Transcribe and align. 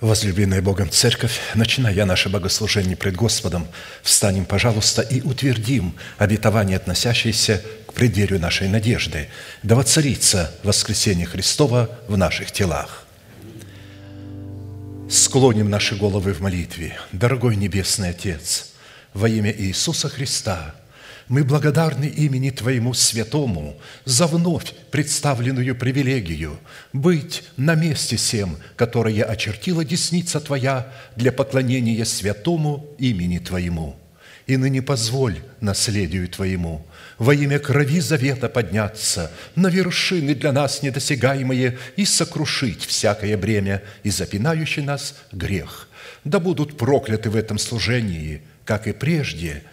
Возлюбленная 0.00 0.62
Богом 0.62 0.88
Церковь, 0.88 1.38
начиная 1.54 2.06
наше 2.06 2.30
богослужение 2.30 2.96
пред 2.96 3.16
Господом, 3.16 3.68
встанем, 4.02 4.46
пожалуйста, 4.46 5.02
и 5.02 5.20
утвердим 5.20 5.94
обетование, 6.16 6.78
относящееся 6.78 7.62
к 7.86 7.92
преддверию 7.92 8.40
нашей 8.40 8.68
надежды, 8.68 9.28
да 9.62 9.74
воцарится 9.74 10.54
воскресение 10.62 11.26
Христова 11.26 11.90
в 12.08 12.16
наших 12.16 12.50
телах. 12.50 13.04
Склоним 15.10 15.68
наши 15.68 15.96
головы 15.96 16.32
в 16.32 16.40
молитве. 16.40 16.96
Дорогой 17.12 17.56
Небесный 17.56 18.10
Отец, 18.10 18.70
во 19.12 19.28
имя 19.28 19.52
Иисуса 19.52 20.08
Христа– 20.08 20.76
мы 21.30 21.44
благодарны 21.44 22.06
имени 22.06 22.50
Твоему 22.50 22.92
Святому 22.92 23.76
за 24.04 24.26
вновь 24.26 24.74
представленную 24.90 25.76
привилегию 25.76 26.58
быть 26.92 27.44
на 27.56 27.76
месте 27.76 28.16
всем, 28.16 28.56
которое 28.74 29.22
очертила 29.22 29.84
десница 29.84 30.40
Твоя 30.40 30.92
для 31.14 31.30
поклонения 31.30 32.04
святому 32.04 32.84
имени 32.98 33.38
Твоему. 33.38 33.96
И 34.48 34.56
ныне 34.56 34.82
позволь 34.82 35.38
наследию 35.60 36.28
Твоему 36.28 36.84
во 37.16 37.32
имя 37.32 37.60
крови 37.60 38.00
завета 38.00 38.48
подняться 38.48 39.30
на 39.54 39.68
вершины 39.68 40.34
для 40.34 40.50
нас 40.50 40.82
недосягаемые 40.82 41.78
и 41.94 42.04
сокрушить 42.06 42.84
всякое 42.84 43.36
бремя 43.36 43.84
и 44.02 44.10
запинающий 44.10 44.82
нас 44.82 45.14
грех. 45.30 45.88
Да 46.24 46.40
будут 46.40 46.76
прокляты 46.76 47.30
в 47.30 47.36
этом 47.36 47.60
служении, 47.60 48.42
как 48.64 48.88
и 48.88 48.92
прежде– 48.92 49.62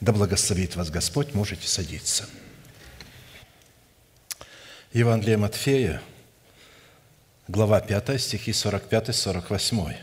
Да 0.00 0.12
благословит 0.12 0.76
вас 0.76 0.90
Господь, 0.90 1.34
можете 1.34 1.66
садиться. 1.66 2.26
Евангелие 4.92 5.36
Матфея, 5.36 6.00
глава 7.48 7.80
5, 7.80 8.20
стихи 8.20 8.52
45-48. 8.52 9.96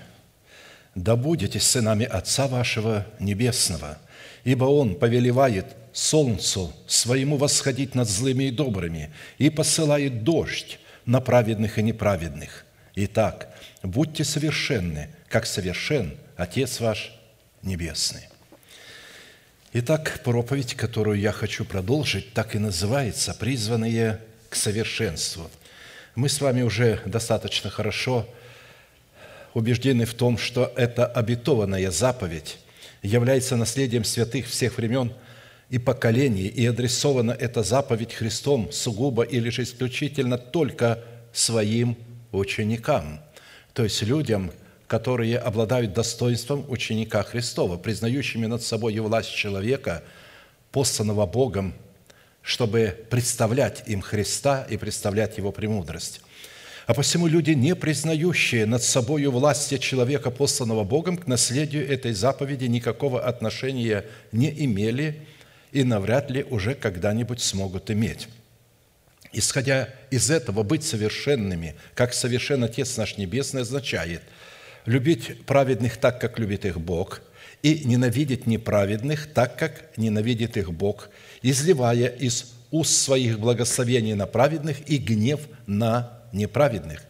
«Да 0.95 1.16
будете 1.16 1.59
сынами 1.59 2.06
Отца 2.06 2.47
вашего 2.47 3.08
Небесного, 3.19 3.97
ибо 4.44 4.66
Он 4.66 4.95
повелевает 4.95 5.67
солнцу 5.94 6.73
своему 6.88 7.38
восходить 7.38 7.95
над 7.95 8.09
злыми 8.09 8.45
и 8.45 8.52
добрыми 8.52 9.14
и 9.38 9.50
посылает 9.50 10.23
дождь 10.23 10.80
на 11.06 11.22
праведных 11.22 11.78
и 11.78 11.84
неправедных. 11.84 12.66
Итак, 12.96 13.53
будьте 13.84 14.24
совершенны, 14.24 15.09
как 15.30 15.46
совершен 15.46 16.18
Отец 16.35 16.80
ваш 16.80 17.13
Небесный. 17.62 18.31
Итак, 19.74 20.20
проповедь, 20.26 20.74
которую 20.74 21.18
я 21.18 21.32
хочу 21.32 21.64
продолжить, 21.64 22.34
так 22.34 22.56
и 22.56 22.59
называется 22.59 23.34
«Призванные 23.34 24.20
к 24.50 24.56
совершенству». 24.56 25.50
Мы 26.14 26.28
с 26.28 26.42
вами 26.42 26.62
уже 26.62 27.00
достаточно 27.06 27.70
хорошо 27.70 28.28
убеждены 29.54 30.04
в 30.04 30.14
том, 30.14 30.38
что 30.38 30.74
эта 30.76 31.06
обетованная 31.06 31.90
заповедь 31.90 32.58
является 33.02 33.56
наследием 33.56 34.04
святых 34.04 34.48
всех 34.48 34.76
времен 34.76 35.14
и 35.70 35.78
поколений, 35.78 36.48
и 36.48 36.66
адресована 36.66 37.31
эта 37.31 37.64
заповедь 37.64 38.14
Христом 38.14 38.74
сугубо 38.74 39.24
или 39.24 39.50
же 39.52 39.64
исключительно 39.64 40.38
только 40.38 41.02
своим 41.31 41.96
ученикам, 42.34 43.22
то 43.72 43.86
есть 43.86 44.02
людям, 44.02 44.52
которые 44.91 45.38
обладают 45.38 45.94
достоинством 45.94 46.66
ученика 46.68 47.24
Христова, 47.24 47.78
признающими 47.78 48.46
над 48.46 48.62
собой 48.62 49.00
власть 49.00 49.34
человека, 49.34 50.03
посланного 50.74 51.25
Богом, 51.25 51.74
чтобы 52.41 52.97
представлять 53.09 53.84
им 53.88 54.01
Христа 54.01 54.68
и 54.69 54.75
представлять 54.75 55.38
Его 55.38 55.53
премудрость. 55.53 56.19
А 56.88 56.94
посему 56.94 57.28
люди, 57.28 57.51
не 57.51 57.74
признающие 57.74 58.66
над 58.66 58.84
собой 58.84 59.25
власти 59.28 59.78
человека, 59.78 60.30
посланного 60.30 60.84
Богом, 60.84 61.16
к 61.16 61.25
наследию 61.25 61.90
этой 61.90 62.12
заповеди 62.12 62.66
никакого 62.66 63.22
отношения 63.22 64.03
не 64.34 64.50
имели 64.50 65.25
и 65.72 65.85
навряд 65.85 66.30
ли 66.30 66.44
уже 66.44 66.75
когда-нибудь 66.75 67.41
смогут 67.41 67.90
иметь. 67.91 68.28
Исходя 69.31 69.88
из 70.09 70.30
этого, 70.30 70.63
быть 70.63 70.84
совершенными, 70.84 71.75
как 71.96 72.13
совершен 72.13 72.66
Отец 72.66 72.97
наш 72.97 73.16
Небесный, 73.16 73.62
означает– 73.62 74.22
любить 74.86 75.46
праведных 75.46 75.97
так, 75.97 76.19
как 76.19 76.40
любит 76.40 76.66
их 76.66 76.80
Бог, 76.80 77.22
и 77.62 77.84
ненавидеть 77.86 78.47
неправедных 78.47 79.28
так, 79.28 79.58
как 79.58 79.96
ненавидит 79.97 80.58
их 80.58 80.72
Бог, 80.72 81.09
изливая 81.42 82.08
из 82.08 82.53
уст 82.72 82.96
своих 82.96 83.40
благословений 83.40 84.14
на 84.14 84.25
праведных 84.25 84.90
и 84.90 84.97
гнев 84.97 85.42
на 85.68 86.22
неправедных. 86.31 87.03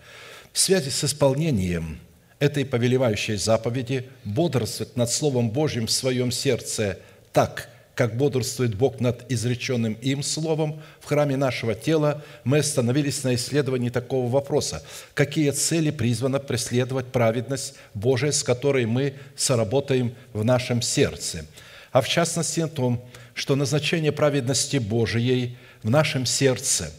В 0.52 0.60
связи 0.60 0.90
с 0.90 1.04
исполнением 1.04 2.00
этой 2.40 2.66
повелевающей 2.66 3.36
заповеди 3.36 4.10
бодрствовать 4.26 4.98
над 4.98 5.10
Словом 5.10 5.52
Божьим 5.52 5.88
в 5.88 5.92
своем 5.92 6.32
сердце 6.32 7.00
так, 7.32 7.70
как 8.02 8.18
бодрствует 8.18 8.74
Бог 8.74 9.00
над 9.00 9.32
изреченным 9.32 9.94
им 10.02 10.24
словом 10.24 10.82
в 11.02 11.06
храме 11.06 11.38
нашего 11.38 11.76
тела, 11.76 12.24
мы 12.44 12.58
остановились 12.58 13.24
на 13.24 13.36
исследовании 13.36 13.90
такого 13.90 14.28
вопроса. 14.28 14.82
Какие 15.14 15.52
цели 15.52 15.92
призвана 15.92 16.40
преследовать 16.40 17.06
праведность 17.12 17.76
Божия, 17.94 18.32
с 18.32 18.42
которой 18.42 18.88
мы 18.88 19.14
соработаем 19.36 20.16
в 20.34 20.44
нашем 20.44 20.82
сердце? 20.82 21.46
А 21.92 22.02
в 22.02 22.10
частности 22.10 22.62
о 22.62 22.68
том, 22.68 23.06
что 23.36 23.56
назначение 23.56 24.12
праведности 24.12 24.78
Божией 24.78 25.56
в 25.84 25.92
нашем 25.92 26.26
сердце, 26.26 26.92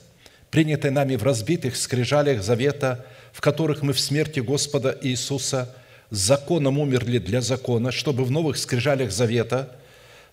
принятой 0.53 0.93
нами 0.93 1.17
в 1.17 1.25
разбитых 1.25 1.75
скрижалях 1.75 2.45
завета, 2.45 3.05
в 3.33 3.41
которых 3.41 3.83
мы 3.83 3.93
в 3.93 3.99
смерти 3.99 4.39
Господа 4.39 4.97
Иисуса 5.03 5.75
законом 6.11 6.79
умерли 6.79 7.19
для 7.19 7.41
закона, 7.41 7.91
чтобы 7.91 8.25
в 8.25 8.31
новых 8.31 8.57
скрижалях 8.57 9.11
завета– 9.11 9.77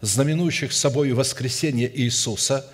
знаменующих 0.01 0.71
собой 0.71 1.11
воскресение 1.13 1.91
Иисуса, 1.93 2.65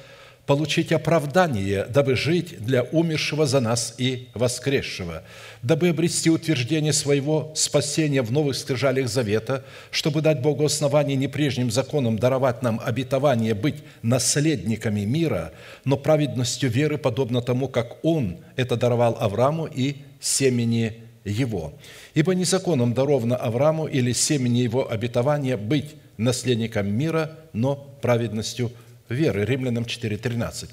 получить 0.45 0.91
оправдание, 0.91 1.85
дабы 1.85 2.15
жить 2.15 2.63
для 2.63 2.83
умершего 2.83 3.47
за 3.47 3.59
нас 3.59 3.95
и 3.97 4.27
воскресшего, 4.33 5.23
дабы 5.63 5.89
обрести 5.89 6.29
утверждение 6.29 6.93
своего 6.93 7.51
спасения 7.55 8.21
в 8.21 8.31
новых 8.31 8.55
скрижалях 8.55 9.09
завета, 9.09 9.63
чтобы 9.89 10.21
дать 10.21 10.41
Богу 10.41 10.65
основание 10.65 11.15
не 11.15 11.27
прежним 11.27 11.71
законом 11.71 12.19
даровать 12.19 12.61
нам 12.61 12.79
обетование 12.83 13.55
быть 13.55 13.83
наследниками 14.03 15.01
мира, 15.01 15.51
но 15.83 15.97
праведностью 15.97 16.69
веры, 16.69 16.97
подобно 16.97 17.41
тому, 17.41 17.67
как 17.67 17.97
Он 18.03 18.37
это 18.55 18.75
даровал 18.75 19.17
Аврааму 19.19 19.65
и 19.65 19.95
семени 20.19 21.01
его. 21.23 21.73
Ибо 22.13 22.35
не 22.35 22.45
законом 22.45 22.93
даровано 22.93 23.35
Аврааму 23.35 23.87
или 23.87 24.11
семени 24.11 24.59
его 24.59 24.91
обетования 24.91 25.57
быть 25.57 25.95
наследником 26.17 26.87
мира, 26.87 27.37
но 27.53 27.75
праведностью 28.01 28.71
веры. 29.09 29.45
Римлянам 29.45 29.83
4.13. 29.83 30.69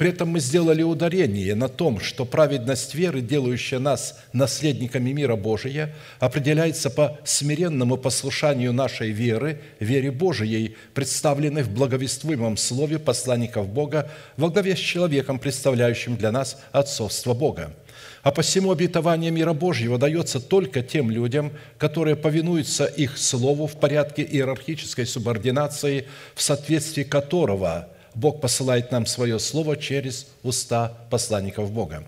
При 0.00 0.08
этом 0.08 0.30
мы 0.30 0.40
сделали 0.40 0.82
ударение 0.82 1.54
на 1.54 1.68
том, 1.68 2.00
что 2.00 2.24
праведность 2.24 2.94
веры, 2.94 3.20
делающая 3.20 3.78
нас 3.78 4.18
наследниками 4.32 5.10
мира 5.10 5.36
Божия, 5.36 5.94
определяется 6.20 6.88
по 6.88 7.18
смиренному 7.24 7.98
послушанию 7.98 8.72
нашей 8.72 9.10
веры, 9.10 9.60
вере 9.78 10.10
Божией, 10.10 10.74
представленной 10.94 11.64
в 11.64 11.70
благовествуемом 11.70 12.56
слове 12.56 12.98
посланников 12.98 13.68
Бога 13.68 14.10
во 14.38 14.48
главе 14.48 14.74
с 14.74 14.78
человеком, 14.78 15.38
представляющим 15.38 16.16
для 16.16 16.32
нас 16.32 16.58
отцовство 16.72 17.34
Бога. 17.34 17.74
А 18.22 18.32
посему 18.32 18.70
обетование 18.70 19.30
мира 19.30 19.54
Божьего 19.54 19.96
дается 19.96 20.40
только 20.40 20.82
тем 20.82 21.10
людям, 21.10 21.52
которые 21.78 22.16
повинуются 22.16 22.84
их 22.84 23.16
слову 23.16 23.66
в 23.66 23.76
порядке 23.76 24.22
иерархической 24.22 25.06
субординации, 25.06 26.06
в 26.34 26.42
соответствии 26.42 27.02
которого 27.02 27.88
Бог 28.14 28.40
посылает 28.40 28.92
нам 28.92 29.06
свое 29.06 29.38
слово 29.38 29.76
через 29.76 30.26
уста 30.42 30.92
посланников 31.08 31.70
Бога. 31.72 32.04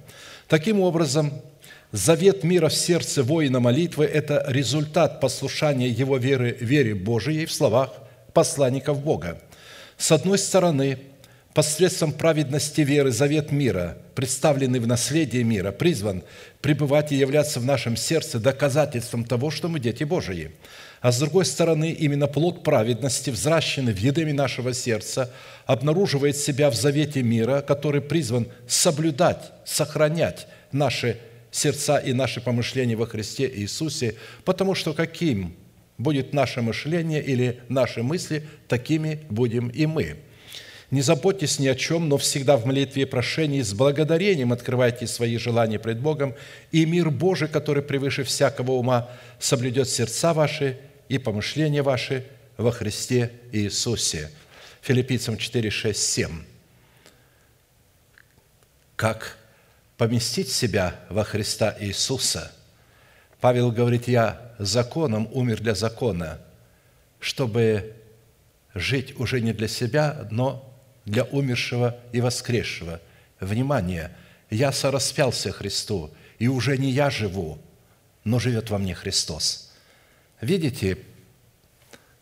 Таким 0.49 0.81
образом, 0.81 1.33
завет 1.93 2.45
мира 2.45 2.69
в 2.69 2.75
сердце 2.75 3.23
воина 3.23 3.61
молитвы– 3.61 4.05
это 4.13 4.45
результат 4.49 5.21
послушания 5.21 5.89
его 5.89 6.19
веры, 6.19 6.57
вере 6.61 6.95
Божией 6.95 7.47
в 7.47 7.53
словах 7.53 7.91
посланников 8.35 9.03
Бога. 9.03 9.41
С 9.97 10.13
одной 10.13 10.39
стороны, 10.39 10.99
посредством 11.55 12.13
праведности 12.13 12.81
веры 12.81 13.11
завет 13.11 13.53
мира, 13.53 13.99
представленный 14.15 14.79
в 14.79 14.87
наследие 14.87 15.45
мира, 15.45 15.73
призван 15.73 16.23
пребывать 16.61 17.13
и 17.13 17.17
являться 17.17 17.61
в 17.61 17.65
нашем 17.65 17.97
сердце 17.97 18.39
доказательством 18.39 19.25
того, 19.25 19.51
что 19.51 19.69
мы 19.69 19.81
дети 19.81 20.05
Божии– 20.05 20.53
а 21.03 21.11
с 21.11 21.19
другой 21.19 21.45
стороны, 21.45 21.91
именно 21.91 22.29
плод 22.29 22.63
праведности, 22.63 23.31
взращенный 23.31 23.93
в 23.93 23.99
едеме 23.99 24.33
нашего 24.33 24.73
сердца, 24.73 25.33
обнаруживает 25.67 26.37
себя 26.37 26.71
в 26.71 26.77
завете 26.77 27.25
мира, 27.25 27.61
который 27.61 28.01
призван 28.01 28.47
соблюдать, 28.69 29.51
сохранять 29.65 30.47
наши 30.71 31.19
сердца 31.51 31.99
и 31.99 32.13
наши 32.13 32.41
помышления 32.41 32.97
во 32.97 33.07
Христе 33.07 33.51
Иисусе, 33.53 34.15
потому 34.45 34.77
что 34.77 34.95
каким 34.95 35.57
будет 35.99 36.33
наше 36.33 36.63
мышление 36.63 37.21
или 37.21 37.61
наши 37.69 38.05
мысли, 38.05 38.47
такими 38.69 39.23
будем 39.29 39.69
и 39.71 39.87
мы. 39.87 40.19
Не 40.93 41.01
заботьтесь 41.01 41.59
ни 41.59 41.69
о 41.69 41.75
чем, 41.75 42.11
но 42.11 42.19
всегда 42.19 42.59
в 42.59 42.67
молитве 42.67 43.05
и 43.05 43.07
прошении 43.07 43.63
с 43.63 43.73
благодарением 43.73 44.53
открывайте 44.53 45.07
свои 45.07 45.39
желания 45.39 45.79
пред 45.79 45.99
Богом, 46.01 46.35
и 46.71 46.85
мир 46.85 47.11
Божий, 47.11 47.49
который 47.49 47.83
превыше 47.83 48.25
всякого 48.25 48.73
ума, 48.73 49.09
соблюдет 49.41 49.89
сердца 49.89 50.35
ваши 50.35 50.79
и 51.09 51.17
помышления 51.17 51.83
ваши 51.83 52.27
во 52.59 52.71
Христе 52.71 53.33
Иисусе». 53.53 54.31
Филиппийцам 54.83 55.39
4, 55.39 55.71
6, 55.71 55.99
7. 55.99 56.45
Как 58.95 59.39
поместить 59.97 60.51
себя 60.51 60.97
во 61.09 61.25
Христа 61.25 61.75
Иисуса? 61.81 62.53
Павел 63.41 63.73
говорит, 63.73 64.09
«Я 64.09 64.53
законом 64.59 65.27
умер 65.33 65.63
для 65.63 65.75
закона, 65.75 66.39
чтобы 67.19 67.95
жить 68.75 69.19
уже 69.19 69.41
не 69.41 69.55
для 69.55 69.69
себя, 69.69 70.29
но 70.31 70.69
для 71.05 71.25
умершего 71.25 71.97
и 72.13 72.21
воскресшего». 72.21 73.01
Внимание! 73.41 74.11
«Я 74.51 74.71
сораспялся 74.73 75.51
Христу, 75.51 76.11
и 76.39 76.47
уже 76.49 76.77
не 76.77 76.91
я 76.91 77.11
живу, 77.11 77.59
но 78.25 78.39
живет 78.39 78.71
во 78.71 78.79
мне 78.79 78.95
Христос». 78.95 79.73
Видите, 80.43 80.99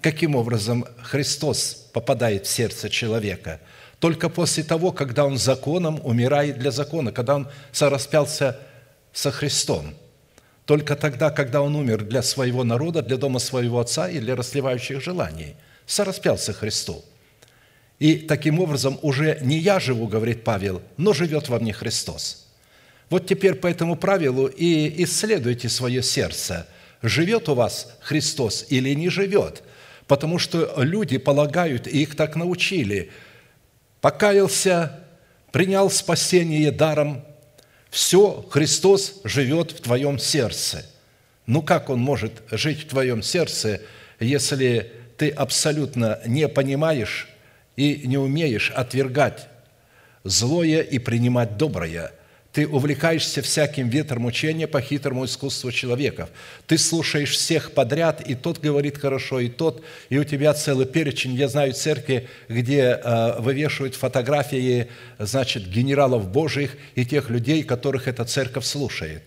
каким 0.03 0.37
образом 0.37 0.85
Христос 1.03 1.89
попадает 1.95 2.47
в 2.47 2.51
сердце 2.51 2.91
человека? 2.91 3.61
Только 3.99 4.29
после 4.29 4.63
того, 4.63 4.93
когда 4.93 5.25
он 5.25 5.39
законом 5.39 6.01
умирает 6.05 6.59
для 6.59 6.71
закона, 6.71 7.13
когда 7.13 7.37
он 7.37 7.49
сораспялся 7.73 8.61
со 9.13 9.31
Христом. 9.31 9.95
Только 10.67 10.97
тогда, 10.97 11.31
когда 11.31 11.63
он 11.63 11.75
умер 11.75 12.05
для 12.05 12.23
своего 12.23 12.63
народа, 12.63 13.01
для 13.03 13.17
дома 13.17 13.39
своего 13.39 13.81
отца 13.81 14.09
и 14.09 14.21
для 14.21 14.37
расливающих 14.37 15.03
желаний. 15.03 15.57
Сораспялся 15.87 16.53
Христу. 16.53 17.03
И 18.01 18.17
таким 18.17 18.59
образом 18.59 18.99
уже 19.03 19.39
не 19.43 19.59
я 19.59 19.79
живу, 19.79 20.09
говорит 20.09 20.43
Павел, 20.43 20.83
но 20.97 21.13
живет 21.13 21.49
во 21.49 21.61
мне 21.61 21.73
Христос. 21.73 22.49
Вот 23.11 23.29
теперь 23.29 23.55
по 23.55 23.69
этому 23.69 23.95
правилу 23.95 24.47
и 24.47 25.05
исследуйте 25.05 25.69
свое 25.69 26.03
сердце– 26.03 26.67
живет 27.03 27.49
у 27.49 27.55
вас 27.55 27.97
Христос 28.01 28.67
или 28.69 28.95
не 28.95 29.09
живет. 29.09 29.63
Потому 30.07 30.39
что 30.39 30.75
люди 30.83 31.19
полагают, 31.19 31.87
и 31.87 32.03
их 32.03 32.17
так 32.17 32.37
научили, 32.37 33.11
покаялся, 34.01 35.01
принял 35.53 35.89
спасение 35.91 36.73
даром, 36.73 37.25
все, 37.91 38.47
Христос 38.51 39.21
живет 39.25 39.73
в 39.73 39.81
твоем 39.81 40.19
сердце. 40.19 40.87
Ну 41.47 41.63
как 41.63 41.91
Он 41.91 41.99
может 41.99 42.33
жить 42.51 42.85
в 42.85 42.89
твоем 42.89 43.23
сердце, 43.23 43.81
если 44.21 44.93
ты 45.17 45.29
абсолютно 45.31 46.21
не 46.27 46.49
понимаешь 46.49 47.29
и 47.77 48.03
не 48.07 48.19
умеешь 48.19 48.71
отвергать 48.71 49.49
злое 50.25 50.81
и 50.81 50.99
принимать 50.99 51.57
доброе– 51.57 52.13
ты 52.53 52.67
увлекаешься 52.67 53.43
всяким 53.43 53.89
ветром 53.89 54.25
учения 54.25 54.67
по 54.67 54.81
хитрому 54.81 55.25
искусству 55.25 55.71
человеков. 55.71 56.31
Ты 56.67 56.79
слушаешь 56.79 57.31
всех 57.31 57.73
подряд, 57.73 58.21
и 58.29 58.35
тот 58.35 58.59
говорит 58.59 58.99
хорошо, 58.99 59.39
и 59.39 59.49
тот, 59.49 59.85
и 60.09 60.19
у 60.19 60.25
тебя 60.25 60.53
целый 60.55 60.87
перечень. 60.87 61.35
Я 61.35 61.47
знаю 61.49 61.75
церкви, 61.75 62.29
где 62.49 63.01
э, 63.03 63.41
вывешивают 63.41 63.95
фотографии, 63.95 64.89
значит, 65.19 65.69
генералов 65.69 66.29
Божьих 66.29 66.77
и 66.97 67.07
тех 67.07 67.31
людей, 67.31 67.63
которых 67.63 68.09
эта 68.09 68.25
церковь 68.25 68.65
слушает. 68.65 69.23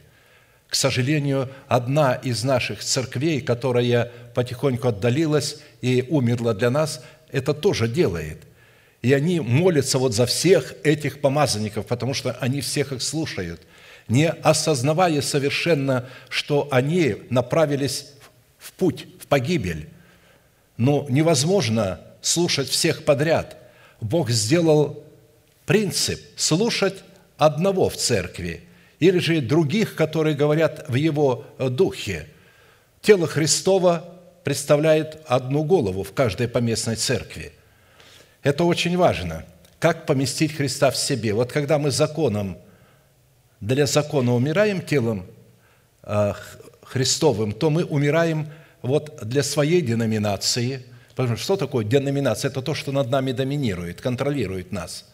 К 0.68 0.75
сожалению, 0.75 1.50
одна 1.68 2.16
из 2.16 2.44
наших 2.44 2.84
церквей, 2.84 3.40
которая 3.40 4.12
потихоньку 4.34 4.90
отдалилась 4.90 5.60
и 5.81 6.06
умерла 6.10 6.54
для 6.54 6.72
нас, 6.72 7.01
это 7.33 7.53
тоже 7.53 7.89
делает– 7.89 8.38
и 9.03 9.12
они 9.12 9.41
молятся 9.41 10.00
вот 10.00 10.13
за 10.13 10.25
всех 10.25 10.74
этих 10.83 11.19
помазанников, 11.19 11.85
потому 11.85 12.13
что 12.13 12.31
они 12.39 12.62
всех 12.62 12.94
их 12.94 13.03
слушают, 13.03 13.62
не 14.07 14.30
осознавая 14.30 15.21
совершенно, 15.21 16.09
что 16.30 16.69
они 16.71 17.18
направились 17.30 18.13
в 18.57 18.71
путь, 18.71 19.06
в 19.19 19.27
погибель. 19.27 19.89
Но 20.77 21.06
невозможно 21.09 22.00
слушать 22.21 22.69
всех 22.69 23.03
подряд. 23.03 23.57
Бог 24.00 24.30
сделал 24.30 25.03
принцип 25.65 26.21
слушать 26.38 27.03
одного 27.38 27.89
в 27.89 27.97
церкви 27.97 28.63
или 29.00 29.19
же 29.19 29.41
других, 29.41 29.95
которые 29.95 30.33
говорят 30.35 30.85
в 30.88 30.95
его 30.95 31.45
духе. 31.59 32.30
Тело 33.01 33.27
Христова 33.27 34.12
представляет 34.44 35.22
одну 35.25 35.63
голову 35.63 36.04
в 36.04 36.13
каждой 36.13 36.48
поместной 36.48 36.95
церкви– 36.95 37.54
это 38.44 38.66
очень 38.66 38.98
важно. 38.98 39.45
Как 39.80 40.06
поместить 40.06 40.56
Христа 40.56 40.92
в 40.92 40.98
себе? 40.98 41.34
Вот 41.34 41.51
когда 41.51 41.80
мы 41.80 41.92
законом, 41.92 42.57
для 43.62 43.86
закона 43.86 44.36
умираем 44.36 44.81
телом 44.81 45.25
а, 46.04 46.36
Христовым, 46.84 47.54
то 47.54 47.69
мы 47.69 47.86
умираем 47.86 48.50
вот 48.81 49.18
для 49.25 49.42
своей 49.44 49.81
деноминации. 49.81 50.86
Потому 51.16 51.38
что 51.38 51.44
что 51.44 51.56
такое 51.56 51.86
деноминация? 51.86 52.51
Это 52.51 52.62
то, 52.62 52.74
что 52.74 52.92
над 52.92 53.10
нами 53.10 53.31
доминирует, 53.31 54.02
контролирует 54.02 54.73
нас. 54.73 55.09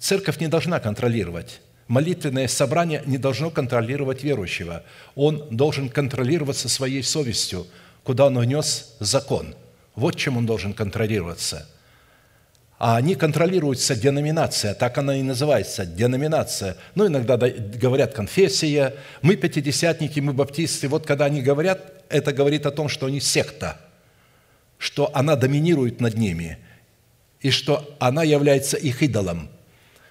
Церковь 0.00 0.40
не 0.40 0.48
должна 0.48 0.80
контролировать. 0.80 1.60
Молитвенное 1.86 2.48
собрание 2.48 3.02
не 3.06 3.18
должно 3.18 3.50
контролировать 3.50 4.24
верующего. 4.24 4.82
Он 5.14 5.46
должен 5.50 5.88
контролироваться 5.88 6.68
своей 6.68 7.04
совестью, 7.04 7.68
куда 8.06 8.26
он 8.26 8.38
внес 8.38 8.96
закон. 9.00 9.54
Вот 9.94 10.16
чем 10.16 10.38
он 10.38 10.46
должен 10.46 10.72
контролироваться– 10.72 11.68
а 12.78 12.96
они 12.96 13.14
контролируются 13.14 13.96
деноминация, 13.96 14.74
так 14.74 14.98
она 14.98 15.16
и 15.16 15.22
называется, 15.22 15.86
деноминация. 15.86 16.76
Ну, 16.94 17.06
иногда 17.06 17.38
говорят 17.38 18.12
конфессия, 18.12 18.94
мы 19.22 19.36
пятидесятники, 19.36 20.20
мы 20.20 20.34
баптисты. 20.34 20.88
Вот 20.88 21.06
когда 21.06 21.24
они 21.24 21.40
говорят, 21.40 22.04
это 22.10 22.32
говорит 22.32 22.66
о 22.66 22.70
том, 22.70 22.90
что 22.90 23.06
они 23.06 23.20
секта, 23.20 23.80
что 24.76 25.10
она 25.14 25.36
доминирует 25.36 26.02
над 26.02 26.18
ними, 26.18 26.58
и 27.40 27.50
что 27.50 27.96
она 27.98 28.22
является 28.22 28.76
их 28.76 29.02
идолом. 29.02 29.48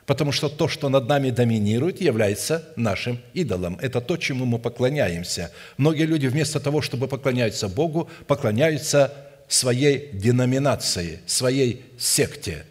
Потому 0.05 0.31
что 0.31 0.49
то, 0.49 0.67
что 0.67 0.89
над 0.89 1.07
нами 1.07 1.31
доминирует, 1.31 1.99
является 1.99 2.67
нашим 2.75 3.19
идолом. 3.33 3.77
Это 3.81 4.01
то, 4.01 4.17
чему 4.17 4.45
мы 4.45 4.59
поклоняемся. 4.59 5.51
Многие 5.77 6.03
люди 6.03 6.27
вместо 6.27 6.59
того, 6.59 6.81
чтобы 6.81 7.07
поклоняться 7.07 7.67
Богу, 7.67 8.09
поклоняются 8.27 9.13
своей 9.47 10.11
деноминации, 10.13 11.21
своей 11.25 11.85
секте. 11.97 12.65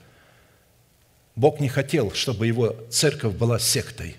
Бог 1.34 1.58
не 1.58 1.68
хотел, 1.68 2.12
чтобы 2.12 2.46
его 2.46 2.76
церковь 2.90 3.34
была 3.34 3.58
сектой. 3.58 4.16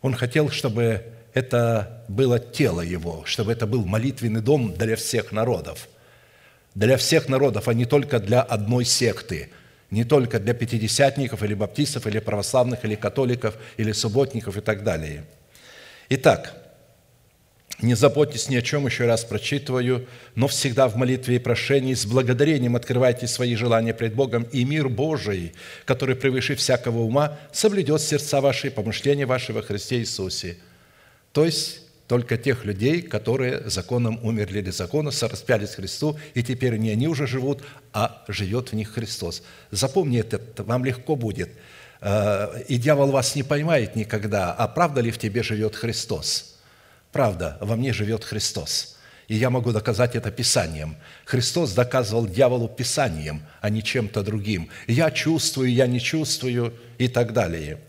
Он 0.00 0.14
хотел, 0.14 0.48
чтобы 0.50 1.04
это 1.34 2.04
было 2.08 2.38
тело 2.38 2.80
его, 2.80 3.22
чтобы 3.26 3.52
это 3.52 3.66
был 3.66 3.84
молитвенный 3.84 4.40
дом 4.40 4.72
для 4.72 4.96
всех 4.96 5.32
народов. 5.32 5.88
Для 6.74 6.96
всех 6.96 7.28
народов, 7.28 7.68
а 7.68 7.74
не 7.74 7.84
только 7.84 8.20
для 8.20 8.40
одной 8.40 8.84
секты, 8.86 9.50
не 9.90 10.04
только 10.04 10.38
для 10.38 10.54
пятидесятников 10.54 11.42
или 11.42 11.54
баптистов, 11.54 12.06
или 12.06 12.18
православных, 12.18 12.84
или 12.84 12.94
католиков, 12.94 13.56
или 13.76 13.92
субботников 13.92 14.56
и 14.56 14.60
так 14.60 14.84
далее. 14.84 15.24
Итак, 16.10 16.56
не 17.80 17.94
заботьтесь 17.94 18.48
ни 18.48 18.56
о 18.56 18.62
чем, 18.62 18.86
еще 18.86 19.06
раз 19.06 19.24
прочитываю, 19.24 20.08
но 20.34 20.48
всегда 20.48 20.88
в 20.88 20.96
молитве 20.96 21.36
и 21.36 21.38
прошении 21.38 21.94
с 21.94 22.06
благодарением 22.06 22.74
открывайте 22.74 23.28
свои 23.28 23.54
желания 23.54 23.94
пред 23.94 24.14
Богом, 24.14 24.42
и 24.42 24.64
мир 24.64 24.88
Божий, 24.88 25.52
который 25.84 26.16
превыше 26.16 26.56
всякого 26.56 26.98
ума, 26.98 27.38
соблюдет 27.52 28.00
сердца 28.00 28.40
ваши 28.40 28.66
и 28.66 28.70
помышления 28.70 29.26
ваши 29.26 29.52
во 29.52 29.62
Христе 29.62 29.98
Иисусе. 29.98 30.56
То 31.32 31.44
есть 31.44 31.82
только 32.08 32.38
тех 32.38 32.64
людей, 32.64 33.02
которые 33.02 33.68
законом 33.68 34.18
умерли 34.22 34.62
для 34.62 34.72
закона, 34.72 35.10
сораспялись 35.10 35.74
Христу, 35.74 36.18
и 36.32 36.42
теперь 36.42 36.78
не 36.78 36.90
они 36.90 37.06
уже 37.06 37.26
живут, 37.26 37.62
а 37.92 38.24
живет 38.28 38.70
в 38.70 38.72
них 38.72 38.94
Христос. 38.94 39.42
Запомни 39.70 40.18
это, 40.18 40.40
вам 40.64 40.86
легко 40.86 41.16
будет. 41.16 41.50
Э, 42.00 42.62
и 42.66 42.78
дьявол 42.78 43.10
вас 43.10 43.34
не 43.34 43.42
поймает 43.42 43.94
никогда. 43.94 44.54
А 44.54 44.66
правда 44.68 45.02
ли 45.02 45.10
в 45.10 45.18
тебе 45.18 45.42
живет 45.42 45.76
Христос? 45.76 46.56
Правда, 47.12 47.58
во 47.60 47.76
мне 47.76 47.92
живет 47.92 48.24
Христос. 48.24 48.96
И 49.28 49.36
я 49.36 49.50
могу 49.50 49.72
доказать 49.72 50.16
это 50.16 50.30
Писанием. 50.30 50.96
Христос 51.26 51.74
доказывал 51.74 52.26
дьяволу 52.26 52.68
Писанием, 52.68 53.42
а 53.60 53.68
не 53.68 53.82
чем-то 53.82 54.22
другим. 54.22 54.70
Я 54.86 55.10
чувствую, 55.10 55.70
я 55.70 55.86
не 55.86 56.00
чувствую 56.00 56.72
и 56.96 57.06
так 57.08 57.34
далее– 57.34 57.80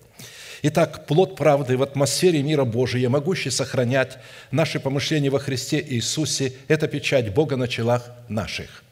Итак, 0.61 1.05
плод 1.05 1.37
правды 1.37 1.77
в 1.77 1.83
атмосфере 1.83 2.43
мира 2.43 2.65
Божия, 2.65 3.07
могущий 3.07 3.49
сохранять 3.49 4.17
наши 4.51 4.79
помышления 4.79 5.31
во 5.31 5.39
Христе 5.39 5.79
Иисусе, 5.79 6.53
это 6.67 6.87
печать 6.89 7.33
Бога 7.33 7.55
на 7.55 7.69
челах 7.69 8.11
наших. 8.27 8.83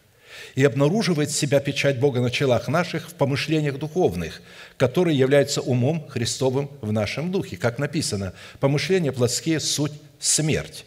И 0.55 0.63
обнаруживает 0.63 1.29
себя 1.29 1.59
печать 1.59 1.99
Бога 1.99 2.21
на 2.21 2.31
челах 2.31 2.69
наших 2.69 3.09
в 3.09 3.15
помышлениях 3.15 3.77
духовных, 3.77 4.41
которые 4.77 5.17
являются 5.17 5.61
умом 5.61 6.07
Христовым 6.07 6.71
в 6.81 6.93
нашем 6.93 7.31
духе. 7.31 7.57
Как 7.57 7.79
написано, 7.79 8.33
помышления 8.61 9.11
плотские– 9.11 9.59
суть 9.61 9.91
смерть. 10.19 10.85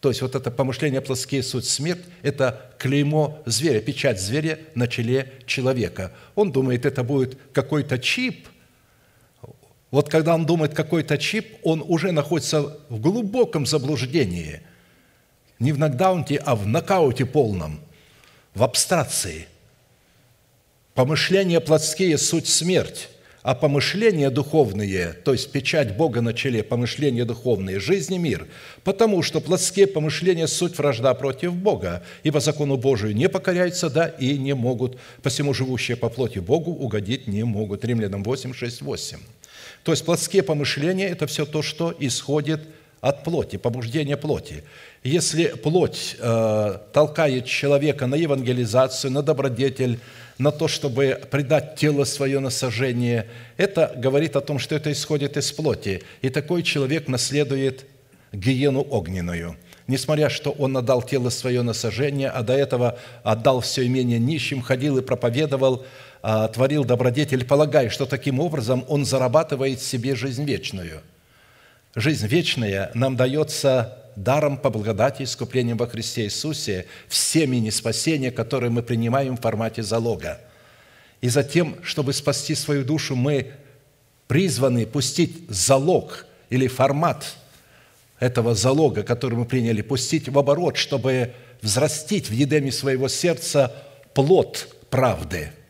То 0.00 0.10
есть 0.10 0.22
вот 0.22 0.36
это 0.36 0.52
помышление 0.52 1.00
плоские 1.00 1.42
суть 1.42 1.66
смерть– 1.66 2.04
это 2.22 2.70
клеймо 2.78 3.42
зверя, 3.44 3.80
печать 3.80 4.20
зверя 4.20 4.60
на 4.76 4.86
челе 4.86 5.32
человека. 5.46 6.12
Он 6.36 6.52
думает, 6.52 6.86
это 6.86 7.02
будет 7.02 7.36
какой-то 7.52 7.98
чип– 7.98 8.46
вот 9.90 10.08
когда 10.08 10.34
он 10.34 10.46
думает 10.46 10.74
какой-то 10.74 11.16
чип, 11.16 11.58
он 11.62 11.82
уже 11.86 12.12
находится 12.12 12.78
в 12.88 13.00
глубоком 13.00 13.66
заблуждении. 13.66 14.60
Не 15.58 15.72
в 15.72 15.78
нокдауне, 15.78 16.38
а 16.44 16.54
в 16.56 16.66
нокауте 16.66 17.24
полном, 17.24 17.80
в 18.54 18.62
абстракции. 18.62 19.46
Помышления 20.94 21.60
плотские– 21.60 22.18
суть 22.18 22.48
смерть, 22.48 23.08
а 23.42 23.54
помышления 23.54 24.30
духовные, 24.30 25.12
то 25.12 25.32
есть 25.32 25.52
печать 25.52 25.96
Бога 25.96 26.20
на 26.20 26.34
челе, 26.34 26.62
помышления 26.62 27.24
духовные– 27.24 27.78
жизнь 27.80 28.14
и 28.14 28.18
мир. 28.18 28.48
Потому 28.82 29.22
что 29.22 29.40
плотские 29.40 29.86
помышления– 29.86 30.46
суть 30.48 30.76
вражда 30.78 31.14
против 31.14 31.54
Бога, 31.54 32.02
ибо 32.22 32.40
закону 32.40 32.76
Божию 32.76 33.14
не 33.14 33.28
покоряются, 33.28 33.88
да, 33.88 34.08
и 34.08 34.36
не 34.36 34.54
могут, 34.54 34.98
посему 35.22 35.54
живущие 35.54 35.96
по 35.96 36.08
плоти 36.08 36.40
Богу 36.40 36.72
угодить 36.72 37.28
не 37.28 37.44
могут. 37.44 37.84
Римлянам 37.84 38.24
8, 38.24 38.52
6, 38.52 38.82
8. 38.82 39.18
То 39.86 39.92
есть 39.92 40.04
плотские 40.04 40.42
помышления– 40.42 41.08
это 41.10 41.28
все 41.28 41.46
то, 41.46 41.62
что 41.62 41.94
исходит 42.00 42.60
от 43.00 43.22
плоти, 43.22 43.54
побуждение 43.54 44.16
плоти. 44.16 44.64
Если 45.04 45.44
плоть 45.44 46.16
э, 46.18 46.78
толкает 46.92 47.46
человека 47.46 48.08
на 48.08 48.16
евангелизацию, 48.16 49.12
на 49.12 49.22
добродетель, 49.22 50.00
на 50.38 50.50
то, 50.50 50.66
чтобы 50.66 51.22
предать 51.30 51.76
тело 51.76 52.02
свое 52.02 52.40
на 52.40 52.50
сожжение, 52.50 53.28
это 53.58 53.92
говорит 53.96 54.34
о 54.34 54.40
том, 54.40 54.58
что 54.58 54.74
это 54.74 54.90
исходит 54.90 55.36
из 55.36 55.52
плоти. 55.52 56.02
И 56.20 56.30
такой 56.30 56.64
человек 56.64 57.06
наследует 57.06 57.86
гиену 58.32 58.84
огненную. 58.90 59.56
Несмотря, 59.86 60.30
что 60.30 60.50
он 60.50 60.76
отдал 60.76 61.00
тело 61.00 61.30
свое 61.30 61.62
на 61.62 61.74
сожжение, 61.74 62.28
а 62.28 62.42
до 62.42 62.54
этого 62.54 62.98
отдал 63.22 63.60
все 63.60 63.86
имение 63.86 64.18
нищим, 64.18 64.62
ходил 64.62 64.98
и 64.98 65.02
проповедовал– 65.02 65.86
творил 66.52 66.84
добродетель, 66.84 67.44
полагая, 67.44 67.88
что 67.88 68.04
таким 68.04 68.40
образом 68.40 68.84
он 68.88 69.04
зарабатывает 69.04 69.80
себе 69.80 70.16
жизнь 70.16 70.44
вечную. 70.44 71.02
Жизнь 71.94 72.26
вечная 72.26 72.90
нам 72.94 73.14
дается 73.14 74.02
даром 74.16 74.58
по 74.58 74.70
благодати 74.70 75.22
искуплением 75.22 75.76
во 75.76 75.86
Христе 75.86 76.24
Иисусе 76.24 76.86
в 77.06 77.14
семени 77.14 77.70
спасения, 77.70 78.32
которые 78.32 78.70
мы 78.70 78.82
принимаем 78.82 79.36
в 79.36 79.40
формате 79.40 79.84
залога. 79.84 80.40
И 81.20 81.28
затем, 81.28 81.76
чтобы 81.84 82.12
спасти 82.12 82.56
свою 82.56 82.84
душу, 82.84 83.14
мы 83.14 83.52
призваны 84.26 84.84
пустить 84.84 85.48
залог 85.48 86.26
или 86.50 86.66
формат 86.66 87.36
этого 88.18 88.56
залога, 88.56 89.04
который 89.04 89.38
мы 89.38 89.44
приняли, 89.44 89.80
пустить 89.80 90.28
в 90.28 90.36
оборот, 90.36 90.76
чтобы 90.76 91.34
взрастить 91.62 92.30
в 92.30 92.32
едеме 92.32 92.72
своего 92.72 93.06
сердца 93.06 93.72
плод 94.12 94.74
правды– 94.90 95.52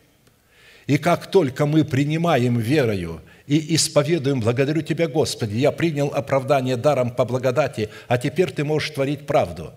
и 0.87 0.99
как 0.99 1.31
только 1.31 1.67
мы 1.67 1.85
принимаем 1.85 2.59
верою 2.59 3.21
и 3.47 3.75
исповедуем, 3.75 4.41
благодарю 4.41 4.83
Тебя, 4.83 5.09
Господи, 5.09 5.57
я 5.57 5.73
принял 5.73 6.09
оправдание 6.09 6.77
даром 6.77 7.11
по 7.11 7.25
благодати, 7.25 7.91
а 8.07 8.19
теперь 8.19 8.53
Ты 8.53 8.65
можешь 8.65 8.91
творить 8.91 9.27
правду. 9.27 9.73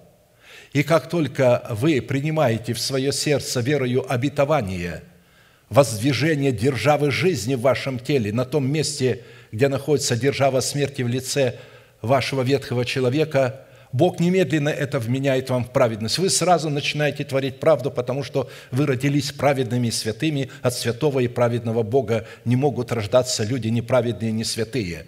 И 0.72 0.84
как 0.84 1.10
только 1.10 1.66
вы 1.72 2.02
принимаете 2.02 2.74
в 2.74 2.80
свое 2.80 3.12
сердце 3.12 3.60
верою 3.60 4.06
обетование, 4.12 5.04
воздвижение 5.70 6.52
державы 6.52 7.10
жизни 7.10 7.56
в 7.56 7.62
вашем 7.62 7.98
теле, 7.98 8.32
на 8.32 8.46
том 8.46 8.72
месте, 8.72 9.24
где 9.52 9.68
находится 9.68 10.16
держава 10.16 10.60
смерти 10.60 11.02
в 11.02 11.08
лице 11.08 11.56
вашего 12.02 12.44
ветхого 12.44 12.86
человека– 12.86 13.66
Бог 13.92 14.20
немедленно 14.20 14.70
это 14.70 15.00
вменяет 15.00 15.50
вам 15.50 15.66
в 15.66 15.72
праведность. 15.72 16.20
Вы 16.20 16.30
сразу 16.30 16.70
начинаете 16.70 17.24
творить 17.24 17.60
правду, 17.60 17.90
потому 17.90 18.24
что 18.24 18.50
вы 18.70 18.86
родились 18.86 19.32
праведными 19.32 19.88
и 19.88 19.92
святыми. 19.92 20.50
От 20.62 20.76
святого 20.76 21.20
и 21.22 21.28
праведного 21.28 21.82
Бога 21.82 22.28
не 22.46 22.56
могут 22.56 22.92
рождаться 22.92 23.44
люди 23.44 23.68
неправедные 23.68 24.30
и 24.30 24.34
не 24.34 24.44
святые. 24.44 25.08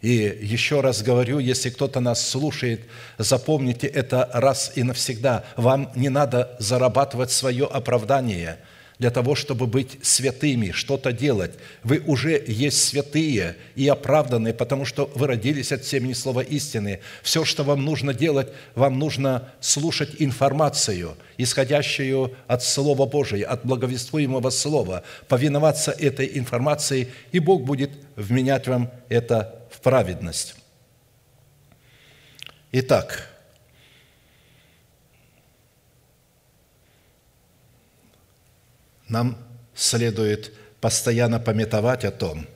И 0.00 0.38
еще 0.42 0.80
раз 0.80 1.02
говорю, 1.02 1.40
если 1.40 1.70
кто-то 1.70 1.98
нас 1.98 2.28
слушает, 2.28 2.82
запомните 3.18 3.88
это 3.88 4.30
раз 4.32 4.72
и 4.76 4.84
навсегда. 4.84 5.44
Вам 5.56 5.90
не 5.96 6.08
надо 6.08 6.54
зарабатывать 6.60 7.32
свое 7.32 7.66
оправдание– 7.66 8.58
для 8.98 9.10
того, 9.10 9.34
чтобы 9.34 9.66
быть 9.66 9.98
святыми, 10.02 10.70
что-то 10.70 11.12
делать. 11.12 11.52
Вы 11.82 12.02
уже 12.06 12.42
есть 12.46 12.82
святые 12.82 13.56
и 13.74 13.86
оправданные, 13.88 14.54
потому 14.54 14.84
что 14.84 15.10
вы 15.14 15.26
родились 15.26 15.72
от 15.72 15.84
семени 15.84 16.14
слова 16.14 16.40
истины. 16.40 17.00
Все, 17.22 17.44
что 17.44 17.62
вам 17.62 17.84
нужно 17.84 18.14
делать, 18.14 18.48
вам 18.74 18.98
нужно 18.98 19.52
слушать 19.60 20.16
информацию, 20.18 21.16
исходящую 21.36 22.34
от 22.46 22.62
Слова 22.62 23.06
Божия, 23.06 23.46
от 23.46 23.66
благовествуемого 23.66 24.50
Слова, 24.50 25.02
повиноваться 25.28 25.90
этой 25.92 26.38
информации, 26.38 27.08
и 27.32 27.38
Бог 27.38 27.64
будет 27.64 27.90
вменять 28.16 28.66
вам 28.66 28.90
это 29.08 29.66
в 29.70 29.80
праведность. 29.80 30.54
Итак, 32.72 33.35
нам 39.08 39.38
следует 39.74 40.52
постоянно 40.80 41.38
пометовать 41.38 42.04
о 42.04 42.10
том, 42.10 42.46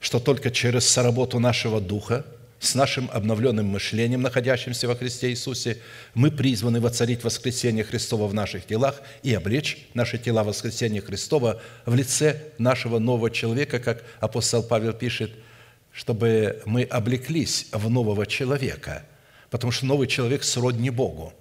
что 0.00 0.20
только 0.20 0.50
через 0.50 0.88
соработу 0.88 1.38
нашего 1.38 1.80
духа, 1.80 2.24
с 2.58 2.76
нашим 2.76 3.10
обновленным 3.12 3.66
мышлением, 3.66 4.22
находящимся 4.22 4.86
во 4.86 4.94
Христе 4.94 5.30
Иисусе, 5.30 5.78
мы 6.14 6.30
призваны 6.30 6.80
воцарить 6.80 7.24
воскресение 7.24 7.82
Христова 7.82 8.28
в 8.28 8.34
наших 8.34 8.66
телах 8.66 9.02
и 9.24 9.34
облечь 9.34 9.88
наши 9.94 10.16
тела 10.16 10.44
воскресения 10.44 11.00
Христова 11.00 11.60
в 11.86 11.94
лице 11.96 12.40
нашего 12.58 13.00
нового 13.00 13.32
человека, 13.32 13.80
как 13.80 14.04
апостол 14.20 14.62
Павел 14.62 14.92
пишет, 14.92 15.32
чтобы 15.90 16.62
мы 16.64 16.84
облеклись 16.84 17.66
в 17.72 17.90
нового 17.90 18.26
человека, 18.26 19.04
потому 19.50 19.72
что 19.72 19.86
новый 19.86 20.06
человек 20.06 20.44
сродни 20.44 20.90
Богу. 20.90 21.32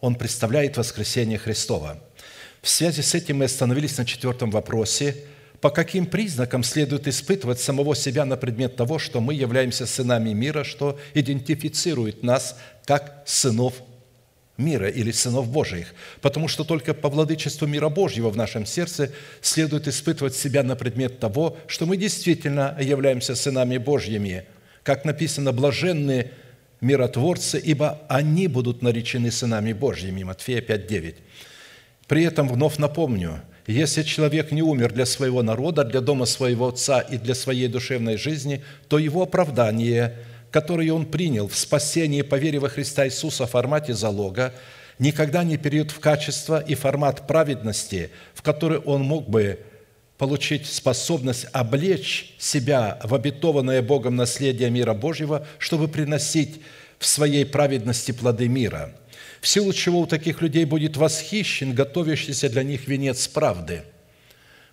Он 0.00 0.16
представляет 0.16 0.76
воскресение 0.76 1.38
Христова– 1.38 1.98
в 2.62 2.68
связи 2.68 3.02
с 3.02 3.14
этим 3.14 3.38
мы 3.38 3.46
остановились 3.46 3.98
на 3.98 4.06
четвертом 4.06 4.50
вопросе, 4.50 5.16
по 5.60 5.70
каким 5.70 6.06
признакам 6.06 6.62
следует 6.62 7.08
испытывать 7.08 7.60
самого 7.60 7.94
себя 7.94 8.24
на 8.24 8.36
предмет 8.36 8.76
того, 8.76 8.98
что 8.98 9.20
мы 9.20 9.34
являемся 9.34 9.84
сынами 9.84 10.32
мира, 10.32 10.62
что 10.62 10.98
идентифицирует 11.14 12.22
нас 12.22 12.56
как 12.84 13.24
сынов 13.26 13.74
мира 14.56 14.88
или 14.88 15.10
сынов 15.10 15.48
Божьих. 15.48 15.94
Потому 16.20 16.46
что 16.46 16.62
только 16.62 16.94
по 16.94 17.08
владычеству 17.08 17.66
мира 17.66 17.88
Божьего 17.88 18.30
в 18.30 18.36
нашем 18.36 18.64
сердце 18.64 19.10
следует 19.40 19.88
испытывать 19.88 20.36
себя 20.36 20.62
на 20.62 20.76
предмет 20.76 21.18
того, 21.18 21.56
что 21.66 21.86
мы 21.86 21.96
действительно 21.96 22.76
являемся 22.80 23.34
сынами 23.34 23.78
Божьими. 23.78 24.44
Как 24.84 25.04
написано, 25.04 25.52
блаженные 25.52 26.30
миротворцы, 26.80 27.58
ибо 27.58 28.02
они 28.08 28.46
будут 28.46 28.82
наречены 28.82 29.30
сынами 29.30 29.72
Божьими. 29.72 30.22
Матфея 30.22 30.60
5, 30.60 30.86
9. 30.86 31.16
При 32.12 32.24
этом 32.24 32.46
вновь 32.46 32.76
напомню, 32.76 33.40
если 33.66 34.02
человек 34.02 34.52
не 34.52 34.60
умер 34.60 34.92
для 34.92 35.06
своего 35.06 35.42
народа, 35.42 35.82
для 35.82 36.02
дома 36.02 36.26
своего 36.26 36.68
отца 36.68 37.00
и 37.00 37.16
для 37.16 37.34
своей 37.34 37.68
душевной 37.68 38.18
жизни, 38.18 38.62
то 38.88 38.98
его 38.98 39.22
оправдание, 39.22 40.18
которое 40.50 40.92
он 40.92 41.06
принял 41.06 41.48
в 41.48 41.56
спасении 41.56 42.20
по 42.20 42.34
вере 42.34 42.58
во 42.58 42.68
Христа 42.68 43.06
Иисуса 43.06 43.46
в 43.46 43.50
формате 43.52 43.94
залога, 43.94 44.52
никогда 44.98 45.42
не 45.42 45.56
перейдет 45.56 45.90
в 45.90 46.00
качество 46.00 46.60
и 46.60 46.74
формат 46.74 47.26
праведности, 47.26 48.10
в 48.34 48.42
который 48.42 48.76
он 48.76 49.00
мог 49.04 49.30
бы 49.30 49.60
получить 50.18 50.66
способность 50.66 51.46
облечь 51.54 52.34
себя 52.38 53.00
в 53.04 53.14
обетованное 53.14 53.80
Богом 53.80 54.16
наследие 54.16 54.68
мира 54.68 54.92
Божьего, 54.92 55.46
чтобы 55.56 55.88
приносить 55.88 56.60
в 56.98 57.06
своей 57.06 57.46
праведности 57.46 58.12
плоды 58.12 58.48
мира, 58.48 58.92
в 59.42 59.48
силу 59.48 59.74
чего 59.74 60.00
у 60.00 60.06
таких 60.06 60.40
людей 60.40 60.64
будет 60.64 60.96
восхищен 60.96 61.74
готовящийся 61.74 62.48
для 62.48 62.62
них 62.62 62.88
венец 62.88 63.28
правды. 63.28 63.82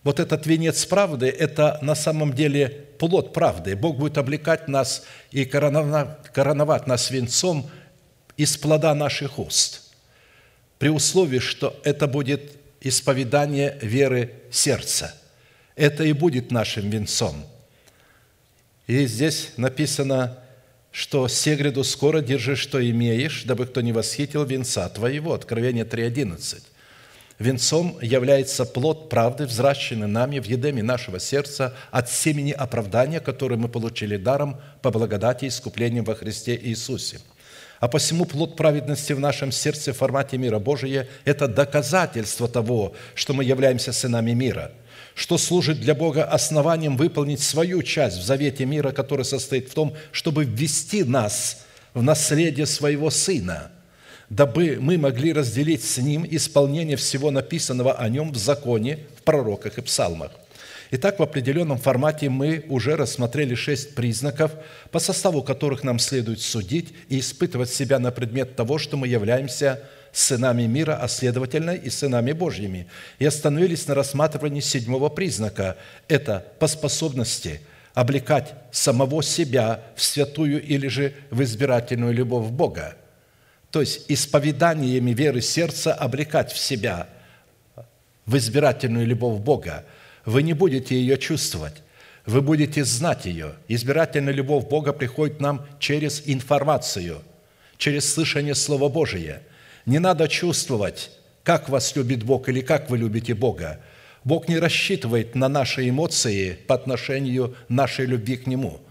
Вот 0.04 0.22
этот 0.22 0.46
венец 0.46 0.86
правды– 0.86 1.28
это 1.40 1.78
на 1.82 1.96
самом 1.96 2.34
деле 2.34 2.86
плод 2.98 3.34
правды. 3.34 3.76
Бог 3.76 3.98
будет 3.98 4.18
облекать 4.18 4.70
нас 4.70 5.04
и 5.32 5.44
короновать 5.44 6.88
нас 6.88 7.12
венцом 7.12 7.70
из 8.38 8.56
плода 8.56 8.96
наших 8.96 9.40
уст, 9.40 9.92
при 10.78 10.88
условии, 10.88 11.40
что 11.40 11.78
это 11.84 12.08
будет 12.08 12.54
исповедание 12.80 13.78
веры 13.82 14.32
сердца– 14.52 15.14
это 15.80 16.04
и 16.04 16.12
будет 16.12 16.52
нашим 16.52 16.90
венцом. 16.90 17.46
И 18.86 19.06
здесь 19.08 19.54
написано, 19.56 20.38
что 20.92 21.28
«сегреду 21.28 21.84
скоро 21.84 22.22
держи, 22.22 22.56
что 22.56 22.84
имеешь, 22.84 23.44
дабы 23.44 23.66
кто 23.66 23.82
не 23.82 23.92
восхитил 23.92 24.44
венца 24.44 24.90
твоего». 24.90 25.34
Откровение 25.34 25.86
3.11. 25.86 26.62
Венцом 27.38 27.98
является 28.02 28.66
плод 28.66 29.10
правды, 29.10 29.46
взращенный 29.46 30.08
нами 30.08 30.40
в 30.40 30.46
едеме 30.46 30.84
нашего 30.84 31.20
сердца 31.20 31.74
от 31.90 32.10
семени 32.10 32.52
оправдания, 32.52 33.22
которое 33.22 33.56
мы 33.56 33.70
получили 33.70 34.18
даром 34.18 34.60
по 34.82 34.92
благодати 34.92 35.46
и 35.46 35.48
искуплению 35.48 36.04
во 36.04 36.16
Христе 36.16 36.60
Иисусе. 36.62 37.20
А 37.80 37.88
посему 37.88 38.26
плод 38.26 38.58
праведности 38.58 39.14
в 39.14 39.22
нашем 39.22 39.54
сердце 39.54 39.94
в 39.94 39.98
формате 39.98 40.38
мира 40.38 40.60
Божия– 40.60 41.08
это 41.24 41.48
доказательство 41.48 42.50
того, 42.50 42.94
что 43.16 43.34
мы 43.34 43.46
являемся 43.46 43.94
сынами 43.94 44.32
мира– 44.32 44.74
что 45.20 45.38
служит 45.38 45.82
для 45.82 45.96
Бога 45.96 46.24
основанием 46.24 46.96
выполнить 46.96 47.42
свою 47.42 47.84
часть 47.84 48.20
в 48.20 48.24
завете 48.24 48.64
мира, 48.66 48.94
который 48.94 49.26
состоит 49.26 49.68
в 49.68 49.74
том, 49.74 49.94
чтобы 50.14 50.46
ввести 50.46 51.04
нас 51.04 51.66
в 51.94 52.02
наследие 52.02 52.66
своего 52.66 53.10
Сына, 53.10 53.70
дабы 54.30 54.78
мы 54.80 54.98
могли 54.98 55.34
разделить 55.34 55.84
с 55.84 55.98
Ним 55.98 56.26
исполнение 56.30 56.96
всего 56.96 57.32
написанного 57.32 57.96
о 57.96 58.08
Нем 58.08 58.32
в 58.32 58.38
законе, 58.38 59.00
в 59.18 59.24
пророках 59.24 59.78
и 59.78 59.82
псалмах. 59.82 60.32
Итак, 60.92 61.20
в 61.20 61.24
определенном 61.24 61.80
формате 61.80 62.30
мы 62.30 62.64
уже 62.70 62.96
рассмотрели 62.96 63.56
шесть 63.56 63.96
признаков, 63.96 64.54
по 64.90 65.00
составу 65.00 65.44
которых 65.44 65.84
нам 65.84 66.00
следует 66.00 66.40
судить 66.40 66.94
и 67.10 67.20
испытывать 67.20 67.70
себя 67.70 68.00
на 68.00 68.12
предмет 68.12 68.56
того, 68.56 68.78
что 68.78 68.96
мы 68.96 69.10
являемся– 69.10 69.84
сынами 70.12 70.64
мира, 70.64 70.98
а 71.02 71.08
следовательно 71.08 71.72
и 71.72 71.90
сынами 71.90 72.32
Божьими. 72.32 72.88
И 73.20 73.26
остановились 73.26 73.88
на 73.88 73.96
рассматривании 73.96 74.60
седьмого 74.60 75.10
признака. 75.10 75.78
Это 76.08 76.46
по 76.60 76.68
способности 76.68 77.62
облекать 77.94 78.54
самого 78.72 79.22
себя 79.24 79.84
в 79.96 80.02
святую 80.04 80.64
или 80.64 80.88
же 80.88 81.14
в 81.32 81.44
избирательную 81.44 82.14
любовь 82.14 82.50
Бога. 82.50 82.96
То 83.72 83.82
есть 83.82 84.06
исповеданиями 84.08 85.12
веры 85.12 85.42
сердца 85.42 85.94
облекать 85.94 86.52
в 86.52 86.58
себя 86.58 87.08
в 88.26 88.38
избирательную 88.38 89.06
любовь 89.06 89.40
Бога. 89.42 89.86
Вы 90.26 90.44
не 90.44 90.54
будете 90.54 90.96
ее 90.96 91.18
чувствовать, 91.18 91.82
вы 92.26 92.42
будете 92.42 92.84
знать 92.84 93.26
ее. 93.26 93.56
Избирательная 93.68 94.34
любовь 94.34 94.68
Бога 94.68 94.94
приходит 94.94 95.40
нам 95.40 95.66
через 95.80 96.24
информацию, 96.26 97.22
через 97.78 98.12
слышание 98.12 98.56
Слова 98.56 98.90
Божия– 98.90 99.42
не 99.86 100.00
надо 100.00 100.28
чувствовать, 100.28 101.12
как 101.44 101.70
вас 101.70 101.96
любит 101.96 102.24
Бог 102.24 102.50
или 102.50 102.62
как 102.62 102.90
вы 102.90 102.98
любите 102.98 103.34
Бога. 103.34 103.80
Бог 104.24 104.48
не 104.48 104.60
рассчитывает 104.60 105.36
на 105.36 105.50
наши 105.50 105.90
эмоции 105.90 106.54
по 106.68 106.76
отношению 106.76 107.56
нашей 107.70 108.06
любви 108.06 108.38
к 108.38 108.48
Нему. 108.48 108.82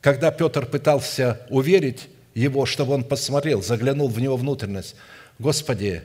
Когда 0.00 0.30
Петр 0.30 0.66
пытался 0.66 1.40
уверить 1.48 2.08
его, 2.34 2.66
чтобы 2.66 2.94
он 2.94 3.04
посмотрел, 3.04 3.62
заглянул 3.62 4.08
в 4.08 4.20
него 4.20 4.36
внутренность, 4.36 4.94
«Господи, 5.38 6.02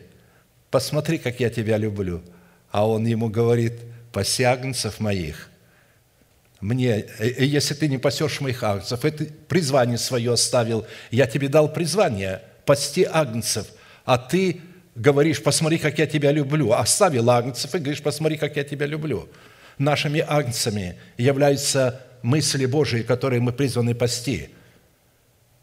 посмотри, 0.71 1.17
как 1.17 1.39
я 1.39 1.49
Тебя 1.49 1.77
люблю». 1.77 2.23
А 2.71 2.87
он 2.87 3.05
ему 3.05 3.29
говорит, 3.29 3.73
«Паси 4.11 4.43
агнцев 4.43 4.99
моих». 4.99 5.49
Мне, 6.59 6.89
э, 6.89 7.05
э, 7.19 7.43
если 7.43 7.73
ты 7.73 7.87
не 7.89 7.97
пасешь 7.97 8.39
моих 8.39 8.63
агнцев, 8.63 9.03
это 9.03 9.25
призвание 9.47 9.97
свое 9.97 10.31
оставил, 10.31 10.87
я 11.11 11.27
тебе 11.27 11.49
дал 11.49 11.71
призвание– 11.71 12.41
пасти 12.65 13.03
агнцев– 13.03 13.67
а 14.05 14.17
ты 14.17 14.61
говоришь, 14.95 15.41
посмотри, 15.41 15.77
как 15.77 15.97
я 15.99 16.05
тебя 16.05 16.31
люблю. 16.31 16.73
Оставил 16.73 17.29
агнцев 17.29 17.73
и 17.73 17.79
говоришь, 17.79 18.01
посмотри, 18.01 18.37
как 18.37 18.55
я 18.55 18.63
тебя 18.63 18.85
люблю. 18.85 19.29
Нашими 19.77 20.23
агнцами 20.25 20.95
являются 21.17 22.01
мысли 22.21 22.65
Божии, 22.65 23.01
которые 23.01 23.39
мы 23.41 23.53
призваны 23.53 23.95
пасти. 23.95 24.49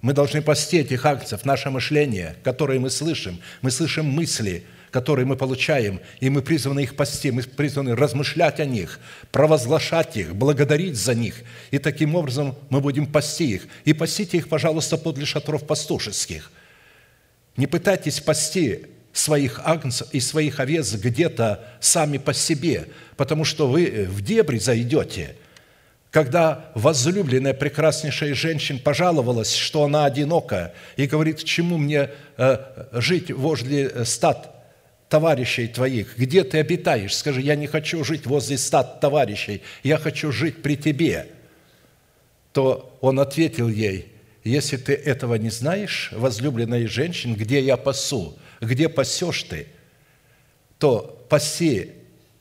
Мы 0.01 0.15
должны 0.15 0.43
пасти 0.43 0.79
этих 0.79 1.05
агнцев, 1.05 1.45
наше 1.45 1.71
мышление, 1.71 2.37
которое 2.43 2.81
мы 2.81 2.91
слышим. 2.91 3.39
Мы 3.61 3.71
слышим 3.71 4.07
мысли, 4.07 4.65
которые 4.91 5.27
мы 5.27 5.37
получаем, 5.37 6.01
и 6.19 6.31
мы 6.31 6.43
призваны 6.43 6.81
их 6.81 6.97
пасти, 6.97 7.31
мы 7.31 7.43
призваны 7.43 7.95
размышлять 7.95 8.59
о 8.59 8.65
них, 8.65 8.99
провозглашать 9.31 10.17
их, 10.17 10.35
благодарить 10.35 10.97
за 10.97 11.15
них. 11.15 11.43
И 11.71 11.79
таким 11.79 12.15
образом 12.15 12.57
мы 12.71 12.81
будем 12.81 13.07
пасти 13.07 13.55
их. 13.55 13.69
И 13.85 13.93
пасите 13.93 14.39
их, 14.39 14.49
пожалуйста, 14.49 14.97
подле 14.97 15.27
шатров 15.27 15.67
пастушеских– 15.67 16.51
не 17.61 17.67
пытайтесь 17.67 18.21
пасти 18.21 18.87
своих 19.13 19.61
агнцев 19.63 20.09
и 20.13 20.21
своих 20.21 20.61
овец 20.61 20.95
где-то 20.95 21.63
сами 21.79 22.17
по 22.17 22.33
себе, 22.33 22.87
потому 23.19 23.45
что 23.45 23.69
вы 23.69 24.07
в 24.09 24.23
дебри 24.23 24.59
зайдете. 24.59 25.37
Когда 26.11 26.71
возлюбленная 26.75 27.53
прекраснейшая 27.53 28.33
женщина 28.35 28.79
пожаловалась, 28.79 29.55
что 29.55 29.85
она 29.85 30.07
одинока, 30.07 30.73
и 30.97 31.07
говорит, 31.07 31.45
чему 31.45 31.77
мне 31.77 32.11
э, 32.39 32.59
жить 32.93 33.31
возле 33.31 34.07
стад 34.07 34.65
товарищей 35.11 35.69
твоих? 35.69 36.17
Где 36.17 36.45
ты 36.45 36.59
обитаешь? 36.59 37.15
Скажи, 37.15 37.43
я 37.43 37.57
не 37.57 37.67
хочу 37.67 38.03
жить 38.05 38.25
возле 38.25 38.57
стад 38.57 39.01
товарищей, 39.01 39.61
я 39.83 39.99
хочу 39.99 40.33
жить 40.33 40.63
при 40.63 40.77
тебе. 40.77 41.29
То 42.55 42.97
он 43.03 43.21
ответил 43.21 43.69
ей, 43.69 44.10
если 44.45 44.77
ты 44.77 44.95
этого 44.95 45.35
не 45.35 45.51
знаешь, 45.51 46.11
возлюбленная 46.13 46.87
женщин, 46.89 47.35
где 47.35 47.61
я 47.61 47.77
пасу, 47.77 48.39
где 48.61 48.89
пасешь 48.89 49.43
ты, 49.45 49.67
то 50.79 51.27
паси 51.29 51.93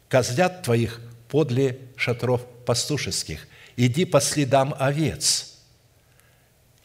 козлят 0.07 0.63
твоих 0.63 1.01
подле 1.27 1.79
шатров 1.95 2.45
пастушеских, 2.65 3.47
иди 3.75 4.05
по 4.05 4.21
следам 4.21 4.75
овец 4.79 5.57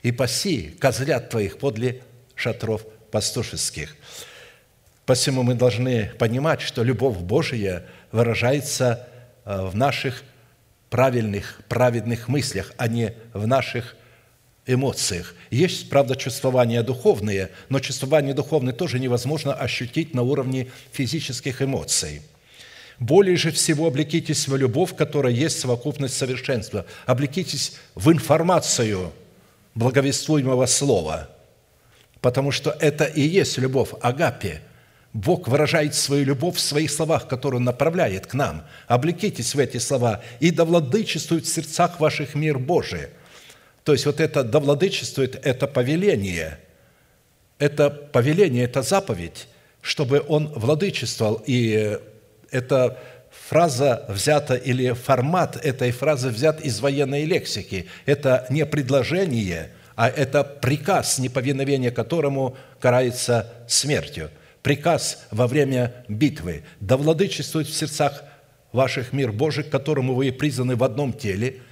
и 0.02 0.12
паси 0.12 0.74
козлят 0.78 1.30
твоих 1.30 1.58
подле 1.58 2.02
шатров 2.34 2.84
пастушеских. 3.10 3.96
Посему 5.06 5.42
мы 5.42 5.54
должны 5.54 6.10
понимать, 6.18 6.60
что 6.60 6.82
любовь 6.82 7.18
Божия 7.18 7.86
выражается 8.10 9.08
э, 9.44 9.64
в 9.64 9.76
наших 9.76 10.24
правильных, 10.90 11.60
праведных 11.68 12.28
мыслях, 12.28 12.72
а 12.76 12.88
не 12.88 13.14
в 13.32 13.46
наших 13.46 13.96
эмоциях. 14.66 15.34
Есть, 15.50 15.90
правда, 15.90 16.16
чувствования 16.16 16.82
духовные, 16.82 17.50
но 17.68 17.80
чувствование 17.80 18.34
духовное 18.34 18.72
тоже 18.72 18.98
невозможно 18.98 19.52
ощутить 19.52 20.14
на 20.14 20.22
уровне 20.22 20.68
физических 20.92 21.62
эмоций. 21.62 22.22
Более 22.98 23.36
же 23.36 23.50
всего 23.50 23.88
облекитесь 23.88 24.48
в 24.48 24.56
любовь, 24.56 24.94
которая 24.96 25.32
есть 25.32 25.58
совокупность 25.58 26.16
совершенства. 26.16 26.86
Облекитесь 27.06 27.74
в 27.94 28.10
информацию 28.10 29.12
благовествуемого 29.74 30.66
слова, 30.66 31.28
потому 32.20 32.52
что 32.52 32.70
это 32.80 33.04
и 33.04 33.20
есть 33.20 33.58
любовь, 33.58 33.90
агапе. 34.00 34.62
Бог 35.12 35.46
выражает 35.46 35.94
свою 35.94 36.24
любовь 36.24 36.56
в 36.56 36.60
своих 36.60 36.90
словах, 36.90 37.28
которые 37.28 37.58
Он 37.58 37.64
направляет 37.64 38.26
к 38.26 38.34
нам. 38.34 38.64
Облекитесь 38.86 39.54
в 39.54 39.58
эти 39.58 39.78
слова, 39.78 40.22
и 40.40 40.50
да 40.50 40.64
владычествует 40.64 41.44
в 41.44 41.52
сердцах 41.52 42.00
ваших 42.00 42.34
мир 42.34 42.58
Божий– 42.58 43.08
то 43.84 43.92
есть 43.92 44.06
вот 44.06 44.18
это 44.18 44.42
довладычествует, 44.42 45.38
это 45.46 45.66
повеление, 45.66 46.58
это 47.58 47.90
повеление, 47.90 48.64
это 48.64 48.82
заповедь, 48.82 49.46
чтобы 49.82 50.24
он 50.26 50.48
владычествовал. 50.54 51.42
И 51.46 51.98
эта 52.50 52.98
фраза 53.30 54.06
взята 54.08 54.54
или 54.54 54.92
формат 54.92 55.62
этой 55.62 55.90
фразы 55.92 56.30
взят 56.30 56.62
из 56.62 56.80
военной 56.80 57.24
лексики. 57.24 57.86
Это 58.06 58.46
не 58.48 58.64
предложение, 58.64 59.70
а 59.96 60.08
это 60.08 60.42
приказ, 60.44 61.18
неповиновение 61.18 61.90
которому 61.90 62.56
карается 62.80 63.52
смертью. 63.68 64.30
Приказ 64.62 65.26
во 65.30 65.46
время 65.46 65.92
битвы. 66.08 66.64
Да 66.80 66.96
владычествует 66.96 67.66
в 67.66 67.74
сердцах 67.74 68.24
ваших 68.72 69.12
мир 69.12 69.30
Божий, 69.30 69.62
к 69.62 69.68
которому 69.68 70.14
вы 70.14 70.32
призваны 70.32 70.74
в 70.74 70.82
одном 70.82 71.12
теле– 71.12 71.56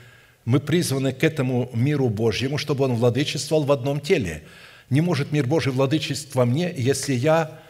мы 0.44 0.60
призваны 0.60 1.12
к 1.12 1.22
этому 1.24 1.70
миру 1.72 2.08
Божьему, 2.08 2.58
чтобы 2.58 2.84
он 2.84 2.94
владычествовал 2.94 3.64
в 3.64 3.72
одном 3.72 4.00
теле. 4.00 4.42
Не 4.90 5.00
может 5.00 5.32
мир 5.32 5.46
Божий 5.46 5.72
владычествовать 5.72 6.34
во 6.34 6.44
мне, 6.44 6.72
если 6.76 7.14
я 7.14 7.60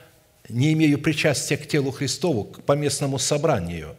не 0.48 0.72
имею 0.72 0.98
причастия 0.98 1.56
к 1.56 1.68
телу 1.68 1.92
Христову, 1.92 2.44
к 2.44 2.62
поместному 2.62 3.18
собранию. 3.18 3.96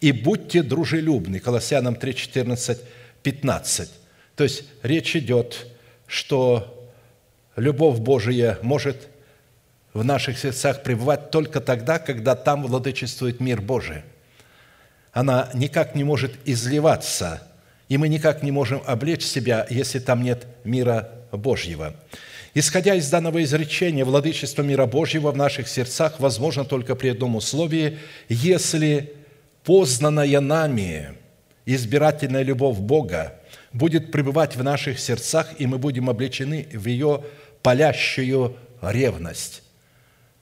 и 0.00 0.12
будьте 0.12 0.62
дружелюбны». 0.62 1.38
Колоссянам 1.40 1.96
3, 1.96 2.14
14, 2.14 2.78
15. 3.22 3.90
То 4.36 4.44
есть 4.44 4.64
речь 4.82 5.16
идет, 5.16 5.66
что 6.06 6.90
любовь 7.56 7.98
Божия 7.98 8.58
может 8.62 9.08
в 9.94 10.04
наших 10.04 10.38
сердцах 10.38 10.82
пребывать 10.82 11.30
только 11.30 11.60
тогда, 11.60 11.98
когда 11.98 12.34
там 12.34 12.64
владычествует 12.64 13.40
мир 13.40 13.62
Божий. 13.62 14.02
Она 15.12 15.48
никак 15.54 15.94
не 15.94 16.04
может 16.04 16.32
изливаться, 16.44 17.40
и 17.88 17.96
мы 17.98 18.08
никак 18.08 18.42
не 18.42 18.50
можем 18.50 18.82
облечь 18.86 19.24
себя, 19.24 19.66
если 19.70 19.98
там 19.98 20.22
нет 20.22 20.46
мира 20.64 21.10
Божьего. 21.32 21.94
Исходя 22.54 22.94
из 22.94 23.10
данного 23.10 23.42
изречения, 23.42 24.04
владычество 24.04 24.62
мира 24.62 24.86
Божьего 24.86 25.32
в 25.32 25.36
наших 25.36 25.68
сердцах 25.68 26.20
возможно 26.20 26.64
только 26.64 26.94
при 26.94 27.08
одном 27.08 27.34
условии, 27.36 27.98
если 28.28 29.12
познанная 29.64 30.40
нами 30.40 31.14
избирательная 31.66 32.42
любовь 32.42 32.78
Бога 32.78 33.40
будет 33.72 34.12
пребывать 34.12 34.54
в 34.56 34.62
наших 34.62 35.00
сердцах, 35.00 35.48
и 35.58 35.66
мы 35.66 35.78
будем 35.78 36.08
облечены 36.08 36.68
в 36.72 36.86
ее 36.86 37.24
палящую 37.62 38.56
ревность. 38.80 39.62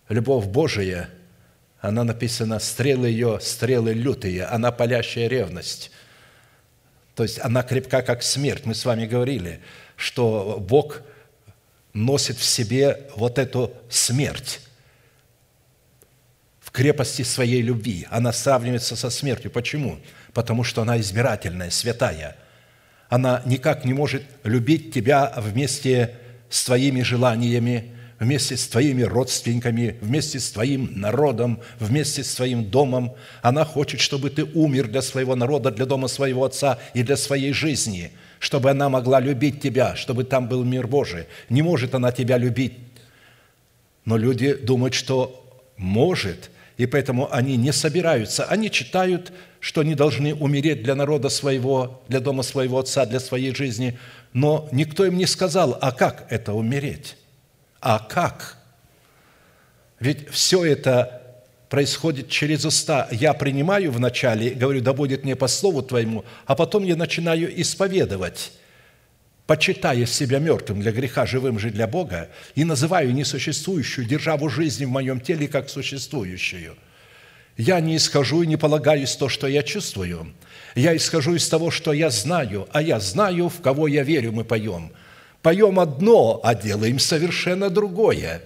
Любовь 0.09 0.46
Божия, 0.46 1.09
она 1.81 2.05
написана, 2.05 2.59
стрелы 2.59 3.09
ее, 3.09 3.38
стрелы 3.40 3.94
лютые, 3.94 4.44
она 4.44 4.70
палящая 4.70 5.28
ревность. 5.28 5.90
То 7.14 7.22
есть 7.22 7.38
она 7.40 7.62
крепка, 7.62 8.03
как 8.03 8.22
смерть. 8.22 8.64
Мы 8.64 8.75
с 8.75 8.85
вами 8.85 9.07
говорили, 9.07 9.61
что 9.96 10.59
Бог 10.61 11.03
носит 11.92 12.38
в 12.38 12.44
себе 12.44 13.09
вот 13.16 13.38
эту 13.38 13.72
смерть 13.90 14.61
в 16.61 16.70
крепости 16.70 17.22
своей 17.22 17.61
любви. 17.61 18.07
Она 18.11 18.33
сравнивается 18.33 18.96
со 18.96 19.11
смертью. 19.11 19.51
Почему? 19.51 19.98
Потому 20.33 20.64
что 20.64 20.83
она 20.83 20.98
избирательная, 20.98 21.70
святая. 21.70 22.37
Она 23.11 23.42
никак 23.44 23.85
не 23.85 23.92
может 23.92 24.22
любить 24.42 24.94
тебя 24.94 25.35
вместе 25.37 26.14
с 26.48 26.64
твоими 26.64 27.03
желаниями, 27.03 27.91
вместе 28.22 28.56
с 28.56 28.68
твоими 28.68 29.02
родственниками, 29.02 29.96
вместе 30.00 30.38
с 30.38 30.52
твоим 30.52 30.92
народом, 30.94 31.58
вместе 31.80 32.22
с 32.22 32.37
твоим 32.37 32.64
домом. 32.64 33.14
Она 33.42 33.64
хочет, 33.64 33.98
чтобы 33.98 34.30
ты 34.30 34.44
умер 34.44 34.87
для 34.87 35.02
своего 35.02 35.35
народа, 35.35 35.72
для 35.72 35.87
дома 35.87 36.06
своего 36.06 36.44
отца 36.44 36.78
и 36.94 37.02
для 37.02 37.16
своей 37.16 37.52
жизни, 37.52 38.12
чтобы 38.38 38.70
она 38.70 38.88
могла 38.88 39.18
любить 39.18 39.61
тебя, 39.61 39.96
чтобы 39.96 40.22
там 40.22 40.48
был 40.48 40.62
мир 40.62 40.87
Божий. 40.87 41.24
Не 41.48 41.62
может 41.62 41.96
она 41.96 42.12
тебя 42.12 42.38
любить. 42.38 42.74
Но 44.04 44.16
люди 44.16 44.54
думают, 44.54 44.94
что 44.94 45.61
может, 45.76 46.50
и 46.76 46.87
поэтому 46.87 47.28
они 47.32 47.56
не 47.56 47.72
собираются. 47.72 48.44
Они 48.44 48.70
читают, 48.70 49.32
что 49.58 49.80
они 49.80 49.96
должны 49.96 50.32
умереть 50.32 50.85
для 50.85 50.94
народа 50.94 51.28
своего, 51.28 52.04
для 52.06 52.20
дома 52.20 52.44
своего 52.44 52.78
отца, 52.78 53.04
для 53.04 53.18
своей 53.18 53.52
жизни, 53.52 53.98
но 54.32 54.68
никто 54.70 55.04
им 55.04 55.18
не 55.18 55.26
сказал, 55.26 55.76
а 55.80 55.90
как 55.90 56.26
это 56.30 56.52
умереть? 56.52 57.16
А 57.83 57.99
как? 57.99 58.59
Ведь 59.99 60.31
все 60.31 60.64
это 60.64 61.21
происходит 61.68 62.29
через 62.29 62.64
уста. 62.64 63.09
Я 63.11 63.35
принимаю 63.35 63.90
вначале, 63.90 64.51
говорю, 64.51 64.81
да 64.81 64.92
будет 64.92 65.25
мне 65.25 65.35
по 65.35 65.49
слову 65.49 65.83
Твоему, 65.83 66.25
а 66.47 66.55
потом 66.55 66.85
я 66.85 66.95
начинаю 66.95 67.61
исповедовать, 67.61 68.53
почитая 69.49 70.07
себя 70.07 70.38
мертвым 70.38 70.81
для 70.81 70.92
греха, 70.92 71.27
живым 71.27 71.59
же 71.59 71.71
для 71.71 71.88
Бога, 71.88 72.29
и 72.55 72.62
называю 72.62 73.12
несуществующую 73.12 74.07
державу 74.07 74.49
жизни 74.49 74.85
в 74.85 74.90
моем 74.90 75.18
теле 75.18 75.49
как 75.49 75.68
существующую. 75.68 76.77
Я 77.57 77.81
не 77.81 77.97
исхожу 77.97 78.42
и 78.42 78.47
не 78.47 78.57
полагаюсь 78.57 79.16
то, 79.16 79.29
что 79.29 79.49
я 79.49 79.64
чувствую. 79.64 80.33
Я 80.77 80.97
исхожу 80.97 81.35
из 81.35 81.49
того, 81.49 81.73
что 81.73 81.92
я 81.92 82.11
знаю, 82.11 82.68
а 82.73 82.81
я 82.81 83.01
знаю, 83.01 83.49
в 83.49 83.61
кого 83.61 83.88
я 83.88 84.05
верю, 84.05 84.31
мы 84.31 84.45
поем– 84.45 84.92
Поем 85.42 85.81
одно, 85.81 86.40
а 86.42 86.55
делаем 86.55 86.98
совершенно 87.00 87.68
другое. 87.68 88.42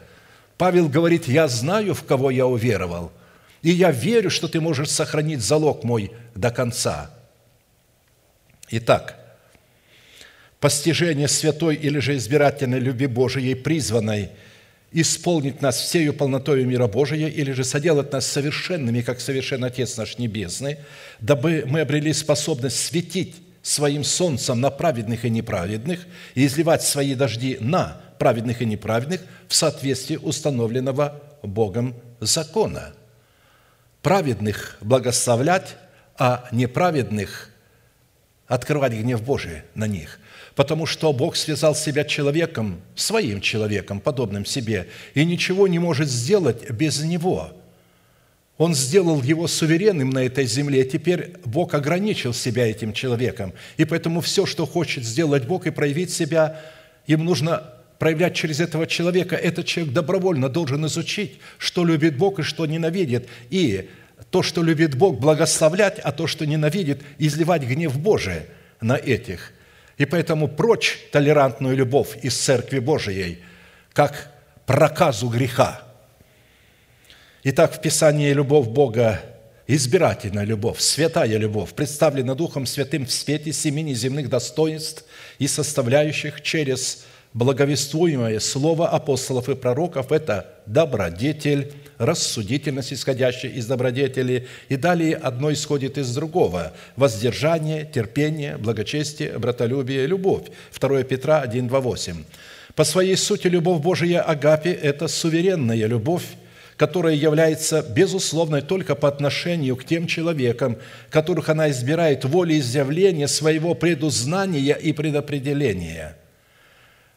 Павел 0.56 0.88
говорит, 0.88 1.28
я 1.28 1.46
знаю, 1.46 1.94
в 1.94 2.02
кого 2.04 2.30
я 2.30 2.46
уверовал, 2.46 3.12
и 3.60 3.70
я 3.70 3.90
верю, 3.90 4.30
что 4.30 4.48
ты 4.48 4.60
можешь 4.60 4.90
сохранить 4.90 5.42
залог 5.42 5.84
мой 5.84 6.10
до 6.34 6.50
конца. 6.50 7.10
Итак, 8.70 9.18
постижение 10.58 11.28
святой 11.28 11.76
или 11.76 11.98
же 11.98 12.16
избирательной 12.16 12.80
любви 12.80 13.06
Божией, 13.06 13.54
призванной 13.54 14.30
исполнить 14.92 15.60
нас 15.60 15.78
всею 15.78 16.14
полнотою 16.14 16.66
мира 16.66 16.86
Божия, 16.86 17.28
или 17.28 17.52
же 17.52 17.64
соделать 17.64 18.12
нас 18.12 18.26
совершенными, 18.26 19.02
как 19.02 19.20
совершен 19.20 19.62
Отец 19.64 19.98
наш 19.98 20.16
Небесный, 20.16 20.78
дабы 21.20 21.64
мы 21.66 21.80
обрели 21.80 22.14
способность 22.14 22.82
светить 22.82 23.36
своим 23.66 24.04
солнцем 24.04 24.60
на 24.60 24.70
праведных 24.70 25.24
и 25.24 25.30
неправедных 25.30 26.06
и 26.36 26.46
изливать 26.46 26.84
свои 26.84 27.16
дожди 27.16 27.58
на 27.60 28.00
праведных 28.16 28.62
и 28.62 28.64
неправедных 28.64 29.22
в 29.48 29.54
соответствии 29.56 30.16
установленного 30.16 31.20
Богом 31.42 31.96
закона. 32.20 32.94
Праведных 34.02 34.76
благословлять, 34.80 35.76
а 36.16 36.48
неправедных 36.52 37.50
открывать 38.46 38.92
гнев 38.92 39.20
Божий 39.24 39.62
на 39.74 39.88
них. 39.88 40.20
Потому 40.54 40.86
что 40.86 41.12
Бог 41.12 41.34
связал 41.34 41.74
себя 41.74 42.04
человеком, 42.04 42.80
своим 42.94 43.40
человеком, 43.40 43.98
подобным 43.98 44.46
себе, 44.46 44.88
и 45.14 45.24
ничего 45.24 45.66
не 45.66 45.80
может 45.80 46.08
сделать 46.08 46.70
без 46.70 47.02
него– 47.02 47.52
он 48.58 48.74
сделал 48.74 49.22
его 49.22 49.48
суверенным 49.48 50.10
на 50.10 50.24
этой 50.24 50.46
земле, 50.46 50.84
теперь 50.84 51.34
Бог 51.44 51.74
ограничил 51.74 52.32
себя 52.32 52.66
этим 52.66 52.92
человеком. 52.92 53.52
И 53.76 53.84
поэтому 53.84 54.22
все, 54.22 54.46
что 54.46 54.64
хочет 54.64 55.04
сделать 55.04 55.46
Бог 55.46 55.66
и 55.66 55.70
проявить 55.70 56.10
себя, 56.10 56.60
им 57.06 57.24
нужно 57.24 57.74
проявлять 57.98 58.34
через 58.34 58.60
этого 58.60 58.86
человека. 58.86 59.36
Этот 59.36 59.66
человек 59.66 59.92
добровольно 59.92 60.48
должен 60.48 60.86
изучить, 60.86 61.38
что 61.58 61.84
любит 61.84 62.16
Бог 62.16 62.38
и 62.38 62.42
что 62.42 62.64
ненавидит. 62.64 63.28
И 63.50 63.90
то, 64.30 64.42
что 64.42 64.62
любит 64.62 64.94
Бог, 64.94 65.20
благословлять, 65.20 65.98
а 65.98 66.10
то, 66.12 66.26
что 66.26 66.46
ненавидит, 66.46 67.02
изливать 67.18 67.62
гнев 67.62 67.98
Божий 67.98 68.42
на 68.80 68.96
этих. 68.96 69.52
И 69.98 70.06
поэтому 70.06 70.48
прочь 70.48 70.98
толерантную 71.12 71.76
любовь 71.76 72.18
из 72.22 72.34
Церкви 72.34 72.78
Божией, 72.78 73.38
как 73.92 74.32
проказу 74.64 75.28
греха– 75.28 75.82
Итак, 77.48 77.76
в 77.76 77.80
Писании 77.80 78.32
любовь 78.32 78.66
Бога 78.66 79.20
избирательная 79.68 80.42
любовь, 80.44 80.80
святая 80.80 81.36
любовь, 81.36 81.74
представлена 81.74 82.34
Духом 82.34 82.66
Святым 82.66 83.06
в 83.06 83.12
свете 83.12 83.52
семи 83.52 83.84
неземных 83.84 84.28
достоинств 84.28 85.04
и 85.38 85.46
составляющих 85.46 86.40
через 86.40 87.04
благовествуемое 87.34 88.40
слово 88.40 88.88
апостолов 88.88 89.48
и 89.48 89.54
пророков– 89.54 90.10
это 90.10 90.56
добродетель, 90.66 91.72
рассудительность, 91.98 92.92
исходящая 92.92 93.52
из 93.52 93.66
добродетели, 93.66 94.48
и 94.68 94.74
далее 94.74 95.14
одно 95.14 95.52
исходит 95.52 95.98
из 95.98 96.12
другого– 96.12 96.72
воздержание, 96.96 97.84
терпение, 97.84 98.56
благочестие, 98.56 99.38
братолюбие, 99.38 100.08
любовь. 100.08 100.48
2 100.80 101.04
Петра 101.04 101.42
1, 101.42 101.68
2, 101.68 101.80
8. 101.80 102.24
По 102.74 102.82
своей 102.82 103.16
сути, 103.16 103.46
любовь 103.46 103.80
Божия 103.80 104.20
Агапе– 104.20 104.72
это 104.82 105.06
суверенная 105.06 105.86
любовь, 105.86 106.24
которая 106.76 107.14
является 107.14 107.82
безусловной 107.82 108.60
только 108.60 108.94
по 108.94 109.08
отношению 109.08 109.76
к 109.76 109.84
тем 109.84 110.06
человекам, 110.06 110.76
которых 111.10 111.48
она 111.48 111.70
избирает 111.70 112.24
волеизъявления 112.24 113.26
своего 113.28 113.74
предузнания 113.74 114.74
и 114.74 114.92
предопределения. 114.92 116.16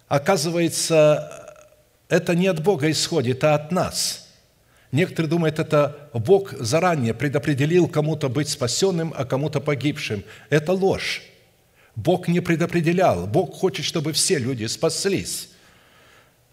Оказывается, 0.07 1.57
это 2.07 2.35
не 2.35 2.47
от 2.47 2.63
Бога 2.63 2.89
исходит, 2.89 3.43
а 3.43 3.55
от 3.55 3.71
нас. 3.71 4.27
Некоторые 4.91 5.29
думают, 5.29 5.59
это 5.59 6.09
Бог 6.13 6.53
заранее 6.53 7.13
предопределил 7.13 7.87
кому-то 7.87 8.27
быть 8.27 8.49
спасенным, 8.49 9.13
а 9.15 9.25
кому-то 9.25 9.59
погибшим. 9.59 10.23
Это 10.49 10.73
ложь. 10.73 11.21
Бог 11.95 12.27
не 12.27 12.39
предопределял. 12.39 13.27
Бог 13.27 13.53
хочет, 13.53 13.85
чтобы 13.85 14.13
все 14.13 14.39
люди 14.39 14.65
спаслись. 14.65 15.49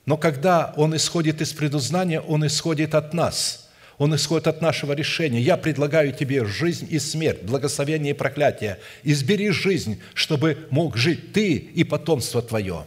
Но 0.07 0.17
когда 0.17 0.73
он 0.77 0.97
исходит 0.97 1.41
из 1.41 1.53
предузнания, 1.53 2.21
он 2.21 2.47
исходит 2.47 2.95
от 2.95 3.13
нас. 3.13 3.69
Он 3.99 4.15
исходит 4.15 4.47
от 4.47 4.63
нашего 4.63 4.93
решения. 4.93 5.41
Я 5.41 5.57
предлагаю 5.57 6.13
тебе 6.13 6.45
жизнь 6.45 6.87
и 6.89 6.99
смерть, 6.99 7.43
благословение 7.43 8.13
и 8.13 8.17
проклятие. 8.17 8.79
Избери 9.03 9.51
жизнь, 9.51 10.01
чтобы 10.15 10.69
мог 10.71 10.97
жить 10.97 11.33
ты 11.33 11.55
и 11.55 11.83
потомство 11.83 12.41
твое. 12.41 12.85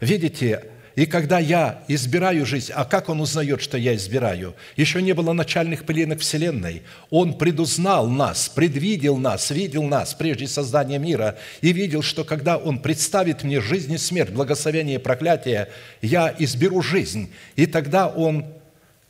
Видите, 0.00 0.70
и 0.96 1.06
когда 1.06 1.38
я 1.38 1.82
избираю 1.88 2.46
жизнь, 2.46 2.72
а 2.74 2.84
как 2.84 3.08
он 3.08 3.20
узнает, 3.20 3.60
что 3.60 3.76
я 3.76 3.96
избираю? 3.96 4.54
Еще 4.76 5.02
не 5.02 5.12
было 5.12 5.32
начальных 5.32 5.84
пеленок 5.84 6.20
Вселенной. 6.20 6.82
Он 7.10 7.34
предузнал 7.36 8.08
нас, 8.08 8.48
предвидел 8.48 9.16
нас, 9.16 9.50
видел 9.50 9.82
нас 9.82 10.14
прежде 10.14 10.46
создания 10.46 10.98
мира 10.98 11.36
и 11.62 11.72
видел, 11.72 12.02
что 12.02 12.22
когда 12.22 12.56
он 12.56 12.78
представит 12.78 13.42
мне 13.42 13.60
жизнь 13.60 13.92
и 13.92 13.98
смерть, 13.98 14.30
благословение 14.30 14.96
и 14.96 15.02
проклятие, 15.02 15.68
я 16.00 16.32
изберу 16.38 16.80
жизнь. 16.80 17.32
И 17.56 17.66
тогда 17.66 18.06
он 18.06 18.46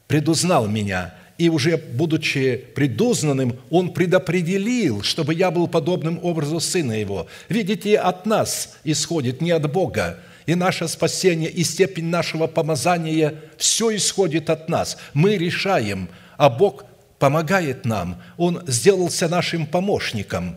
предузнал 0.06 0.66
меня 0.66 1.14
и 1.36 1.48
уже 1.48 1.76
будучи 1.76 2.64
предузнанным, 2.74 3.58
Он 3.70 3.92
предопределил, 3.92 5.02
чтобы 5.02 5.34
я 5.34 5.50
был 5.50 5.66
подобным 5.66 6.20
образу 6.22 6.60
Сына 6.60 6.92
Его. 6.92 7.26
Видите, 7.48 7.98
от 7.98 8.24
нас 8.24 8.76
исходит, 8.84 9.40
не 9.40 9.50
от 9.50 9.70
Бога. 9.70 10.20
И 10.46 10.54
наше 10.54 10.88
спасение, 10.88 11.50
и 11.50 11.64
степень 11.64 12.06
нашего 12.06 12.46
помазания, 12.46 13.34
все 13.56 13.94
исходит 13.96 14.50
от 14.50 14.68
нас. 14.68 14.98
Мы 15.14 15.36
решаем, 15.36 16.08
а 16.36 16.50
Бог 16.50 16.84
помогает 17.18 17.84
нам. 17.84 18.20
Он 18.36 18.62
сделался 18.66 19.28
нашим 19.28 19.66
помощником. 19.66 20.56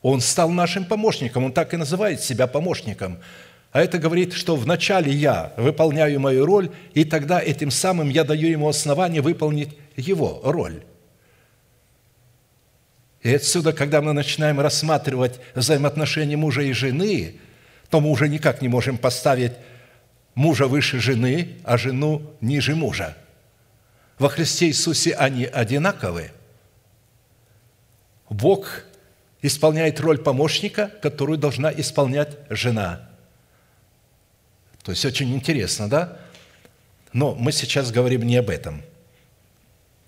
Он 0.00 0.20
стал 0.20 0.50
нашим 0.50 0.84
помощником. 0.84 1.44
Он 1.44 1.52
так 1.52 1.74
и 1.74 1.76
называет 1.76 2.20
себя 2.20 2.46
помощником. 2.46 3.18
А 3.72 3.80
это 3.80 3.98
говорит, 3.98 4.34
что 4.34 4.54
вначале 4.54 5.10
я 5.10 5.54
выполняю 5.56 6.20
мою 6.20 6.44
роль, 6.44 6.70
и 6.92 7.04
тогда 7.04 7.40
этим 7.40 7.70
самым 7.70 8.10
я 8.10 8.22
даю 8.22 8.48
ему 8.48 8.68
основание 8.68 9.22
выполнить 9.22 9.70
его 9.96 10.40
роль. 10.44 10.82
И 13.22 13.34
отсюда, 13.34 13.72
когда 13.72 14.02
мы 14.02 14.12
начинаем 14.12 14.60
рассматривать 14.60 15.40
взаимоотношения 15.54 16.36
мужа 16.36 16.62
и 16.62 16.72
жены, 16.72 17.36
то 17.92 18.00
мы 18.00 18.10
уже 18.10 18.28
никак 18.28 18.60
не 18.60 18.66
можем 18.68 18.98
поставить 18.98 19.52
мужа 20.34 20.66
выше 20.66 20.98
жены, 20.98 21.58
а 21.62 21.78
жену 21.78 22.34
ниже 22.40 22.74
мужа. 22.74 23.16
Во 24.18 24.28
Христе 24.28 24.66
Иисусе 24.66 25.12
они 25.12 25.44
одинаковы. 25.44 26.32
Бог 28.28 28.82
исполняет 29.42 30.00
роль 30.00 30.18
помощника, 30.18 30.90
которую 31.00 31.38
должна 31.38 31.70
исполнять 31.72 32.36
жена– 32.50 33.08
то 34.82 34.90
есть 34.90 35.04
очень 35.04 35.32
интересно, 35.34 35.88
да? 35.88 36.18
Но 37.12 37.34
мы 37.34 37.52
сейчас 37.52 37.90
говорим 37.92 38.22
не 38.22 38.36
об 38.36 38.50
этом. 38.50 38.82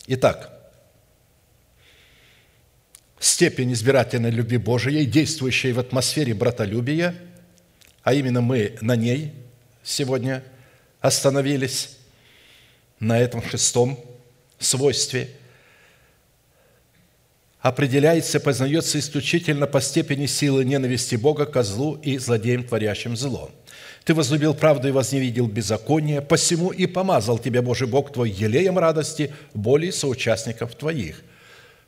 Итак, 0.06 0.50
степень 3.18 3.72
избирательной 3.72 4.30
любви 4.30 4.58
Божией, 4.58 5.06
действующей 5.06 5.72
в 5.72 5.78
атмосфере 5.78 6.34
братолюбия, 6.34 7.14
а 8.04 8.14
именно 8.14 8.40
мы 8.40 8.76
на 8.80 8.94
ней 8.94 9.32
сегодня 9.82 10.44
остановились, 11.00 11.96
на 13.00 13.18
этом 13.18 13.42
шестом 13.42 13.98
свойстве, 14.58 15.28
определяется, 17.60 18.38
познается 18.38 18.98
исключительно 19.00 19.66
по 19.66 19.80
степени 19.80 20.26
силы 20.26 20.64
ненависти 20.64 21.16
Бога 21.16 21.46
к 21.46 21.62
злу 21.64 21.96
и 21.96 22.18
злодеям, 22.18 22.62
творящим 22.62 23.16
зло– 23.16 23.50
ты 24.04 24.12
возлюбил 24.12 24.52
правду 24.54 24.88
и 24.88 24.90
возневидел 24.90 25.46
беззаконие, 25.46 26.20
посему 26.20 26.70
и 26.70 26.86
помазал 26.86 27.38
тебя 27.38 27.62
Божий 27.62 27.88
Бог 27.88 28.12
твой 28.12 28.30
елеем 28.30 28.78
радости 28.78 29.32
более 29.54 29.92
соучастников 29.92 30.74
твоих». 30.74 31.22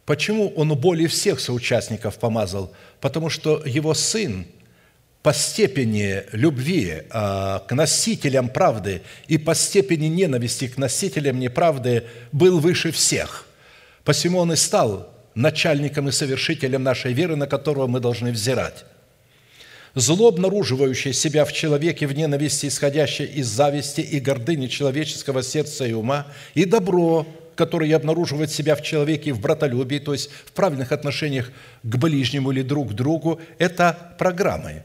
Почему 0.07 0.50
он 0.55 0.72
более 0.76 1.09
всех 1.09 1.40
соучастников 1.40 2.16
помазал? 2.18 2.72
Потому 3.00 3.29
что 3.29 3.61
его 3.66 3.92
сын 3.92 4.46
по 5.27 5.35
степени 5.35 6.23
любви 6.31 7.03
а, 7.11 7.59
к 7.67 7.75
носителям 7.75 8.49
правды 8.49 9.03
и 9.27 9.39
по 9.39 9.57
степени 9.57 10.07
ненависти 10.07 10.69
к 10.69 10.77
носителям 10.79 11.41
неправды 11.41 12.05
был 12.31 12.61
выше 12.61 12.93
всех. 12.93 13.45
Посему 14.05 14.39
он 14.39 14.53
и 14.53 14.57
стал 14.57 15.12
начальником 15.35 16.09
и 16.09 16.12
совершителем 16.12 16.85
нашей 16.85 17.12
веры, 17.12 17.35
на 17.35 17.49
которого 17.49 17.89
мы 17.89 17.99
должны 17.99 18.31
взирать 18.31 18.85
зло, 19.97 20.29
обнаруживающее 20.29 21.12
себя 21.12 21.45
в 21.45 21.53
человеке 21.53 22.07
в 22.07 22.12
ненависти, 22.12 22.67
исходящее 22.67 23.27
из 23.27 23.49
зависти 23.49 24.03
и 24.03 24.21
гордыни 24.21 24.69
человеческого 24.69 25.43
сердца 25.43 25.85
и 25.85 25.93
ума, 25.93 26.29
и 26.55 26.65
добро, 26.65 27.27
которое 27.57 27.97
обнаруживает 27.97 28.53
себя 28.53 28.77
в 28.77 28.83
человеке 28.85 29.33
в 29.33 29.41
братолюбии, 29.41 29.99
то 29.99 30.12
есть 30.12 30.31
в 30.45 30.53
правильных 30.53 30.93
отношениях 30.93 31.51
к 31.83 31.97
ближнему 31.97 32.53
или 32.53 32.62
друг 32.62 32.91
к 32.91 32.93
другу, 32.93 33.41
это 33.59 34.15
программы. 34.21 34.85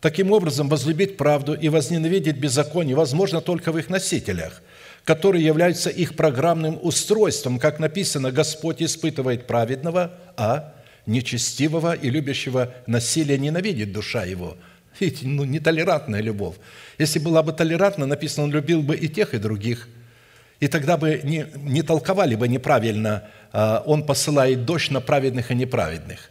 Таким 0.00 0.32
образом, 0.32 0.68
возлюбить 0.68 1.18
правду 1.18 1.52
и 1.52 1.68
возненавидеть 1.68 2.36
беззаконие 2.36 2.96
возможно 2.96 3.42
только 3.42 3.70
в 3.70 3.78
их 3.78 3.90
носителях, 3.90 4.62
которые 5.04 5.44
являются 5.44 5.90
их 5.90 6.16
программным 6.16 6.78
устройством, 6.80 7.58
как 7.58 7.78
написано, 7.78 8.32
Господь 8.32 8.80
испытывает 8.80 9.46
праведного, 9.46 10.12
а 10.38 10.72
нечестивого 11.04 11.94
и 11.94 12.08
любящего 12.08 12.72
насилия 12.86 13.36
ненавидит 13.36 13.92
душа 13.92 14.24
его. 14.24 14.56
Видите, 14.98 15.26
ну, 15.26 15.44
нетолерантная 15.44 16.22
любовь. 16.22 16.56
Если 16.98 17.18
была 17.18 17.42
бы 17.42 17.52
толерантна, 17.52 18.06
написано, 18.06 18.44
он 18.44 18.52
любил 18.52 18.82
бы 18.82 18.96
и 18.96 19.08
тех, 19.08 19.34
и 19.34 19.38
других. 19.38 19.88
И 20.60 20.68
тогда 20.68 20.96
бы 20.96 21.20
не, 21.22 21.46
не 21.56 21.82
толковали 21.82 22.34
бы 22.34 22.48
неправильно, 22.48 23.24
а, 23.52 23.82
он 23.86 24.04
посылает 24.04 24.64
дождь 24.64 24.90
на 24.90 25.00
праведных 25.00 25.50
и 25.50 25.54
неправедных. 25.54 26.30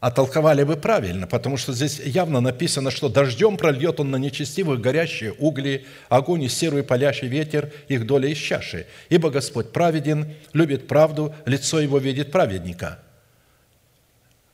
А 0.00 0.10
толковали 0.10 0.62
бы 0.62 0.76
правильно, 0.76 1.26
потому 1.26 1.58
что 1.58 1.74
здесь 1.74 2.00
явно 2.00 2.40
написано, 2.40 2.90
что 2.90 3.08
дождем 3.08 3.56
прольет 3.56 4.00
он 4.00 4.10
на 4.10 4.16
нечестивых 4.16 4.80
горящие 4.80 5.34
угли, 5.34 5.84
огонь 6.08 6.42
и 6.42 6.48
серый 6.48 6.82
палящий 6.82 7.28
ветер, 7.28 7.70
их 7.88 8.06
доля 8.06 8.28
из 8.28 8.38
чаши. 8.38 8.86
Ибо 9.10 9.30
Господь 9.30 9.72
праведен, 9.72 10.34
любит 10.54 10.88
правду, 10.88 11.34
лицо 11.44 11.80
его 11.80 11.98
видит 11.98 12.32
праведника– 12.32 12.98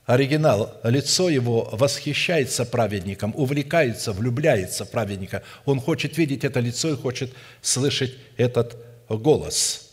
оригинал, 0.06 0.72
лицо 0.84 1.28
его 1.28 1.68
восхищается 1.72 2.64
праведником, 2.64 3.34
увлекается, 3.36 4.12
влюбляется 4.12 4.86
праведника. 4.86 5.42
Он 5.64 5.80
хочет 5.80 6.16
видеть 6.16 6.44
это 6.44 6.60
лицо 6.60 6.90
и 6.90 6.96
хочет 6.96 7.34
слышать 7.60 8.14
этот 8.36 8.76
голос. 9.08 9.90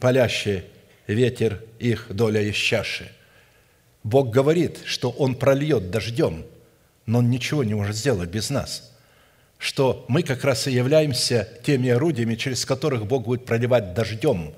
Палящий 0.00 0.64
ветер 1.06 1.62
их 1.78 2.06
доля 2.10 2.40
из 2.40 2.54
чаши. 2.54 3.10
Бог 4.02 4.30
говорит, 4.30 4.78
что 4.84 5.10
Он 5.10 5.34
прольет 5.34 5.90
дождем, 5.90 6.44
но 7.06 7.18
Он 7.18 7.30
ничего 7.30 7.64
не 7.64 7.74
может 7.74 7.96
сделать 7.96 8.30
без 8.30 8.50
нас. 8.50 8.92
Что 9.58 10.04
мы 10.08 10.22
как 10.22 10.44
раз 10.44 10.66
и 10.66 10.72
являемся 10.72 11.48
теми 11.62 11.88
орудиями, 11.90 12.34
через 12.34 12.64
которых 12.66 13.06
Бог 13.06 13.24
будет 13.24 13.46
проливать 13.46 13.94
дождем 13.94 14.54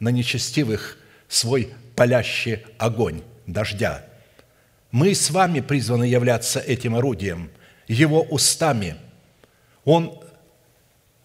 на 0.00 0.08
нечестивых 0.10 0.98
свой 1.28 1.74
палящий 1.94 2.64
огонь 2.78 3.22
дождя. 3.46 4.04
Мы 4.90 5.14
с 5.14 5.30
вами 5.30 5.60
призваны 5.60 6.04
являться 6.04 6.60
этим 6.60 6.94
орудием, 6.94 7.50
Его 7.88 8.22
устами. 8.22 8.96
Он 9.84 10.18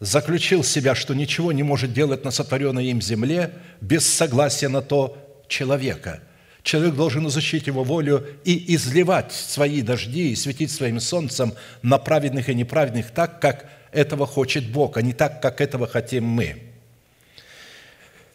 заключил 0.04 0.66
себя, 0.66 0.96
что 0.96 1.14
ничего 1.14 1.54
не 1.54 1.64
может 1.64 1.94
делать 1.94 2.26
на 2.26 2.32
сотворенной 2.32 2.88
им 2.88 3.02
земле 3.02 3.52
без 3.80 4.06
согласия 4.06 4.68
на 4.68 4.82
то 4.82 5.18
человека. 5.48 6.20
Человек 6.62 6.96
должен 6.96 7.26
изучить 7.28 7.68
его 7.68 7.86
волю 7.86 8.26
и 8.44 8.76
изливать 8.76 9.32
свои 9.32 9.82
дожди 9.82 10.32
и 10.32 10.36
светить 10.36 10.72
своим 10.72 11.00
солнцем 11.00 11.54
на 11.82 11.98
праведных 11.98 12.50
и 12.50 12.56
неправедных 12.56 13.12
так, 13.12 13.40
как 13.40 13.70
этого 13.94 14.28
хочет 14.28 14.70
Бог, 14.70 14.98
а 14.98 15.02
не 15.02 15.14
так, 15.14 15.42
как 15.42 15.62
этого 15.62 15.88
хотим 15.88 16.26
мы. 16.26 16.62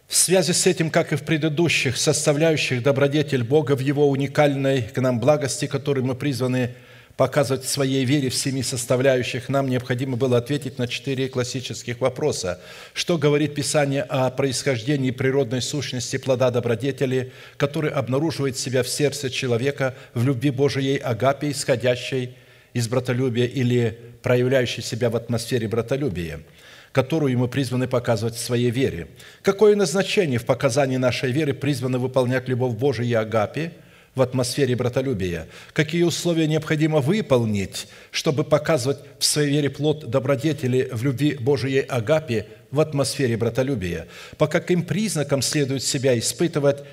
В 0.07 0.17
связи 0.17 0.55
с 0.55 0.67
этим, 0.67 0.91
как 0.91 1.13
и 1.13 1.17
в 1.17 1.23
предыдущих 1.23 1.99
составляющих 1.99 2.83
добродетель 2.83 3.43
Бога 3.43 3.77
в 3.77 3.81
Его 3.81 4.09
уникальной 4.09 4.83
к 4.83 4.99
нам 5.03 5.21
благости, 5.21 5.67
которую 5.67 6.07
мы 6.07 6.15
призваны 6.15 6.75
показывать 7.19 7.65
своей 7.65 8.05
вере 8.05 8.31
в 8.31 8.35
семи 8.37 8.63
составляющих, 8.63 9.49
нам 9.49 9.69
необходимо 9.69 10.17
было 10.17 10.39
ответить 10.39 10.79
на 10.79 10.87
четыре 10.87 11.29
классических 11.29 12.01
вопроса. 12.01 12.61
Что 12.95 13.19
говорит 13.19 13.57
Писание 13.57 14.05
о 14.05 14.31
происхождении 14.31 15.11
природной 15.11 15.61
сущности 15.61 16.17
плода 16.17 16.53
добродетели, 16.53 17.33
который 17.57 17.91
обнаруживает 17.91 18.57
себя 18.57 18.85
в 18.85 18.89
сердце 18.89 19.31
человека 19.31 19.97
в 20.15 20.25
любви 20.25 20.51
Божией 20.51 20.97
агапе, 20.97 21.51
исходящей 21.51 22.37
из 22.73 22.87
братолюбия 22.87 23.47
или 23.47 23.99
проявляющей 24.23 24.85
себя 24.85 25.11
в 25.11 25.17
атмосфере 25.17 25.69
братолюбия– 25.69 26.41
которую 26.91 27.39
мы 27.39 27.49
призваны 27.49 27.87
показывать 27.87 28.35
в 28.35 28.41
своей 28.41 28.71
вере. 28.71 29.09
Какое 29.43 29.77
назначение 29.77 30.39
в 30.39 30.47
показании 30.47 30.97
нашей 30.97 31.31
веры 31.31 31.53
призвано 31.53 31.99
выполнять 31.99 32.49
любовь 32.49 32.75
Божию 32.75 33.07
и 33.07 33.13
Агапе 33.13 33.73
в 34.19 34.23
атмосфере 34.23 34.77
братолюбия? 34.77 35.49
Какие 35.73 36.03
условия 36.03 36.47
необходимо 36.47 37.01
выполнить, 37.01 37.89
чтобы 38.11 38.45
показывать 38.45 38.99
в 39.19 39.25
своей 39.25 39.51
вере 39.51 39.71
плод 39.71 40.11
добродетели 40.11 40.91
в 40.93 41.03
любви 41.03 41.35
Божией 41.35 41.81
Агапе 41.81 42.47
в 42.71 42.81
атмосфере 42.81 43.39
братолюбия? 43.39 44.07
По 44.37 44.47
каким 44.47 44.83
признакам 44.83 45.41
следует 45.41 45.83
себя 45.83 46.19
испытывать, 46.19 46.85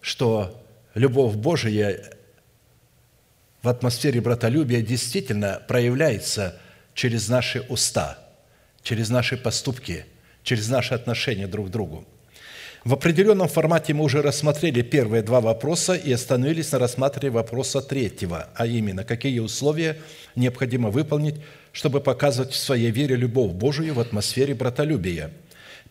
что 0.00 0.64
любовь 0.94 1.34
Божия 1.34 2.10
в 3.62 3.68
атмосфере 3.68 4.22
братолюбия 4.22 4.80
действительно 4.80 5.62
проявляется– 5.68 6.58
через 6.94 7.28
наши 7.28 7.60
уста, 7.68 8.18
через 8.82 9.10
наши 9.10 9.36
поступки, 9.36 10.06
через 10.42 10.68
наши 10.68 10.94
отношения 10.94 11.46
друг 11.46 11.68
к 11.68 11.70
другу. 11.70 12.06
В 12.84 12.92
определенном 12.92 13.48
формате 13.48 13.94
мы 13.94 14.04
уже 14.04 14.20
рассмотрели 14.20 14.82
первые 14.82 15.22
два 15.22 15.40
вопроса 15.40 15.94
и 15.94 16.12
остановились 16.12 16.70
на 16.70 16.78
рассматривании 16.78 17.34
вопроса 17.34 17.80
третьего, 17.80 18.48
а 18.54 18.66
именно, 18.66 19.04
какие 19.04 19.38
условия 19.38 19.96
необходимо 20.36 20.90
выполнить, 20.90 21.36
чтобы 21.72 22.02
показывать 22.02 22.52
в 22.52 22.58
своей 22.58 22.90
вере 22.90 23.16
любовь 23.16 23.52
Божию 23.52 23.94
в 23.94 24.00
атмосфере 24.00 24.54
братолюбия. 24.54 25.30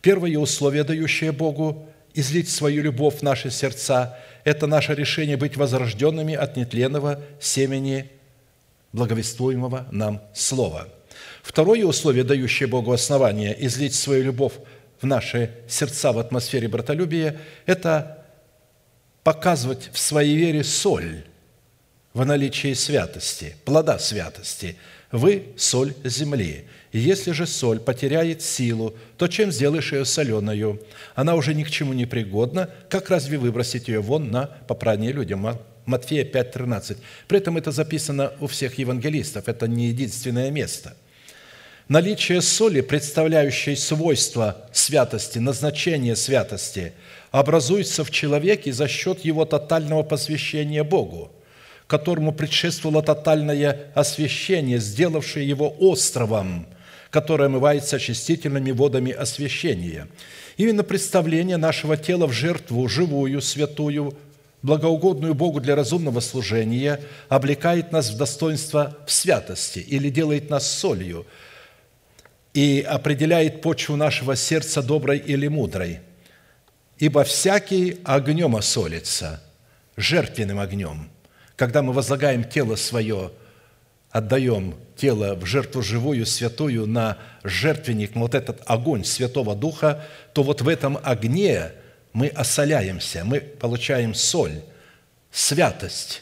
Первое 0.01 0.37
условие, 0.37 0.83
дающее 0.83 1.31
Богу 1.31 1.89
излить 2.13 2.49
свою 2.49 2.83
любовь 2.83 3.15
в 3.15 3.21
наши 3.23 3.49
сердца, 3.49 4.19
это 4.43 4.67
наше 4.67 4.93
решение 4.93 5.35
быть 5.35 5.57
возрожденными 5.57 6.35
от 6.35 6.57
нетленного 6.57 7.23
семени 7.39 8.11
благовествуемого 8.91 9.87
нам 9.89 10.21
Слова. 10.35 10.89
Второе 11.41 11.85
условие, 11.85 12.23
дающее 12.23 12.67
Богу 12.67 12.91
основание 12.91 13.55
излить 13.65 13.95
свою 13.95 14.23
любовь 14.25 14.53
в 15.03 15.05
наши 15.05 15.51
сердца 15.67 16.13
в 16.13 16.17
атмосфере 16.17 16.69
братолюбия, 16.69 17.37
это 17.65 18.25
показывать 19.23 19.89
в 19.91 19.99
своей 19.99 20.35
вере 20.37 20.63
соль 20.63 21.25
в 22.13 22.25
наличии 22.25 22.73
святости, 22.73 23.55
плода 23.65 23.99
святости. 23.99 24.77
Вы– 25.11 25.47
соль 25.57 25.93
земли. 26.05 26.65
И 26.91 26.99
если 26.99 27.31
же 27.31 27.45
соль 27.45 27.79
потеряет 27.79 28.41
силу, 28.41 28.95
то 29.17 29.27
чем 29.27 29.51
сделаешь 29.51 29.91
ее 29.91 30.05
соленою? 30.05 30.81
Она 31.15 31.35
уже 31.35 31.53
ни 31.53 31.63
к 31.63 31.69
чему 31.69 31.93
не 31.93 32.05
пригодна, 32.05 32.69
как 32.89 33.09
разве 33.09 33.37
выбросить 33.37 33.89
ее 33.89 33.99
вон 33.99 34.31
на 34.31 34.47
попрание 34.67 35.11
людям? 35.11 35.59
Матфея 35.85 36.23
5,13. 36.23 36.97
При 37.27 37.39
этом 37.39 37.57
это 37.57 37.71
записано 37.71 38.31
у 38.39 38.47
всех 38.47 38.77
евангелистов, 38.77 39.49
это 39.49 39.67
не 39.67 39.89
единственное 39.89 40.49
место– 40.49 40.95
Наличие 41.89 42.41
соли, 42.41 42.79
представляющей 42.79 43.75
свойства 43.75 44.65
святости, 44.71 45.37
назначение 45.39 46.15
святости, 46.15 46.93
образуется 47.31 48.05
в 48.05 48.11
человеке 48.11 48.71
за 48.71 48.87
счет 48.87 49.25
его 49.25 49.43
тотального 49.43 50.03
посвящения 50.03 50.85
Богу, 50.85 51.29
которому 51.87 52.31
предшествовало 52.31 53.03
тотальное 53.03 53.91
освящение, 53.95 54.79
сделавшее 54.79 55.45
его 55.45 55.69
островом, 55.77 56.67
которое 57.09 57.47
омывается 57.47 57.97
очистительными 57.97 58.71
водами 58.71 59.11
освящения. 59.11 60.07
Именно 60.55 60.83
представление 60.83 61.57
нашего 61.57 61.97
тела 61.97 62.27
в 62.27 62.31
жертву, 62.31 62.87
живую, 62.87 63.41
святую, 63.41 64.15
благоугодную 64.61 65.33
Богу 65.33 65.59
для 65.59 65.75
разумного 65.75 66.21
служения, 66.21 67.01
облекает 67.27 67.91
нас 67.91 68.09
в 68.09 68.15
достоинство 68.15 68.95
в 69.05 69.11
святости 69.11 69.79
или 69.79 70.09
делает 70.09 70.49
нас 70.49 70.65
солью– 70.71 71.27
и 72.53 72.85
определяет 72.87 73.61
почву 73.61 73.95
нашего 73.95 74.35
сердца 74.35 74.81
доброй 74.81 75.17
или 75.17 75.47
мудрой. 75.47 76.01
Ибо 76.99 77.23
всякий 77.23 77.99
огнем 78.03 78.55
осолится, 78.55 79.41
жертвенным 79.97 80.59
огнем. 80.59 81.09
Когда 81.55 81.81
мы 81.81 81.93
возлагаем 81.93 82.43
тело 82.43 82.75
свое, 82.75 83.31
отдаем 84.11 84.75
тело 84.95 85.35
в 85.35 85.45
жертву 85.45 85.81
живую, 85.81 86.25
святую 86.25 86.85
на 86.85 87.17
жертвенник, 87.43 88.15
вот 88.15 88.35
этот 88.35 88.61
огонь 88.67 89.03
Святого 89.03 89.55
Духа, 89.55 90.05
то 90.33 90.43
вот 90.43 90.61
в 90.61 90.67
этом 90.67 90.99
огне 91.03 91.71
мы 92.13 92.27
осоляемся, 92.27 93.23
мы 93.25 93.39
получаем 93.39 94.13
соль, 94.13 94.61
святость. 95.31 96.21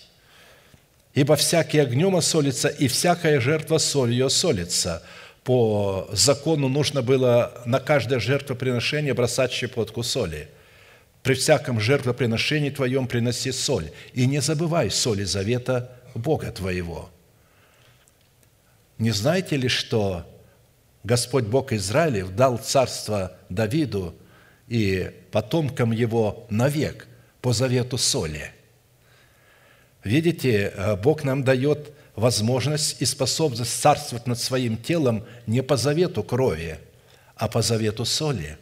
Ибо 1.13 1.35
всякий 1.35 1.79
огнем 1.79 2.15
осолится, 2.15 2.69
и 2.69 2.87
всякая 2.87 3.41
жертва 3.41 3.77
солью 3.77 4.27
осолится– 4.27 5.03
по 5.43 6.07
закону 6.11 6.69
нужно 6.69 7.01
было 7.01 7.61
на 7.65 7.79
каждое 7.79 8.19
жертвоприношение 8.19 9.13
бросать 9.13 9.51
щепотку 9.51 10.03
соли. 10.03 10.49
При 11.23 11.33
всяком 11.33 11.79
жертвоприношении 11.79 12.69
твоем 12.69 13.07
приноси 13.07 13.51
соль, 13.51 13.91
и 14.13 14.25
не 14.25 14.41
забывай 14.41 14.89
соли 14.89 15.23
завета 15.23 15.91
Бога 16.15 16.51
твоего. 16.51 17.09
Не 18.97 19.11
знаете 19.11 19.55
ли, 19.55 19.67
что 19.67 20.25
Господь 21.03 21.45
Бог 21.45 21.73
Израилев 21.73 22.35
дал 22.35 22.57
царство 22.57 23.35
Давиду 23.49 24.15
и 24.67 25.11
потомкам 25.31 25.91
его 25.91 26.45
навек 26.49 27.07
по 27.41 27.53
завету 27.53 27.97
соли? 27.97 28.51
Видите, 30.03 30.97
Бог 31.03 31.23
нам 31.23 31.43
дает 31.43 31.91
возможность 32.21 33.01
и 33.01 33.05
способность 33.05 33.81
царствовать 33.81 34.27
над 34.27 34.39
своим 34.39 34.77
телом 34.77 35.25
не 35.47 35.63
по 35.63 35.75
завету 35.75 36.23
крови, 36.23 36.79
а 37.35 37.47
по 37.47 37.63
завету 37.63 38.05
соли, 38.05 38.57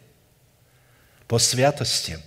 по 1.28 1.40
святости. 1.40 2.20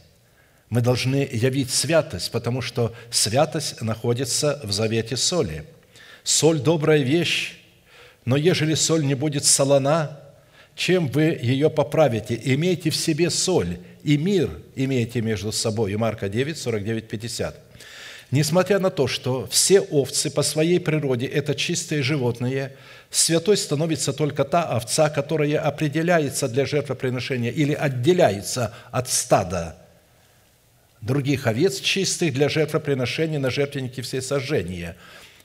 Мы 0.68 0.82
должны 0.82 1.28
явить 1.32 1.70
святость, 1.70 2.30
потому 2.30 2.60
что 2.60 2.94
святость 3.10 3.80
находится 3.80 4.60
в 4.62 4.72
завете 4.72 5.16
соли. 5.16 5.64
Соль– 6.22 6.60
добрая 6.60 7.00
вещь, 7.00 7.58
но 8.26 8.36
ежели 8.36 8.74
соль 8.74 9.04
не 9.06 9.14
будет 9.14 9.46
солона, 9.46 10.20
чем 10.76 11.08
вы 11.08 11.38
ее 11.42 11.70
поправите? 11.70 12.38
Имейте 12.44 12.90
в 12.90 12.96
себе 12.96 13.30
соль, 13.30 13.78
и 14.04 14.18
мир 14.18 14.50
имейте 14.76 15.22
между 15.22 15.50
собой. 15.50 15.96
Марка 15.96 16.28
9, 16.28 16.58
49, 16.58 17.08
50. 17.08 17.71
Несмотря 18.32 18.78
на 18.78 18.90
то, 18.90 19.06
что 19.06 19.46
все 19.46 19.80
овцы 19.80 20.30
по 20.30 20.42
своей 20.42 20.80
природе– 20.80 21.26
это 21.28 21.54
чистые 21.54 22.02
животные, 22.02 22.74
святой 23.10 23.58
становится 23.58 24.14
только 24.14 24.44
та 24.44 24.64
овца, 24.64 25.10
которая 25.10 25.60
определяется 25.60 26.48
для 26.48 26.64
жертвоприношения 26.64 27.50
или 27.50 27.74
отделяется 27.74 28.74
от 28.90 29.08
стада 29.08 29.76
других 31.02 31.46
овец 31.46 31.80
чистых 31.80 32.32
для 32.32 32.48
жертвоприношения 32.48 33.38
на 33.38 33.50
жертвеннике 33.50 34.02
все 34.02 34.22
сожжения. 34.22 34.96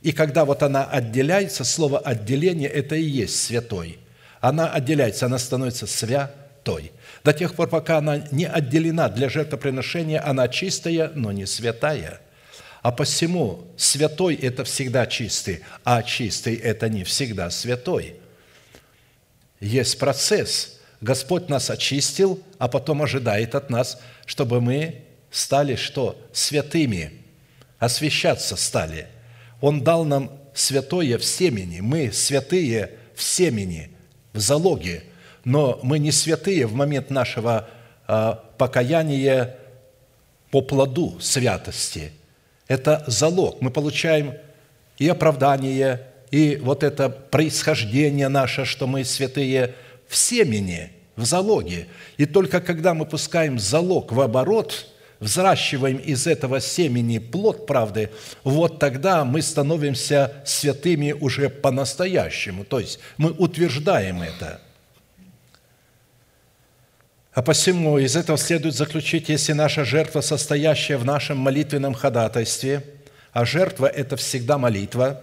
И 0.01 0.13
когда 0.13 0.45
вот 0.45 0.63
она 0.63 0.85
отделяется, 0.85 1.63
слово 1.65 1.99
«отделение»– 1.99 2.69
это 2.73 2.95
и 2.95 3.03
есть 3.03 3.43
святой. 3.43 3.97
Она 4.39 4.69
отделяется, 4.69 5.25
она 5.25 5.39
становится 5.39 5.87
святой. 5.87 6.91
До 7.23 7.33
тех 7.33 7.55
пор, 7.55 7.67
пока 7.67 7.97
она 7.97 8.27
не 8.31 8.45
отделена 8.45 9.09
для 9.09 9.27
жертвоприношения, 9.27 10.23
она 10.25 10.47
чистая, 10.47 11.11
но 11.13 11.33
не 11.33 11.45
святая– 11.45 12.21
а 12.81 12.91
посему 12.91 13.67
святой– 13.75 14.35
это 14.41 14.63
всегда 14.63 15.05
чистый, 15.05 15.61
а 15.83 16.03
чистый– 16.03 16.55
это 16.55 16.89
не 16.89 17.03
всегда 17.03 17.49
святой. 17.49 18.15
Есть 19.59 19.97
процесс. 19.97 20.79
Господь 21.01 21.49
нас 21.49 21.69
очистил, 21.69 22.41
а 22.57 22.67
потом 22.67 23.01
ожидает 23.01 23.55
от 23.55 23.69
нас, 23.69 23.99
чтобы 24.25 24.61
мы 24.61 25.03
стали 25.31 25.75
что? 25.75 26.19
Святыми. 26.31 27.11
Освящаться 27.79 28.55
стали. 28.55 29.07
Он 29.61 29.83
дал 29.83 30.05
нам 30.05 30.31
святое 30.53 31.17
в 31.17 31.25
семени. 31.25 31.79
Мы 31.79 32.11
святые 32.11 32.91
в 33.15 33.21
семени, 33.21 33.91
в 34.33 34.39
залоге. 34.39 35.03
Но 35.43 35.79
мы 35.83 35.99
не 35.99 36.11
святые 36.11 36.65
в 36.65 36.73
момент 36.73 37.09
нашего 37.09 37.69
а, 38.07 38.43
покаяния 38.57 39.57
по 40.51 40.61
плоду 40.61 41.17
святости– 41.19 42.11
это 42.67 43.03
залог. 43.07 43.61
Мы 43.61 43.71
получаем 43.71 44.33
и 44.97 45.07
оправдание, 45.07 46.07
и 46.31 46.59
вот 46.61 46.83
это 46.83 47.09
происхождение 47.09 48.27
наше, 48.27 48.65
что 48.65 48.87
мы 48.87 49.03
святые 49.03 49.75
в 50.07 50.15
семени, 50.15 50.91
в 51.15 51.25
залоге. 51.25 51.87
И 52.17 52.25
только 52.25 52.61
когда 52.61 52.93
мы 52.93 53.05
пускаем 53.05 53.59
залог 53.59 54.11
в 54.11 54.19
оборот, 54.21 54.87
взращиваем 55.19 55.97
из 55.97 56.27
этого 56.27 56.59
семени 56.59 57.17
плод 57.17 57.65
правды, 57.65 58.11
вот 58.43 58.79
тогда 58.79 59.25
мы 59.25 59.41
становимся 59.41 60.33
святыми 60.45 61.11
уже 61.11 61.49
по-настоящему. 61.49 62.65
То 62.65 62.79
есть 62.79 62.99
мы 63.17 63.31
утверждаем 63.31 64.21
это– 64.21 64.61
а 67.37 67.43
посему 67.43 67.99
из 67.99 68.15
этого 68.15 68.35
следует 68.35 68.73
заключить, 68.73 69.29
если 69.29 69.53
наша 69.53 69.85
жертва, 69.85 70.21
состоящая 70.21 70.97
в 70.97 71.05
нашем 71.05 71.37
молитвенном 71.37 71.93
ходатайстве, 71.93 72.83
а 73.31 73.45
жертва– 73.45 73.85
это 73.95 74.15
всегда 74.15 74.57
молитва, 74.57 75.21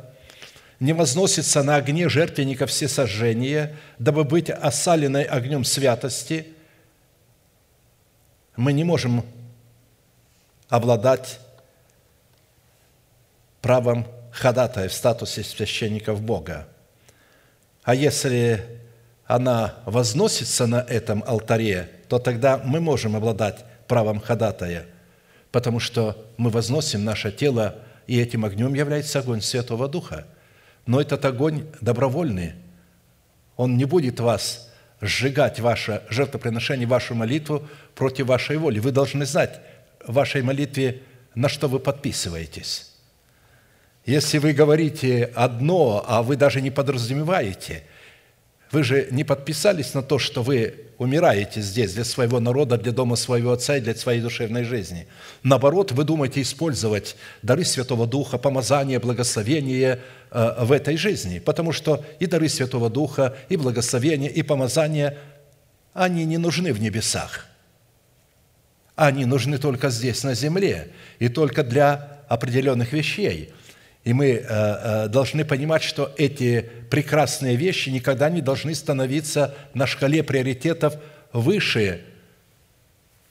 не 0.78 0.92
возносится 0.92 1.64
на 1.64 1.74
огне 1.74 2.08
жертвенника 2.08 2.66
всесожжения, 2.66 3.74
дабы 3.98 4.22
быть 4.22 4.48
осаленной 4.48 5.24
огнем 5.24 5.64
святости, 5.64 6.46
мы 8.54 8.72
не 8.72 8.84
можем 8.84 9.26
обладать 10.68 11.40
правом 13.60 14.06
ходатая 14.30 14.88
в 14.88 14.92
статусе 14.92 15.42
священников 15.42 16.22
Бога. 16.22 16.68
А 17.82 17.92
если 17.92 18.83
она 19.26 19.76
возносится 19.86 20.66
на 20.66 20.80
этом 20.80 21.24
алтаре, 21.26 21.90
то 22.08 22.18
тогда 22.18 22.60
мы 22.64 22.80
можем 22.80 23.16
обладать 23.16 23.64
правом 23.86 24.20
ходатая, 24.20 24.86
потому 25.50 25.80
что 25.80 26.26
мы 26.36 26.50
возносим 26.50 27.04
наше 27.04 27.32
тело, 27.32 27.76
и 28.06 28.20
этим 28.20 28.44
огнем 28.44 28.74
является 28.74 29.20
огонь 29.20 29.40
Святого 29.40 29.88
Духа. 29.88 30.26
Но 30.86 31.00
этот 31.00 31.24
огонь 31.24 31.66
добровольный, 31.80 32.52
он 33.56 33.76
не 33.78 33.86
будет 33.86 34.20
вас 34.20 34.70
сжигать 35.00 35.60
ваше 35.60 36.02
жертвоприношение, 36.10 36.86
вашу 36.86 37.14
молитву 37.14 37.66
против 37.94 38.26
вашей 38.26 38.56
воли. 38.56 38.78
Вы 38.78 38.90
должны 38.90 39.24
знать 39.24 39.60
в 40.06 40.12
вашей 40.12 40.42
молитве, 40.42 41.02
на 41.34 41.48
что 41.48 41.68
вы 41.68 41.78
подписываетесь. 41.78 42.90
Если 44.04 44.38
вы 44.38 44.52
говорите 44.52 45.30
одно, 45.34 46.04
а 46.06 46.22
вы 46.22 46.36
даже 46.36 46.60
не 46.60 46.70
подразумеваете, 46.70 47.84
вы 48.74 48.82
же 48.82 49.06
не 49.12 49.22
подписались 49.22 49.94
на 49.94 50.02
то, 50.02 50.18
что 50.18 50.42
вы 50.42 50.74
умираете 50.98 51.60
здесь 51.60 51.94
для 51.94 52.04
своего 52.04 52.40
народа, 52.40 52.76
для 52.76 52.90
дома 52.90 53.14
своего 53.14 53.52
отца 53.52 53.76
и 53.76 53.80
для 53.80 53.94
своей 53.94 54.20
душевной 54.20 54.64
жизни. 54.64 55.06
Наоборот, 55.44 55.92
вы 55.92 56.02
думаете 56.02 56.42
использовать 56.42 57.16
дары 57.42 57.64
Святого 57.64 58.06
Духа, 58.06 58.36
помазание, 58.36 58.98
благословение 58.98 60.00
э, 60.32 60.64
в 60.64 60.72
этой 60.72 60.96
жизни, 60.96 61.38
потому 61.38 61.70
что 61.72 62.04
и 62.18 62.26
дары 62.26 62.48
Святого 62.48 62.90
Духа, 62.90 63.36
и 63.48 63.56
благословение, 63.56 64.30
и 64.30 64.42
помазание, 64.42 65.18
они 65.92 66.24
не 66.24 66.38
нужны 66.38 66.72
в 66.72 66.80
небесах. 66.80 67.46
Они 68.96 69.24
нужны 69.24 69.58
только 69.58 69.88
здесь, 69.90 70.24
на 70.24 70.34
земле, 70.34 70.88
и 71.20 71.28
только 71.28 71.62
для 71.62 72.24
определенных 72.28 72.92
вещей– 72.92 73.52
и 74.04 74.12
мы 74.12 74.32
э, 74.32 74.44
э, 74.46 75.08
должны 75.08 75.44
понимать, 75.44 75.82
что 75.82 76.12
эти 76.18 76.68
прекрасные 76.90 77.56
вещи 77.56 77.88
никогда 77.88 78.28
не 78.28 78.42
должны 78.42 78.74
становиться 78.74 79.54
на 79.72 79.86
шкале 79.86 80.22
приоритетов 80.22 80.96
выше 81.32 82.04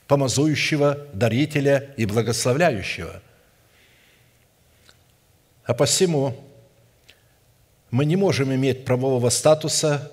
помазующего, 0.07 1.07
дарителя 1.13 1.93
и 1.95 2.05
благословляющего. 2.05 3.21
А 5.65 5.73
посему 5.73 6.43
мы 7.91 8.05
не 8.05 8.15
можем 8.15 8.53
иметь 8.53 8.83
правового 8.83 9.29
статуса, 9.29 10.11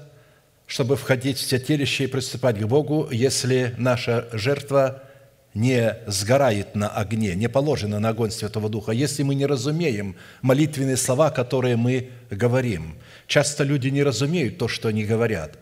чтобы 0.67 0.97
входить 0.97 1.39
в 1.39 1.47
святилище 1.47 2.05
и 2.05 2.07
приступать 2.07 2.59
к 2.61 2.67
Богу, 2.67 3.09
если 3.11 3.75
наша 3.79 4.29
жертва– 4.33 5.05
не 5.55 5.97
сгорает 6.07 6.75
на 6.75 6.89
огне, 6.89 7.35
не 7.35 7.49
положено 7.49 7.99
на 7.99 8.11
огонь 8.11 8.31
Святого 8.31 8.69
Духа, 8.69 8.93
если 8.93 9.23
мы 9.23 9.35
не 9.35 9.47
разумеем 9.47 10.17
молитвенные 10.43 10.97
слова, 10.97 11.31
которые 11.31 11.77
мы 11.77 12.11
говорим. 12.31 12.97
Часто 13.27 13.65
люди 13.65 13.89
не 13.89 14.03
разумеют 14.03 14.59
то, 14.59 14.69
что 14.69 14.89
они 14.89 15.05
говорят. 15.05 15.59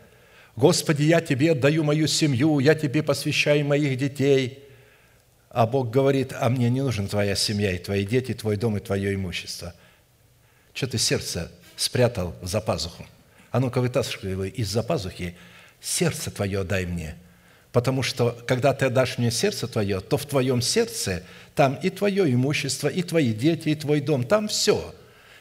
«Господи, 0.57 1.05
я 1.05 1.21
Тебе 1.21 1.53
отдаю 1.53 1.85
мою 1.85 2.07
семью, 2.07 2.59
я 2.59 2.75
Тебе 2.75 3.03
посвящаю 3.03 3.65
моих 3.65 3.97
детей». 3.97 4.65
А 5.51 5.67
Бог 5.67 5.91
говорит, 5.91 6.35
а 6.39 6.51
мне 6.51 6.69
не 6.69 6.83
нужна 6.83 7.07
твоя 7.09 7.35
семья 7.35 7.73
и 7.73 7.79
твои 7.79 8.05
дети, 8.05 8.35
твой 8.35 8.59
дом 8.59 8.77
и 8.77 8.81
твое 8.81 9.15
имущество. 9.15 9.75
Что 10.75 10.87
ты 10.87 10.99
сердце 10.99 11.51
спрятал 11.75 12.35
за 12.43 12.61
пазуху? 12.61 13.07
А 13.51 13.59
ну-ка 13.59 13.81
вытаскивай 13.81 14.33
его 14.33 14.45
из-за 14.45 14.83
пазухи, 14.83 15.37
сердце 15.81 16.31
твое 16.31 16.65
дай 16.65 16.85
мне– 16.85 17.17
Потому 17.73 18.03
что, 18.03 18.37
когда 18.47 18.73
ты 18.73 18.87
отдашь 18.87 19.19
мне 19.19 19.31
сердце 19.31 19.69
твое, 19.69 20.01
то 20.01 20.17
в 20.17 20.25
твоем 20.25 20.63
сердце 20.63 21.23
там 21.55 21.75
и 21.83 21.91
твое 21.91 22.33
имущество, 22.33 22.89
и 22.89 23.03
твои 23.03 23.33
дети, 23.33 23.69
и 23.69 23.75
твой 23.75 24.01
дом, 24.01 24.25
там 24.25 24.49
все. 24.49 24.95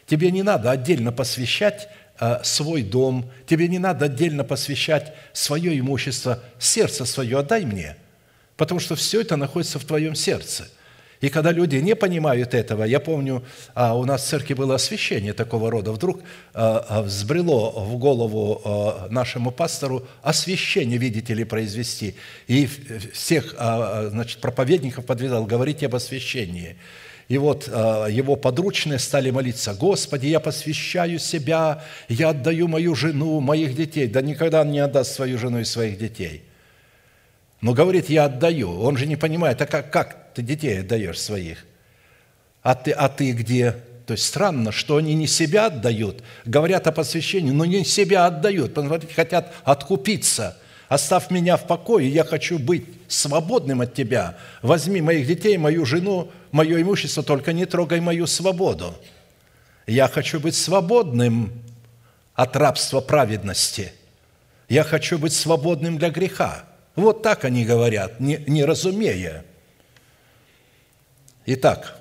Тебе 0.05 0.32
не 0.32 0.43
надо 0.43 0.71
отдельно 0.71 1.11
посвящать 1.11 1.89
э, 2.19 2.39
свой 2.43 2.84
дом, 2.84 3.30
тебе 3.45 3.67
не 3.67 3.80
надо 3.80 4.05
отдельно 4.05 4.43
посвящать 4.43 5.13
свое 5.34 5.78
имущество, 5.80 6.43
сердце 6.59 7.05
свое 7.05 7.39
отдай 7.39 7.65
мне, 7.65 7.95
потому 8.57 8.80
что 8.80 8.95
все 8.95 9.21
это 9.21 9.36
находится 9.38 9.80
в 9.80 9.86
твоем 9.86 10.15
сердце– 10.15 10.69
и 11.20 11.30
когда 11.30 11.51
люди 11.51 11.78
не 11.78 11.95
понимают 11.95 12.53
этого, 12.53 12.84
я 12.84 12.99
помню, 12.99 13.43
а, 13.74 13.97
у 13.97 14.05
нас 14.05 14.24
в 14.24 14.28
церкви 14.28 14.53
было 14.53 14.76
освящение 14.76 15.34
такого 15.34 15.72
рода, 15.72 15.91
вдруг 15.91 16.22
а, 16.53 16.86
а, 16.88 17.01
взбрело 17.01 17.72
в 17.72 17.97
голову 17.97 18.61
нашему 19.09 19.51
пастору 19.51 20.07
освящение, 20.22 20.97
видите 20.97 21.34
ли, 21.34 21.43
произвести. 21.43 22.15
И 22.47 22.70
всех 23.13 23.55
значит, 23.57 24.39
проповедников 24.39 25.05
подвязал 25.05 25.45
говорить 25.45 25.84
об 25.84 25.95
освящении. 25.95 26.76
И 27.28 27.38
вот 27.38 27.68
его 27.68 28.36
подручные 28.36 28.99
стали 28.99 29.32
молиться, 29.32 29.74
«Господи, 29.74 30.28
я 30.28 30.39
посвящаю 30.39 31.20
себя, 31.20 31.84
я 32.07 32.30
отдаю 32.30 32.68
мою 32.68 32.95
жену, 32.95 33.39
моих 33.41 33.76
детей». 33.76 34.07
Да 34.07 34.22
никогда 34.22 34.61
он 34.61 34.72
не 34.72 34.80
отдаст 34.80 35.13
свою 35.13 35.38
жену 35.38 35.59
и 35.59 35.65
своих 35.65 35.97
детей. 35.97 36.43
Но 37.62 37.74
говорит, 37.74 38.10
я 38.10 38.26
отдаю. 38.26 38.80
Он 38.80 38.97
же 38.97 39.05
не 39.05 39.16
понимает, 39.16 39.62
а 39.62 39.66
как, 39.66 39.91
как 39.91 40.34
ты 40.34 40.41
детей 40.41 40.82
отдаешь 40.82 41.20
своих. 41.20 41.66
А 42.62 42.76
ты, 42.76 42.91
а 42.91 43.10
ты 43.10 43.32
где? 43.32 43.76
То 44.05 44.14
есть 44.14 44.26
странно, 44.26 44.72
что 44.72 44.97
они 44.97 45.16
не 45.16 45.28
себя 45.28 45.66
отдают, 45.66 46.24
говорят 46.45 46.88
о 46.88 46.93
посвящении, 46.93 47.51
но 47.51 47.66
не 47.66 47.84
себя 47.84 48.26
отдают, 48.26 48.74
потому 48.74 48.99
хотят 49.14 49.53
откупиться. 49.66 50.58
Оставь 50.88 51.30
меня 51.30 51.58
в 51.58 51.68
покое, 51.68 52.08
я 52.08 52.24
хочу 52.24 52.58
быть 52.58 52.86
свободным 53.10 53.82
от 53.82 53.93
тебя. 53.93 54.38
Возьми 54.62 55.01
моих 55.01 55.28
детей, 55.28 55.58
мою 55.58 55.86
жену, 55.86 56.32
мое 56.51 56.82
имущество, 56.82 57.22
только 57.22 57.51
не 57.51 57.66
трогай 57.66 57.99
мою 57.99 58.28
свободу. 58.28 58.95
Я 59.86 60.08
хочу 60.08 60.39
быть 60.39 60.55
свободным 60.55 61.51
от 62.34 62.55
рабства 62.55 63.01
праведности. 63.01 63.91
Я 64.70 64.84
хочу 64.84 65.18
быть 65.18 65.34
свободным 65.34 65.97
для 65.97 66.10
греха. 66.10 66.64
Вот 66.97 67.21
так 67.21 67.45
они 67.45 67.63
говорят, 67.63 68.19
не, 68.19 68.43
не 68.47 68.65
разумея. 68.65 69.45
Итак, 71.45 71.95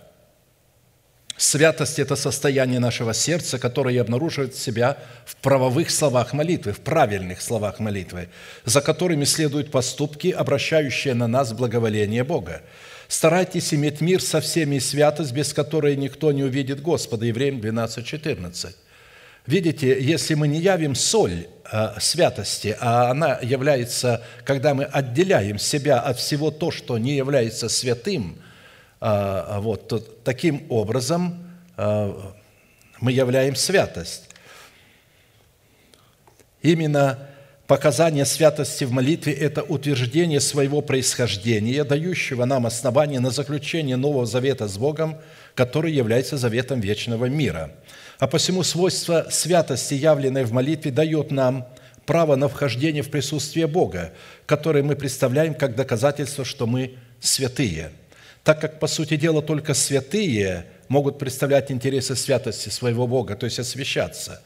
святость– 1.36 1.98
это 2.00 2.16
состояние 2.16 2.80
нашего 2.80 3.12
сердца, 3.12 3.58
которое 3.58 4.00
обнаруживает 4.00 4.56
себя 4.56 4.96
в 5.26 5.36
правовых 5.36 5.90
словах 5.90 6.32
молитвы, 6.32 6.72
в 6.72 6.80
правильных 6.80 7.42
словах 7.42 7.78
молитвы, 7.78 8.30
за 8.64 8.80
которыми 8.80 9.24
следуют 9.24 9.70
поступки, 9.70 10.28
обращающие 10.28 11.12
на 11.12 11.28
нас 11.28 11.52
благоволение 11.52 12.24
Бога. 12.24 12.62
Старайтесь 13.06 13.74
иметь 13.74 14.00
мир 14.00 14.22
со 14.22 14.40
всеми 14.40 14.76
и 14.76 14.80
святость, 14.80 15.32
без 15.32 15.52
которой 15.52 15.94
никто 15.96 16.32
не 16.32 16.42
увидит 16.42 16.80
Господа. 16.80 17.26
Евреям 17.26 17.60
12, 17.60 18.04
14. 18.04 18.74
Видите, 19.46 20.00
если 20.02 20.34
мы 20.34 20.48
не 20.48 20.58
явим 20.58 20.94
соль 20.94 21.46
э, 21.70 22.00
святости, 22.00 22.76
а 22.80 23.10
она 23.10 23.38
является, 23.42 24.24
когда 24.44 24.74
мы 24.74 24.84
отделяем 24.84 25.58
себя 25.58 26.00
от 26.00 26.18
всего 26.18 26.50
то, 26.50 26.70
что 26.70 26.98
не 26.98 27.16
является 27.16 27.68
святым– 27.68 28.38
а 29.00 29.60
вот, 29.60 29.88
то 29.88 29.98
таким 29.98 30.66
образом 30.70 31.46
а, 31.76 32.34
мы 33.00 33.12
являем 33.12 33.54
святость. 33.54 34.30
Именно 36.62 37.28
показание 37.66 38.24
святости 38.24 38.84
в 38.84 38.92
молитве– 38.92 39.32
это 39.34 39.62
утверждение 39.62 40.40
своего 40.40 40.80
происхождения, 40.82 41.84
дающего 41.84 42.44
нам 42.44 42.66
основание 42.66 43.20
на 43.20 43.30
заключение 43.30 43.96
Нового 43.96 44.26
Завета 44.26 44.68
с 44.68 44.78
Богом, 44.78 45.18
который 45.54 45.92
является 45.92 46.36
заветом 46.36 46.80
вечного 46.80 47.26
мира. 47.26 47.72
А 48.18 48.26
посему 48.26 48.62
свойство 48.62 49.26
святости, 49.30 49.94
явленной 49.94 50.44
в 50.44 50.52
молитве, 50.52 50.90
дает 50.90 51.30
нам 51.30 51.66
право 52.06 52.36
на 52.36 52.48
вхождение 52.48 53.02
в 53.02 53.10
присутствие 53.10 53.66
Бога, 53.66 54.12
которое 54.46 54.82
мы 54.82 54.96
представляем 54.96 55.54
как 55.54 55.74
доказательство, 55.74 56.44
что 56.44 56.66
мы 56.66 56.94
святые– 57.20 57.90
так 58.46 58.60
как, 58.60 58.78
по 58.78 58.86
сути 58.86 59.16
дела, 59.16 59.42
только 59.42 59.74
святые 59.74 60.66
могут 60.86 61.18
представлять 61.18 61.72
интересы 61.72 62.14
святости 62.14 62.68
своего 62.68 63.08
Бога, 63.08 63.34
то 63.34 63.44
есть 63.44 63.58
освящаться. 63.58 64.40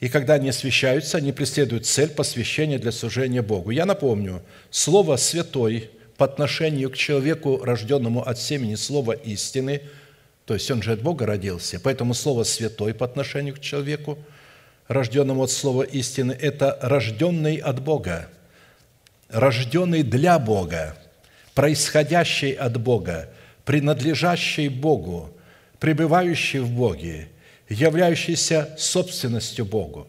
И 0.00 0.08
когда 0.08 0.34
они 0.34 0.50
освящаются, 0.50 1.18
они 1.18 1.32
преследуют 1.32 1.86
цель 1.86 2.10
посвящения 2.10 2.78
для 2.78 2.92
служения 2.92 3.42
Богу. 3.42 3.70
Я 3.70 3.84
напомню, 3.84 4.42
слово 4.70 5.16
«святой» 5.16 5.90
по 6.16 6.24
отношению 6.24 6.90
к 6.90 6.96
человеку, 6.96 7.62
рожденному 7.64 8.22
от 8.22 8.38
семени 8.38 8.76
слова 8.76 9.12
истины, 9.12 9.82
то 10.46 10.54
есть 10.54 10.70
он 10.70 10.82
же 10.82 10.92
от 10.92 11.02
Бога 11.02 11.26
родился, 11.26 11.80
поэтому 11.80 12.14
слово 12.14 12.44
«святой» 12.44 12.94
по 12.94 13.04
отношению 13.04 13.54
к 13.54 13.60
человеку, 13.60 14.18
рожденному 14.86 15.42
от 15.42 15.50
слова 15.50 15.82
истины, 15.82 16.32
это 16.32 16.78
рожденный 16.80 17.56
от 17.56 17.82
Бога, 17.82 18.28
рожденный 19.28 20.02
для 20.02 20.38
Бога, 20.38 20.96
происходящей 21.54 22.52
от 22.52 22.80
Бога, 22.80 23.28
принадлежащей 23.64 24.68
Богу, 24.68 25.30
пребывающей 25.78 26.60
в 26.60 26.70
Боге, 26.70 27.28
являющейся 27.68 28.70
собственностью 28.78 29.64
Богу, 29.64 30.06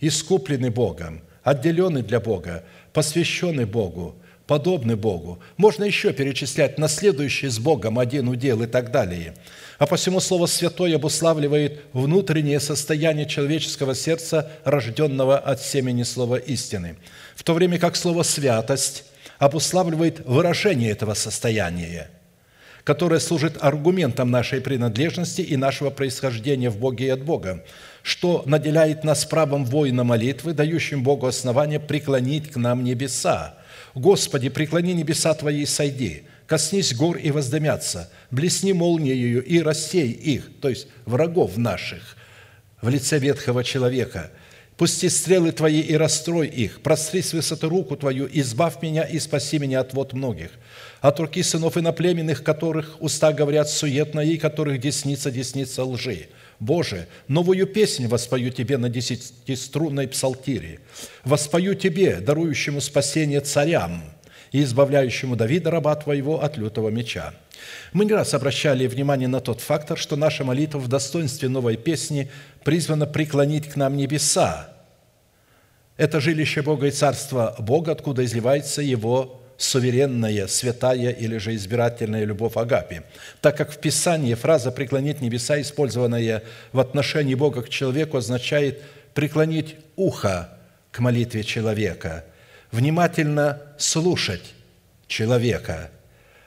искупленный 0.00 0.70
Богом, 0.70 1.22
отделенный 1.42 2.02
для 2.02 2.20
Бога, 2.20 2.64
посвященный 2.92 3.64
Богу, 3.64 4.16
подобный 4.46 4.96
Богу. 4.96 5.38
Можно 5.56 5.84
еще 5.84 6.12
перечислять 6.12 6.78
наследующий 6.78 7.48
с 7.48 7.58
Богом 7.58 7.98
один 7.98 8.28
удел 8.28 8.62
и 8.62 8.66
так 8.66 8.90
далее. 8.90 9.34
А 9.78 9.86
посему 9.86 10.20
слово 10.20 10.46
«святой» 10.46 10.94
обуславливает 10.94 11.80
внутреннее 11.92 12.60
состояние 12.60 13.26
человеческого 13.26 13.94
сердца, 13.94 14.50
рожденного 14.64 15.38
от 15.38 15.60
семени 15.60 16.02
слова 16.02 16.36
истины. 16.36 16.96
В 17.34 17.42
то 17.42 17.54
время 17.54 17.78
как 17.78 17.96
слово 17.96 18.22
«святость» 18.22 19.04
обуславливает 19.38 20.24
выражение 20.26 20.90
этого 20.90 21.14
состояния. 21.14 22.10
Которая 22.84 23.20
служит 23.20 23.56
аргументом 23.60 24.30
нашей 24.30 24.60
принадлежности 24.60 25.40
и 25.40 25.56
нашего 25.56 25.90
происхождения 25.90 26.70
в 26.70 26.78
Боге 26.78 27.06
и 27.06 27.10
от 27.10 27.22
Бога, 27.22 27.64
что 28.02 28.42
наделяет 28.46 29.04
нас 29.04 29.24
правом 29.24 29.64
воина 29.64 30.04
молитвы, 30.04 30.52
дающим 30.52 31.02
Богу 31.02 31.26
основание 31.26 31.78
преклонить 31.78 32.50
к 32.50 32.56
нам 32.56 32.82
небеса. 32.82 33.54
Господи, 33.94 34.48
преклони 34.48 34.94
небеса 34.94 35.34
Твои 35.34 35.62
и 35.62 35.66
сойди, 35.66 36.24
коснись 36.46 36.94
гор 36.94 37.16
и 37.18 37.30
воздымятся, 37.30 38.10
блесни 38.30 38.72
молнией 38.72 39.38
и 39.38 39.60
рассей 39.60 40.10
их, 40.10 40.50
то 40.60 40.68
есть 40.68 40.88
врагов 41.06 41.56
наших, 41.56 42.16
в 42.80 42.88
лице 42.88 43.18
ветхого 43.18 43.62
человека– 43.62 44.30
Пусти 44.76 45.08
стрелы 45.10 45.52
Твои 45.52 45.80
и 45.80 45.94
расстрой 45.94 46.48
их, 46.48 46.80
простри 46.80 47.22
с 47.22 47.34
высоты 47.34 47.68
руку 47.68 47.94
Твою, 47.94 48.28
избавь 48.32 48.82
меня 48.82 49.04
и 49.04 49.18
спаси 49.20 49.58
меня 49.58 49.78
от 49.78 49.94
вод 49.94 50.12
многих 50.12 50.50
от 51.02 51.18
руки 51.18 51.42
сынов 51.42 51.76
иноплеменных, 51.76 52.44
которых 52.44 52.96
уста 53.00 53.32
говорят 53.32 53.68
суетно, 53.68 54.20
и 54.20 54.38
которых 54.38 54.80
десница 54.80 55.32
десница 55.32 55.84
лжи. 55.84 56.28
Боже, 56.60 57.08
новую 57.26 57.66
песнь 57.66 58.06
воспою 58.06 58.52
Тебе 58.52 58.78
на 58.78 58.88
десятиструнной 58.88 60.06
псалтире. 60.06 60.78
Воспою 61.24 61.74
Тебе, 61.74 62.20
дарующему 62.20 62.80
спасение 62.80 63.40
царям 63.40 64.04
и 64.52 64.62
избавляющему 64.62 65.34
Давида, 65.34 65.72
раба 65.72 65.96
Твоего, 65.96 66.40
от 66.40 66.56
лютого 66.56 66.88
меча. 66.88 67.34
Мы 67.92 68.04
не 68.04 68.12
раз 68.12 68.32
обращали 68.32 68.86
внимание 68.86 69.28
на 69.28 69.40
тот 69.40 69.60
фактор, 69.60 69.98
что 69.98 70.14
наша 70.14 70.44
молитва 70.44 70.78
в 70.78 70.86
достоинстве 70.86 71.48
новой 71.48 71.76
песни 71.76 72.30
призвана 72.62 73.06
преклонить 73.06 73.68
к 73.68 73.74
нам 73.74 73.96
небеса. 73.96 74.72
Это 75.96 76.20
жилище 76.20 76.62
Бога 76.62 76.86
и 76.86 76.90
Царства 76.92 77.56
Бога, 77.58 77.90
откуда 77.90 78.24
изливается 78.24 78.82
Его 78.82 79.41
суверенная, 79.62 80.46
святая 80.46 81.10
или 81.10 81.38
же 81.38 81.54
избирательная 81.54 82.24
любовь 82.24 82.56
Агапи, 82.56 83.02
так 83.40 83.56
как 83.56 83.70
в 83.70 83.78
Писании 83.78 84.34
фраза 84.34 84.72
«преклонить 84.72 85.20
небеса», 85.20 85.60
использованная 85.60 86.42
в 86.72 86.80
отношении 86.80 87.34
Бога 87.34 87.62
к 87.62 87.68
человеку, 87.68 88.16
означает 88.16 88.82
преклонить 89.14 89.76
ухо 89.96 90.48
к 90.90 90.98
молитве 90.98 91.44
человека, 91.44 92.24
внимательно 92.70 93.62
слушать 93.78 94.54
человека, 95.06 95.90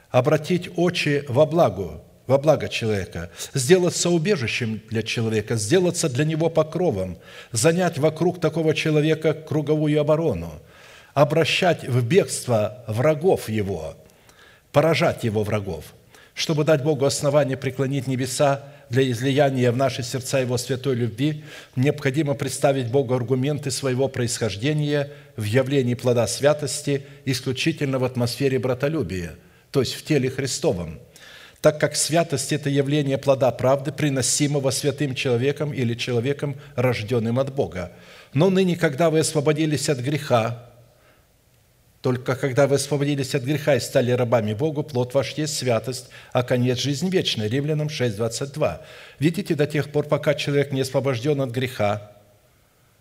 обратить 0.09 0.69
очи 0.75 1.23
во 1.29 1.45
благо, 1.45 2.01
во 2.27 2.37
благо 2.37 2.67
человека, 2.67 3.29
сделаться 3.53 4.09
убежищем 4.09 4.81
для 4.89 5.03
человека, 5.03 5.55
сделаться 5.55 6.09
для 6.09 6.25
него 6.25 6.49
покровом, 6.49 7.17
занять 7.51 7.97
вокруг 7.97 8.41
такого 8.41 8.75
человека 8.75 9.33
круговую 9.33 10.01
оборону– 10.01 10.51
обращать 11.15 11.87
в 11.87 12.05
бегство 12.05 12.83
врагов 12.87 13.49
его, 13.49 13.95
поражать 14.71 15.23
его 15.23 15.43
врагов, 15.43 15.85
чтобы 16.35 16.65
дать 16.65 16.83
Богу 16.83 17.05
основание 17.05 17.57
преклонить 17.57 18.05
небеса 18.05 18.65
для 18.89 19.09
излияния 19.09 19.71
в 19.71 19.77
наши 19.77 20.03
сердца 20.03 20.39
Его 20.39 20.57
святой 20.57 20.95
любви, 20.95 21.45
необходимо 21.77 22.35
представить 22.35 22.91
Богу 22.91 23.15
аргументы 23.15 23.71
своего 23.71 24.09
происхождения 24.09 25.09
в 25.37 25.43
явлении 25.45 25.93
плода 25.95 26.27
святости 26.27 27.03
исключительно 27.23 27.97
в 27.97 28.03
атмосфере 28.03 28.59
братолюбия, 28.59 29.35
то 29.71 29.79
есть 29.79 29.93
в 29.93 30.03
теле 30.03 30.29
Христовом, 30.29 30.99
так 31.61 31.79
как 31.79 31.95
святость– 31.95 32.51
это 32.51 32.69
явление 32.69 33.17
плода 33.17 33.49
правды, 33.51 33.93
приносимого 33.93 34.69
святым 34.69 35.15
человеком 35.15 35.73
или 35.73 35.93
человеком, 35.93 36.57
рожденным 36.75 37.39
от 37.39 37.55
Бога. 37.55 37.93
Но 38.33 38.49
ныне, 38.49 38.75
когда 38.75 39.09
вы 39.09 39.19
освободились 39.19 39.87
от 39.87 39.99
греха, 39.99 40.64
только 42.05 42.35
когда 42.35 42.67
вы 42.67 42.75
освободились 42.75 43.33
от 43.33 43.41
греха 43.41 43.73
и 43.73 43.79
стали 43.79 44.11
рабами 44.11 44.53
Богу, 44.53 44.83
плод 44.83 45.15
ваш 45.15 45.31
есть 45.31 45.57
святость, 45.57 46.09
а 46.33 46.43
конец– 46.43 46.77
жизнь 46.79 47.09
вечная. 47.09 47.47
Римлянам 47.47 47.89
6, 47.89 48.15
22. 48.15 48.81
Видите, 49.17 49.55
до 49.55 49.65
тех 49.65 49.91
пор, 49.91 50.05
пока 50.05 50.35
человек 50.35 50.71
не 50.71 50.81
освобожден 50.81 51.41
от 51.41 51.49
греха, 51.49 52.11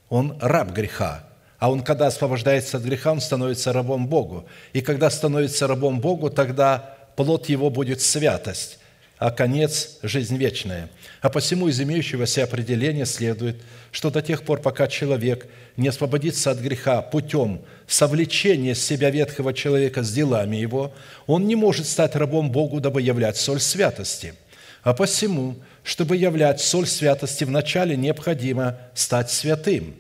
он 0.09 0.39
раб 0.41 0.73
греха. 0.73 1.23
А 1.59 1.71
он, 1.71 1.83
когда 1.83 2.07
освобождается 2.07 2.79
от 2.79 2.83
греха, 2.83 3.13
он 3.13 3.21
становится 3.21 3.75
рабом 3.75 4.07
Богу. 4.07 4.47
И 4.73 4.81
когда 4.81 5.11
становится 5.11 5.67
рабом 5.67 6.01
Богу, 6.01 6.31
тогда 6.31 6.97
плод 7.15 7.51
его 7.51 7.69
будет 7.69 8.01
святость, 8.01 8.79
а 9.25 9.31
конец– 9.31 10.01
жизнь 10.03 10.37
вечная. 10.37 10.91
А 11.23 11.31
посему 11.31 11.69
из 11.69 11.81
имеющегося 11.81 12.45
определения 12.45 13.07
следует, 13.07 13.57
что 13.91 14.11
до 14.11 14.21
тех 14.21 14.43
пор, 14.43 14.61
пока 14.61 14.87
человек 14.87 15.47
не 15.79 15.89
освободится 15.89 16.51
от 16.51 16.59
греха 16.59 17.01
путем 17.01 17.63
совлечения 17.87 18.75
с 18.75 18.85
себя 18.85 19.09
ветхого 19.09 19.55
человека 19.55 20.03
с 20.03 20.13
делами 20.13 20.57
его, 20.57 20.93
он 21.27 21.47
не 21.47 21.57
может 21.57 21.87
стать 21.87 22.17
рабом 22.17 22.51
Богу, 22.51 22.83
дабы 22.83 23.01
являть 23.01 23.39
соль 23.39 23.61
святости. 23.61 24.35
А 24.83 24.93
посему, 24.93 25.57
чтобы 25.85 26.19
являть 26.19 26.61
соль 26.61 26.87
святости, 26.87 27.45
вначале 27.45 27.97
необходимо 27.97 28.77
стать 28.93 29.31
святым. 29.31 29.95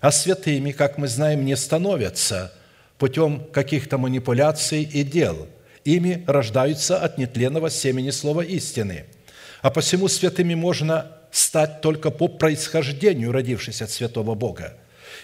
А 0.00 0.10
святыми, 0.10 0.72
как 0.72 0.96
мы 0.96 1.06
знаем, 1.06 1.44
не 1.44 1.54
становятся 1.54 2.50
путем 2.96 3.44
каких-то 3.52 3.98
манипуляций 3.98 4.84
и 4.84 5.02
дел. 5.02 5.48
Ими 5.84 6.24
рождаются 6.26 6.98
от 6.98 7.18
нетленного 7.18 7.70
семени 7.70 8.10
слова 8.10 8.42
истины– 8.42 9.04
а 9.62 9.70
посему 9.70 10.08
святыми 10.08 10.54
можно 10.54 11.12
стать 11.30 11.80
только 11.80 12.10
по 12.10 12.28
происхождению, 12.28 13.32
родившись 13.32 13.82
от 13.82 13.90
святого 13.90 14.34
Бога. 14.34 14.74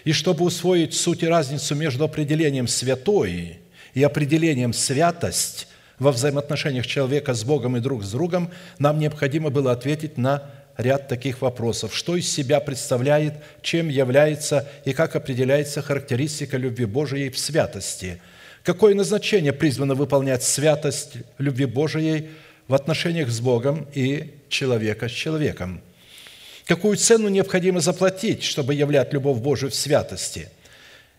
И 0.04 0.12
чтобы 0.12 0.44
усвоить 0.44 0.94
суть 0.94 1.22
и 1.22 1.28
разницу 1.28 1.74
между 1.74 2.04
определением 2.04 2.68
«святой» 2.68 3.58
и 3.94 4.02
определением 4.02 4.72
«святость» 4.72 5.68
во 5.98 6.12
взаимоотношениях 6.12 6.86
человека 6.86 7.32
с 7.32 7.44
Богом 7.44 7.76
и 7.76 7.80
друг 7.80 8.04
с 8.04 8.10
другом, 8.10 8.50
нам 8.78 8.98
необходимо 8.98 9.50
было 9.50 9.72
ответить 9.72 10.18
на 10.18 10.42
ряд 10.76 11.08
таких 11.08 11.40
вопросов. 11.40 11.96
Что 11.96 12.16
из 12.16 12.30
себя 12.30 12.60
представляет, 12.60 13.34
чем 13.62 13.88
является 13.88 14.68
и 14.84 14.92
как 14.92 15.16
определяется 15.16 15.80
характеристика 15.80 16.58
любви 16.58 16.84
Божией 16.84 17.30
в 17.30 17.38
святости? 17.38 18.20
Какое 18.66 18.94
назначение 18.94 19.54
призвано 19.54 19.94
выполнять 19.94 20.42
святость 20.42 21.12
любви 21.38 21.64
Божией– 21.64 22.28
в 22.68 22.74
отношениях 22.74 23.28
с 23.30 23.40
Богом 23.40 23.86
и 23.94 24.34
человека 24.48 25.08
с 25.08 25.12
человеком. 25.12 25.80
Какую 26.66 26.96
цену 26.96 27.28
необходимо 27.28 27.80
заплатить, 27.80 28.42
чтобы 28.42 28.74
являть 28.74 29.12
любовь 29.12 29.38
Божию 29.38 29.70
в 29.70 29.74
святости? 29.74 30.48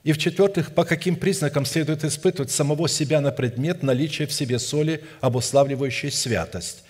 И 0.03 0.11
в-четвертых, 0.11 0.73
по 0.73 0.83
каким 0.83 1.15
признакам 1.15 1.65
следует 1.65 2.03
испытывать 2.03 2.51
самого 2.51 2.87
себя 2.87 3.21
на 3.21 3.31
предмет 3.31 3.83
наличия 3.83 4.25
в 4.25 4.33
себе 4.33 4.59
соли, 4.59 5.03
обуславливающей 5.21 6.11
святость? 6.11 6.83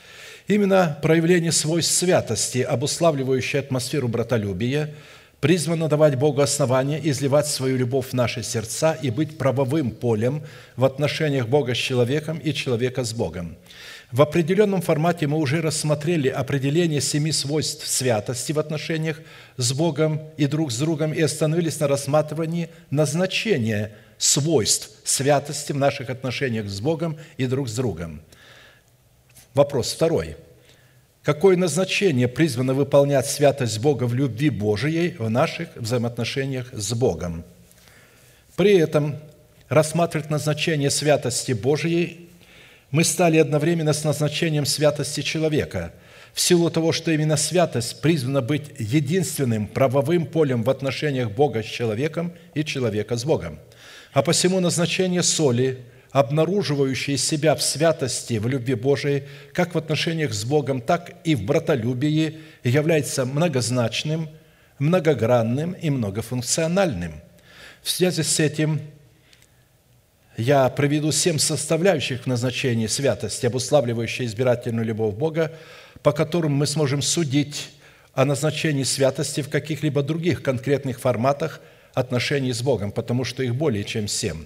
Именно 0.48 0.98
проявление 1.02 1.52
свойств 1.52 1.94
святости, 1.94 2.60
обуславливающей 2.60 3.60
атмосферу 3.60 4.08
братолюбия, 4.08 4.94
призвано 5.40 5.88
давать 5.88 6.16
Богу 6.16 6.42
основание 6.42 7.00
изливать 7.10 7.48
свою 7.48 7.78
любовь 7.78 8.10
в 8.10 8.14
наши 8.14 8.44
сердца 8.44 8.98
и 9.02 9.12
быть 9.12 9.38
правовым 9.38 9.92
полем 9.92 10.44
в 10.76 10.86
отношениях 10.86 11.48
Бога 11.48 11.76
с 11.76 11.78
человеком 11.78 12.38
и 12.38 12.54
человека 12.54 13.04
с 13.04 13.14
Богом– 13.14 13.56
в 14.12 14.22
определенном 14.22 14.82
формате 14.82 15.28
мы 15.28 15.38
уже 15.38 15.60
рассмотрели 15.62 16.30
определение 16.30 17.02
семи 17.02 17.34
свойств 17.34 17.86
святости 17.86 18.54
в 18.54 18.60
отношениях 18.60 19.20
с 19.58 19.74
Богом 19.74 20.22
и 20.38 20.48
друг 20.48 20.72
с 20.72 20.78
другом 20.78 21.14
и 21.14 21.22
остановились 21.22 21.82
на 21.82 21.90
рассматривании 21.90 22.70
назначения 22.90 23.98
свойств 24.18 24.92
святости 25.04 25.74
в 25.74 25.76
наших 25.76 26.10
отношениях 26.10 26.70
с 26.70 26.80
Богом 26.80 27.18
и 27.36 27.48
друг 27.48 27.68
с 27.68 27.76
другом. 27.76 28.22
Вопрос 29.54 29.92
второй. 29.92 30.38
Какое 31.28 31.58
назначение 31.58 32.30
призвано 32.30 32.74
выполнять 32.74 33.26
святость 33.26 33.80
Бога 33.80 34.06
в 34.06 34.14
любви 34.14 34.50
Божией 34.50 35.14
в 35.20 35.30
наших 35.30 35.68
взаимоотношениях 35.76 36.70
с 36.72 36.94
Богом? 36.94 37.44
При 38.56 38.78
этом 38.78 39.18
рассматривать 39.68 40.30
назначение 40.30 40.90
святости 40.90 41.52
Божией 41.52 42.30
мы 42.92 43.04
стали 43.04 43.40
одновременно 43.40 43.92
с 43.92 44.06
назначением 44.06 44.66
святости 44.66 45.20
человека, 45.20 45.92
в 46.34 46.40
силу 46.40 46.70
того, 46.70 46.94
что 46.94 47.12
именно 47.12 47.36
святость 47.36 48.00
призвана 48.00 48.42
быть 48.42 48.72
единственным 48.80 49.68
правовым 49.68 50.28
полем 50.28 50.64
в 50.64 50.70
отношениях 50.70 51.32
Бога 51.32 51.62
с 51.62 51.66
человеком 51.66 52.32
и 52.54 52.64
человека 52.64 53.18
с 53.18 53.26
Богом. 53.26 53.60
А 54.14 54.22
посему 54.22 54.62
назначение 54.62 55.24
соли, 55.24 55.84
обнаруживающей 56.12 57.18
себя 57.18 57.56
в 57.56 57.62
святости, 57.62 58.38
в 58.38 58.48
любви 58.48 58.76
Божией, 58.76 59.24
как 59.54 59.76
в 59.76 59.78
отношениях 59.78 60.34
с 60.34 60.44
Богом, 60.44 60.82
так 60.82 61.16
и 61.24 61.36
в 61.36 61.44
братолюбии, 61.44 62.40
является 62.64 63.26
многозначным, 63.26 64.30
многогранным 64.80 65.74
и 65.74 65.90
многофункциональным. 65.90 67.22
В 67.82 67.90
связи 67.90 68.24
с 68.24 68.40
этим– 68.40 68.82
я 70.38 70.70
проведу 70.70 71.12
семь 71.12 71.40
составляющих 71.40 72.22
в 72.22 72.28
святости, 72.88 73.48
обуславливающие 73.48 74.28
избирательную 74.28 74.86
любовь 74.86 75.16
Бога, 75.16 75.52
по 76.04 76.12
которым 76.12 76.54
мы 76.54 76.68
сможем 76.68 77.02
судить 77.02 77.72
о 78.14 78.24
назначении 78.24 78.84
святости 78.84 79.42
в 79.42 79.50
каких-либо 79.50 80.04
других 80.04 80.44
конкретных 80.44 81.00
форматах 81.00 81.60
отношений 81.96 82.54
с 82.54 82.62
Богом, 82.62 82.92
потому 82.92 83.24
что 83.24 83.42
их 83.42 83.56
более 83.56 83.84
чем 83.84 84.08
семь. 84.08 84.46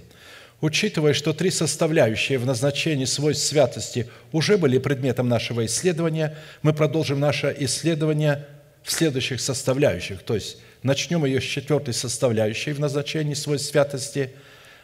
Учитывая, 0.61 1.13
что 1.13 1.33
три 1.33 1.49
составляющие 1.49 2.37
в 2.37 2.45
назначении 2.45 3.05
свойств 3.05 3.47
святости 3.47 4.07
уже 4.31 4.57
были 4.57 4.77
предметом 4.77 5.27
нашего 5.27 5.65
исследования, 5.65 6.37
мы 6.61 6.73
продолжим 6.73 7.19
наше 7.19 7.55
исследование 7.59 8.45
в 8.83 8.91
следующих 8.91 9.41
составляющих. 9.41 10.21
То 10.21 10.35
есть 10.35 10.57
начнем 10.83 11.25
ее 11.25 11.41
с 11.41 11.43
четвертой 11.43 11.93
составляющей 11.93 12.71
в 12.73 12.79
назначении 12.79 13.33
свойств 13.33 13.71
святости– 13.71 14.31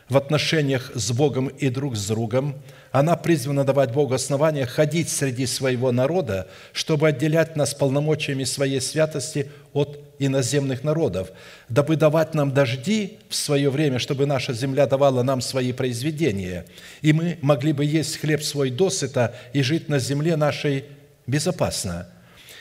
в 0.09 0.17
отношениях 0.17 0.91
с 0.95 1.11
Богом 1.11 1.47
и 1.47 1.69
друг 1.69 1.95
с 1.95 2.07
другом. 2.07 2.55
Она 2.91 3.15
призвана 3.15 3.63
давать 3.63 3.91
Богу 3.91 4.13
основания 4.13 4.65
ходить 4.65 5.09
среди 5.09 5.45
своего 5.45 5.91
народа, 5.91 6.47
чтобы 6.71 7.09
отделять 7.09 7.55
нас 7.55 7.73
полномочиями 7.73 8.45
своей 8.45 8.79
святости 8.79 9.51
от 9.73 9.99
иноземных 10.19 10.83
народов, 10.83 11.29
дабы 11.69 11.95
давать 11.95 12.33
нам 12.33 12.51
дожди 12.53 13.19
в 13.29 13.35
свое 13.35 13.69
время, 13.69 13.99
чтобы 13.99 14.25
наша 14.25 14.53
земля 14.53 14.87
давала 14.87 15.21
нам 15.21 15.41
свои 15.41 15.73
произведения, 15.73 16.65
и 17.01 17.13
мы 17.13 17.37
могли 17.41 17.73
бы 17.73 17.85
есть 17.85 18.17
хлеб 18.17 18.41
свой 18.41 18.71
досыта 18.71 19.35
и 19.53 19.61
жить 19.61 19.89
на 19.89 19.99
земле 19.99 20.35
нашей 20.35 20.85
безопасно. 21.27 22.07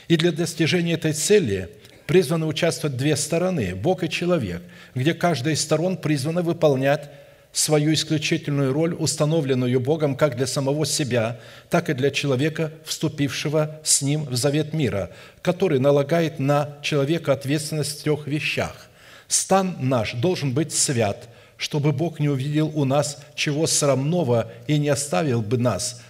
И 0.09 0.17
для 0.17 0.33
достижения 0.33 0.95
этой 0.95 1.13
цели 1.13 1.71
призваны 2.07 2.47
участвовать 2.47 2.97
две 2.97 3.17
стороны– 3.17 3.75
Бог 3.77 4.05
и 4.05 4.11
человек, 4.11 4.63
где 4.95 5.15
каждая 5.15 5.55
из 5.55 5.61
сторон 5.61 5.97
призвана 5.97 6.43
выполнять 6.43 7.11
свою 7.57 7.95
исключительную 7.95 8.75
роль, 8.75 8.95
установленную 8.95 9.81
Богом 9.81 10.15
как 10.15 10.37
для 10.37 10.47
самого 10.47 10.85
себя, 10.85 11.41
так 11.71 11.89
и 11.89 11.95
для 11.95 12.11
человека, 12.11 12.71
вступившего 12.85 13.81
с 13.83 14.03
Ним 14.03 14.27
в 14.27 14.37
завет 14.37 14.75
мира, 14.75 15.11
который 15.41 15.79
налагает 15.79 16.39
на 16.39 16.77
человека 16.83 17.33
ответственность 17.33 18.01
в 18.01 18.03
трех 18.03 18.27
вещах. 18.27 18.91
Стан 19.27 19.75
наш 19.81 20.13
должен 20.13 20.53
быть 20.53 20.75
свят, 20.75 21.31
чтобы 21.57 21.93
Бог 21.93 22.21
не 22.21 22.29
увидел 22.29 22.71
у 22.75 22.85
нас 22.85 23.23
чего 23.35 23.67
срамного 23.67 24.53
и 24.67 24.77
не 24.77 24.91
оставил 24.91 25.41
бы 25.41 25.57
нас 25.57 26.03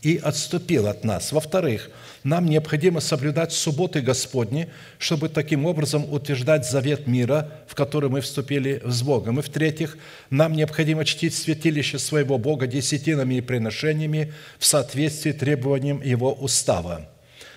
и 0.00 0.16
отступил 0.16 0.86
от 0.86 1.04
нас. 1.04 1.30
Во-вторых, 1.30 1.90
нам 2.26 2.46
необходимо 2.46 2.98
соблюдать 2.98 3.52
субботы 3.52 4.00
Господни, 4.00 4.68
чтобы 4.98 5.28
таким 5.28 5.64
образом 5.64 6.12
утверждать 6.12 6.68
завет 6.68 7.06
мира, 7.06 7.52
в 7.68 7.76
который 7.76 8.10
мы 8.10 8.20
вступили 8.20 8.82
с 8.84 9.00
Богом. 9.04 9.38
И 9.38 9.42
в-третьих, 9.42 9.96
нам 10.28 10.54
необходимо 10.54 11.04
чтить 11.04 11.36
святилище 11.36 12.00
своего 12.00 12.36
Бога 12.36 12.66
десятинами 12.66 13.36
и 13.36 13.40
приношениями 13.40 14.32
в 14.58 14.66
соответствии 14.66 15.30
требованиям 15.30 16.02
Его 16.02 16.32
устава. 16.32 17.08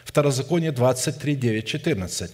Второзаконие 0.05 0.71
23, 0.71 1.35
9, 1.35 1.65
14. 1.65 2.31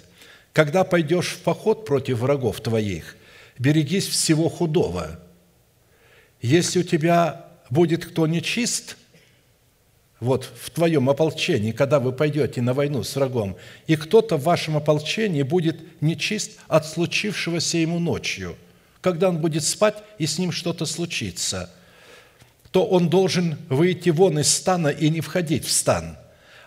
«Когда 0.51 0.83
пойдешь 0.83 1.29
в 1.29 1.39
поход 1.39 1.85
против 1.85 2.17
врагов 2.17 2.59
твоих, 2.59 3.15
берегись 3.59 4.09
всего 4.09 4.49
худого. 4.49 5.21
Если 6.41 6.79
у 6.79 6.83
тебя 6.83 7.45
будет 7.69 8.05
кто 8.05 8.27
нечист– 8.27 8.97
вот 10.19 10.49
в 10.59 10.69
твоем 10.69 11.09
ополчении, 11.09 11.71
когда 11.71 11.99
вы 11.99 12.11
пойдете 12.13 12.61
на 12.61 12.73
войну 12.73 13.03
с 13.03 13.15
врагом, 13.15 13.57
и 13.87 13.95
кто-то 13.95 14.37
в 14.37 14.43
вашем 14.43 14.77
ополчении 14.77 15.43
будет 15.43 16.01
нечист 16.01 16.51
от 16.67 16.87
случившегося 16.87 17.77
ему 17.77 17.99
ночью, 17.99 18.55
когда 19.01 19.29
он 19.29 19.39
будет 19.39 19.63
спать, 19.63 20.03
и 20.17 20.25
с 20.25 20.37
ним 20.37 20.51
что-то 20.51 20.85
случится, 20.85 21.69
то 22.71 22.85
он 22.85 23.09
должен 23.09 23.57
выйти 23.69 24.09
вон 24.09 24.39
из 24.39 24.53
стана 24.53 24.87
и 24.87 25.09
не 25.09 25.21
входить 25.21 25.65
в 25.65 25.71
стан, 25.71 26.17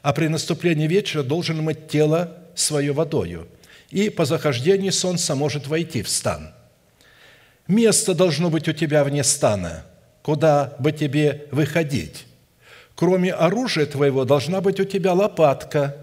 а 0.02 0.12
при 0.12 0.28
наступлении 0.28 0.86
вечера 0.86 1.22
должен 1.22 1.62
мыть 1.62 1.88
тело 1.88 2.36
свое 2.54 2.92
водою, 2.92 3.48
и 3.90 4.10
по 4.10 4.26
захождении 4.26 4.90
солнца 4.90 5.34
может 5.34 5.66
войти 5.66 6.02
в 6.02 6.08
стан. 6.08 6.52
Место 7.66 8.14
должно 8.14 8.50
быть 8.50 8.68
у 8.68 8.72
тебя 8.72 9.04
вне 9.04 9.24
стана, 9.24 9.84
куда 10.22 10.76
бы 10.78 10.92
тебе 10.92 11.46
выходить 11.50 12.27
Кроме 12.98 13.32
оружия 13.32 13.86
твоего 13.86 14.24
должна 14.24 14.60
быть 14.60 14.80
у 14.80 14.84
тебя 14.84 15.12
лопатка, 15.12 15.94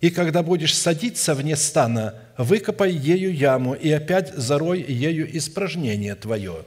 и 0.00 0.10
когда 0.10 0.42
будешь 0.42 0.76
садиться 0.76 1.36
вне 1.36 1.54
стана, 1.54 2.14
выкопай 2.36 2.90
ею 2.90 3.32
яму, 3.32 3.74
и 3.74 3.92
опять 3.92 4.34
зарой 4.34 4.82
ею 4.82 5.36
испражнение 5.36 6.16
твое. 6.16 6.64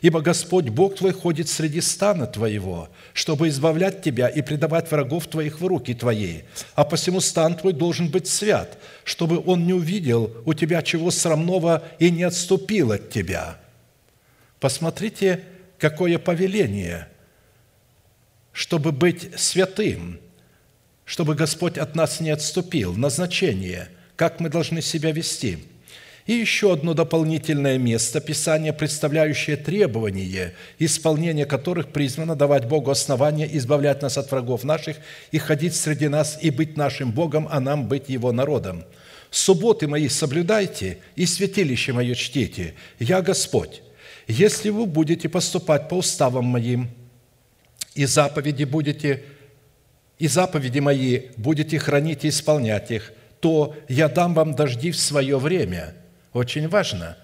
Ибо 0.00 0.20
Господь 0.20 0.68
Бог 0.68 0.94
твой 0.94 1.12
ходит 1.12 1.48
среди 1.48 1.80
стана 1.80 2.28
твоего, 2.28 2.88
чтобы 3.14 3.48
избавлять 3.48 4.00
тебя 4.00 4.28
и 4.28 4.42
предавать 4.42 4.88
врагов 4.92 5.26
твоих 5.26 5.60
в 5.60 5.66
руки 5.66 5.92
твои. 5.92 6.42
А 6.76 6.84
посему 6.84 7.18
стан 7.18 7.56
твой 7.56 7.72
должен 7.72 8.08
быть 8.08 8.28
свят, 8.28 8.78
чтобы 9.02 9.42
он 9.44 9.66
не 9.66 9.72
увидел 9.72 10.32
у 10.44 10.54
тебя 10.54 10.82
чего 10.82 11.10
срамного 11.10 11.82
и 11.98 12.12
не 12.12 12.22
отступил 12.22 12.92
от 12.92 13.10
тебя». 13.10 13.58
Посмотрите, 14.60 15.42
какое 15.78 16.20
повеление– 16.20 17.08
чтобы 18.58 18.90
быть 18.90 19.38
святым, 19.38 20.18
чтобы 21.04 21.36
Господь 21.36 21.78
от 21.78 21.94
нас 21.94 22.18
не 22.18 22.30
отступил, 22.30 22.92
назначение, 22.92 23.88
как 24.16 24.40
мы 24.40 24.48
должны 24.48 24.82
себя 24.82 25.12
вести. 25.12 25.58
И 26.26 26.32
еще 26.32 26.72
одно 26.72 26.92
дополнительное 26.92 27.78
место 27.78 28.20
Писания, 28.20 28.72
представляющее 28.72 29.56
требования, 29.56 30.54
исполнение 30.80 31.46
которых 31.46 31.92
призвано 31.92 32.34
давать 32.34 32.66
Богу 32.66 32.90
основания 32.90 33.48
избавлять 33.58 34.02
нас 34.02 34.18
от 34.18 34.28
врагов 34.32 34.64
наших 34.64 34.96
и 35.30 35.38
ходить 35.38 35.76
среди 35.76 36.08
нас 36.08 36.36
и 36.42 36.50
быть 36.50 36.76
нашим 36.76 37.12
Богом, 37.12 37.46
а 37.48 37.60
нам 37.60 37.86
быть 37.86 38.08
Его 38.08 38.32
народом. 38.32 38.84
«Субботы 39.30 39.86
мои 39.86 40.08
соблюдайте 40.08 40.98
и 41.14 41.26
святилище 41.26 41.92
мое 41.92 42.16
чтите, 42.16 42.74
я 42.98 43.22
Господь. 43.22 43.82
Если 44.26 44.70
вы 44.70 44.86
будете 44.86 45.28
поступать 45.28 45.88
по 45.88 45.94
уставам 45.94 46.46
моим, 46.46 46.90
и 47.94 48.04
заповеди 48.04 48.64
будете, 48.64 49.24
и 50.18 50.28
заповеди 50.28 50.78
мои 50.78 51.22
будете 51.36 51.78
хранить 51.78 52.24
и 52.24 52.28
исполнять 52.28 52.90
их, 52.90 53.12
то 53.40 53.76
я 53.88 54.08
дам 54.08 54.34
вам 54.34 54.54
дожди 54.54 54.90
в 54.90 54.98
свое 54.98 55.38
время. 55.38 55.94
Очень 56.32 56.68
важно, 56.68 57.16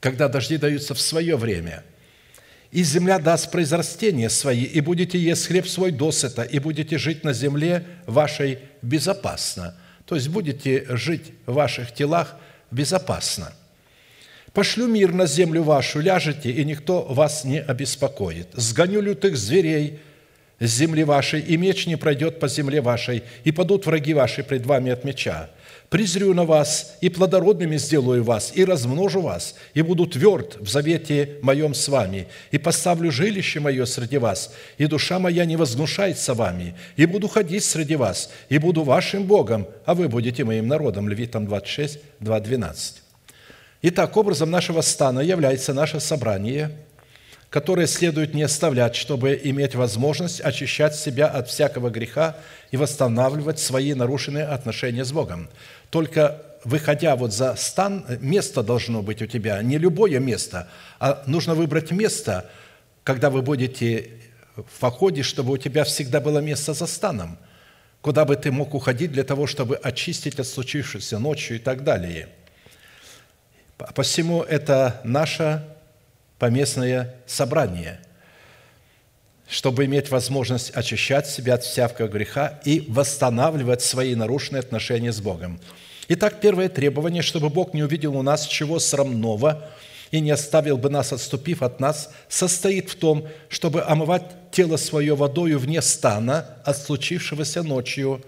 когда 0.00 0.28
дожди 0.28 0.56
даются 0.56 0.94
в 0.94 1.00
свое 1.00 1.36
время. 1.36 1.84
И 2.70 2.84
земля 2.84 3.18
даст 3.18 3.50
произрастения 3.50 4.28
свои, 4.28 4.62
и 4.62 4.80
будете 4.80 5.18
есть 5.18 5.46
хлеб 5.48 5.66
свой 5.66 5.90
досыта, 5.90 6.42
и 6.42 6.58
будете 6.60 6.98
жить 6.98 7.24
на 7.24 7.32
земле 7.32 7.84
вашей 8.06 8.60
безопасно. 8.80 9.76
То 10.06 10.14
есть 10.14 10.28
будете 10.28 10.86
жить 10.96 11.32
в 11.46 11.54
ваших 11.54 11.92
телах 11.92 12.36
безопасно. 12.70 13.52
Пошлю 14.52 14.86
мир 14.88 15.12
на 15.12 15.26
землю 15.26 15.62
вашу, 15.62 16.00
ляжете, 16.00 16.50
и 16.50 16.64
никто 16.64 17.02
вас 17.02 17.44
не 17.44 17.60
обеспокоит. 17.60 18.48
Сгоню 18.54 19.00
лютых 19.00 19.36
зверей– 19.36 19.98
с 20.60 20.70
земли 20.70 21.04
вашей, 21.04 21.40
и 21.40 21.56
меч 21.56 21.86
не 21.86 21.96
пройдет 21.96 22.38
по 22.38 22.46
земле 22.46 22.82
вашей, 22.82 23.22
и 23.44 23.50
падут 23.50 23.86
враги 23.86 24.12
ваши 24.12 24.42
пред 24.42 24.66
вами 24.66 24.92
от 24.92 25.04
меча. 25.04 25.48
Презрю 25.88 26.34
на 26.34 26.44
вас, 26.44 26.98
и 27.00 27.08
плодородными 27.08 27.78
сделаю 27.78 28.22
вас, 28.22 28.52
и 28.54 28.64
размножу 28.64 29.22
вас, 29.22 29.56
и 29.74 29.82
буду 29.82 30.06
тверд 30.06 30.58
в 30.60 30.68
завете 30.68 31.38
моем 31.42 31.74
с 31.74 31.88
вами, 31.88 32.28
и 32.52 32.58
поставлю 32.58 33.10
жилище 33.10 33.58
мое 33.58 33.86
среди 33.86 34.18
вас, 34.18 34.54
и 34.78 34.86
душа 34.86 35.18
моя 35.18 35.46
не 35.46 35.56
возгнушается 35.56 36.34
вами, 36.34 36.76
и 36.96 37.06
буду 37.06 37.26
ходить 37.26 37.64
среди 37.64 37.96
вас, 37.96 38.30
и 38.50 38.58
буду 38.58 38.84
вашим 38.84 39.24
Богом, 39.24 39.66
а 39.86 39.94
вы 39.94 40.08
будете 40.08 40.44
моим 40.44 40.68
народом». 40.68 41.08
Левитам 41.08 41.46
26, 41.46 41.98
2, 42.20 42.40
12. 42.40 43.09
Итак, 43.82 44.16
образом 44.16 44.50
нашего 44.50 44.80
стана 44.80 45.20
является 45.20 45.74
наше 45.74 46.00
собрание– 46.00 46.70
которые 47.50 47.88
следует 47.88 48.32
не 48.32 48.44
оставлять, 48.44 48.94
чтобы 48.94 49.38
иметь 49.42 49.74
возможность 49.74 50.40
очищать 50.40 50.94
себя 50.94 51.26
от 51.26 51.48
всякого 51.48 51.90
греха 51.90 52.36
и 52.70 52.76
восстанавливать 52.76 53.58
свои 53.58 53.92
нарушенные 53.92 54.44
отношения 54.44 55.04
с 55.04 55.12
Богом. 55.12 55.50
Только 55.90 56.42
выходя 56.62 57.16
вот 57.16 57.32
за 57.32 57.56
стан, 57.56 58.06
место 58.20 58.62
должно 58.62 59.02
быть 59.02 59.20
у 59.20 59.26
тебя, 59.26 59.60
не 59.62 59.78
любое 59.78 60.20
место, 60.20 60.68
а 61.00 61.24
нужно 61.26 61.56
выбрать 61.56 61.90
место, 61.90 62.48
когда 63.02 63.30
вы 63.30 63.42
будете 63.42 64.10
в 64.56 64.78
походе, 64.78 65.22
чтобы 65.22 65.52
у 65.52 65.56
тебя 65.56 65.82
всегда 65.82 66.20
было 66.20 66.38
место 66.38 66.72
за 66.72 66.86
станом, 66.86 67.36
куда 68.00 68.24
бы 68.24 68.36
ты 68.36 68.52
мог 68.52 68.74
уходить 68.74 69.10
для 69.10 69.24
того, 69.24 69.48
чтобы 69.48 69.76
очистить 69.76 70.38
от 70.38 70.46
случившегося 70.46 71.18
ночью 71.18 71.56
и 71.56 71.58
так 71.58 71.82
далее. 71.82 72.28
Посему 73.94 74.42
это 74.42 75.00
наша 75.04 75.64
поместное 76.38 77.14
собрание, 77.26 78.00
чтобы 79.48 79.84
иметь 79.86 80.10
возможность 80.10 80.70
очищать 80.70 81.26
себя 81.26 81.54
от 81.54 81.64
всякого 81.64 82.08
греха 82.08 82.60
и 82.64 82.84
восстанавливать 82.88 83.82
свои 83.82 84.14
нарушенные 84.14 84.60
отношения 84.60 85.12
с 85.12 85.20
Богом. 85.20 85.60
Итак, 86.08 86.40
первое 86.40 86.68
требование, 86.68 87.22
чтобы 87.22 87.48
Бог 87.48 87.72
не 87.72 87.82
увидел 87.82 88.16
у 88.16 88.22
нас 88.22 88.46
чего 88.46 88.78
срамного 88.78 89.68
и 90.10 90.20
не 90.20 90.30
оставил 90.30 90.76
бы 90.76 90.90
нас, 90.90 91.12
отступив 91.12 91.62
от 91.62 91.80
нас, 91.80 92.10
состоит 92.28 92.90
в 92.90 92.96
том, 92.96 93.28
чтобы 93.48 93.82
омывать 93.82 94.24
тело 94.50 94.76
свое 94.76 95.14
водою 95.14 95.58
вне 95.58 95.80
стана 95.80 96.46
от 96.64 96.76
случившегося 96.76 97.62
ночью 97.62 98.20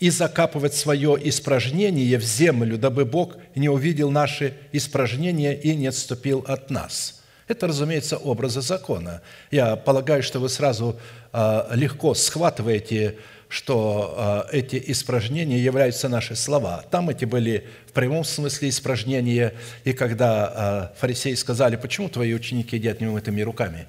и 0.00 0.10
закапывать 0.10 0.74
свое 0.74 1.16
испражнение 1.22 2.18
в 2.18 2.24
землю, 2.24 2.76
дабы 2.78 3.04
Бог 3.04 3.36
не 3.54 3.68
увидел 3.68 4.10
наши 4.10 4.54
испражнения 4.72 5.52
и 5.52 5.76
не 5.76 5.86
отступил 5.86 6.44
от 6.48 6.70
нас– 6.70 7.16
Это, 7.50 7.66
разумеется, 7.66 8.16
образы 8.16 8.60
закона. 8.60 9.22
Я 9.50 9.74
полагаю, 9.74 10.22
что 10.22 10.38
вы 10.38 10.48
сразу 10.48 11.00
а, 11.32 11.68
легко 11.74 12.14
схватываете, 12.14 13.16
что 13.48 14.14
а, 14.16 14.46
эти 14.52 14.80
испражнения 14.86 15.58
являются 15.58 16.08
наши 16.08 16.36
слова. 16.36 16.84
Там 16.92 17.10
эти 17.10 17.24
были 17.24 17.66
в 17.88 17.92
прямом 17.92 18.22
смысле 18.22 18.68
испражнения. 18.68 19.52
И 19.82 19.92
когда 19.92 20.46
а, 20.46 20.92
фарисеи 20.96 21.34
сказали, 21.34 21.74
почему 21.74 22.08
твои 22.08 22.32
ученики 22.34 22.76
едят 22.76 23.00
неумытыми 23.00 23.40
руками, 23.40 23.88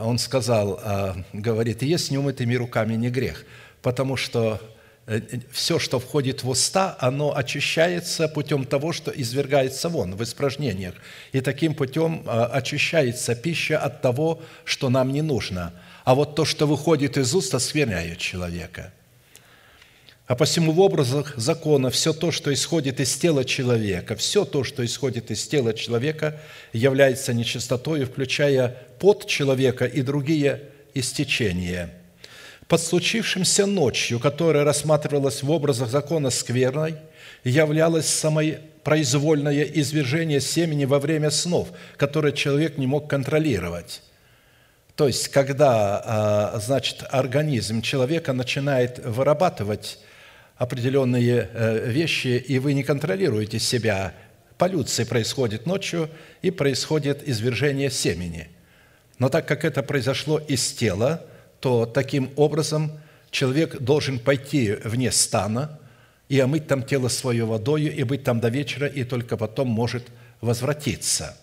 он 0.00 0.18
сказал, 0.18 0.80
говорит, 1.32 1.82
есть 1.82 2.10
неумытыми 2.10 2.56
руками 2.56 2.94
не 2.94 3.08
грех, 3.08 3.44
потому 3.82 4.16
что 4.16 4.60
все, 5.50 5.78
что 5.78 5.98
входит 5.98 6.44
в 6.44 6.48
уста, 6.48 6.96
оно 7.00 7.36
очищается 7.36 8.28
путем 8.28 8.64
того, 8.64 8.92
что 8.92 9.10
извергается 9.10 9.88
вон 9.88 10.14
в 10.14 10.22
испражнениях. 10.22 10.94
И 11.32 11.40
таким 11.40 11.74
путем 11.74 12.22
э, 12.26 12.30
очищается 12.30 13.34
пища 13.34 13.78
от 13.78 14.02
того, 14.02 14.40
что 14.64 14.88
нам 14.88 15.12
не 15.12 15.22
нужно. 15.22 15.72
А 16.04 16.14
вот 16.14 16.36
то, 16.36 16.44
что 16.44 16.66
выходит 16.66 17.16
из 17.16 17.34
уст, 17.34 17.54
оскверняет 17.54 18.18
человека. 18.18 18.92
А 20.28 20.36
посему 20.36 20.70
в 20.70 20.78
образах 20.78 21.34
закона 21.36 21.90
все 21.90 22.12
то, 22.12 22.30
что 22.30 22.52
исходит 22.52 23.00
из 23.00 23.16
тела 23.16 23.44
человека, 23.44 24.14
все 24.14 24.44
то, 24.44 24.62
что 24.62 24.84
исходит 24.84 25.32
из 25.32 25.44
тела 25.48 25.74
человека, 25.74 26.40
является 26.72 27.34
нечистотой, 27.34 28.04
включая 28.04 28.76
пот 29.00 29.26
человека 29.26 29.86
и 29.86 30.02
другие 30.02 30.62
истечения– 30.94 31.94
под 32.70 32.80
случившимся 32.80 33.66
ночью, 33.66 34.20
которая 34.20 34.62
рассматривалась 34.62 35.42
в 35.42 35.50
образах 35.50 35.88
закона 35.88 36.30
скверной, 36.30 36.94
являлось 37.42 38.06
самое 38.06 38.60
произвольное 38.84 39.64
извержение 39.64 40.40
семени 40.40 40.84
во 40.84 41.00
время 41.00 41.30
снов, 41.30 41.70
которое 41.96 42.32
человек 42.32 42.78
не 42.78 42.86
мог 42.86 43.10
контролировать. 43.10 44.02
То 44.94 45.08
есть, 45.08 45.30
когда, 45.30 46.00
а, 46.04 46.60
значит, 46.60 47.04
организм 47.10 47.82
человека 47.82 48.32
начинает 48.32 49.04
вырабатывать 49.04 49.98
определенные 50.56 51.48
э, 51.52 51.90
вещи, 51.90 52.44
и 52.46 52.60
вы 52.60 52.74
не 52.74 52.84
контролируете 52.84 53.58
себя, 53.58 54.14
полюция 54.58 55.06
происходит 55.06 55.66
ночью, 55.66 56.08
и 56.40 56.52
происходит 56.52 57.28
извержение 57.28 57.90
семени. 57.90 58.46
Но 59.18 59.28
так 59.28 59.48
как 59.48 59.64
это 59.64 59.82
произошло 59.82 60.38
из 60.38 60.72
тела, 60.72 61.26
то 61.60 61.86
таким 61.86 62.30
образом 62.36 62.92
человек 63.30 63.80
должен 63.80 64.18
пойти 64.18 64.76
вне 64.84 65.12
стана 65.12 65.78
и 66.28 66.38
омыть 66.40 66.66
там 66.66 66.82
тело 66.82 67.08
свое 67.08 67.44
водою, 67.44 67.94
и 67.94 68.02
быть 68.02 68.24
там 68.24 68.40
до 68.40 68.48
вечера, 68.48 68.86
и 68.86 69.04
только 69.04 69.36
потом 69.36 69.68
может 69.68 70.04
возвратиться. 70.40 71.36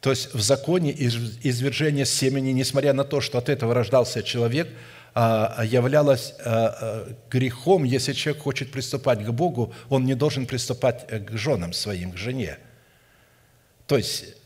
То 0.00 0.10
есть 0.10 0.32
в 0.32 0.40
законе 0.40 0.94
извержение 0.96 2.06
семени, 2.06 2.52
несмотря 2.52 2.92
на 2.92 3.04
то, 3.04 3.20
что 3.20 3.38
от 3.38 3.48
этого 3.48 3.74
рождался 3.74 4.22
человек, 4.22 4.68
а, 5.14 5.64
являлось 5.64 6.34
а, 6.44 6.76
а, 6.80 7.08
грехом, 7.30 7.82
если 7.82 8.12
человек 8.12 8.42
хочет 8.42 8.70
приступать 8.70 9.24
к 9.24 9.30
Богу, 9.30 9.74
он 9.88 10.04
не 10.04 10.14
должен 10.14 10.46
приступать 10.46 11.08
к 11.08 11.36
женам 11.36 11.72
своим, 11.72 12.12
к 12.12 12.16
жене. 12.16 12.58
То 13.88 13.96
есть 13.96 14.36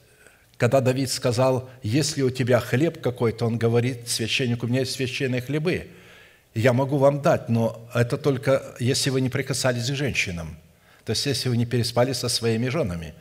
когда 0.63 0.81
Давид 0.81 1.11
сказал, 1.11 1.69
если 1.83 2.23
у 2.23 2.31
тебя 2.31 2.61
хлеб 2.61 3.03
какой-то, 3.03 3.47
он 3.47 3.59
говорит 3.59 4.09
священнику, 4.09 4.67
у 4.67 4.69
меня 4.69 4.83
есть 4.83 4.93
священные 4.93 5.43
хлебы, 5.43 5.89
я 6.55 6.73
могу 6.73 6.99
вам 6.99 7.21
дать, 7.21 7.49
но 7.49 7.85
это 7.93 8.17
только 8.17 8.63
если 8.79 9.11
вы 9.11 9.23
не 9.23 9.29
прикасались 9.29 9.91
к 9.91 9.95
женщинам. 9.97 10.57
То 11.05 11.11
есть, 11.11 11.27
если 11.27 11.49
вы 11.49 11.57
не 11.57 11.67
переспали 11.67 12.13
со 12.13 12.29
своими 12.29 12.69
женами. 12.69 13.13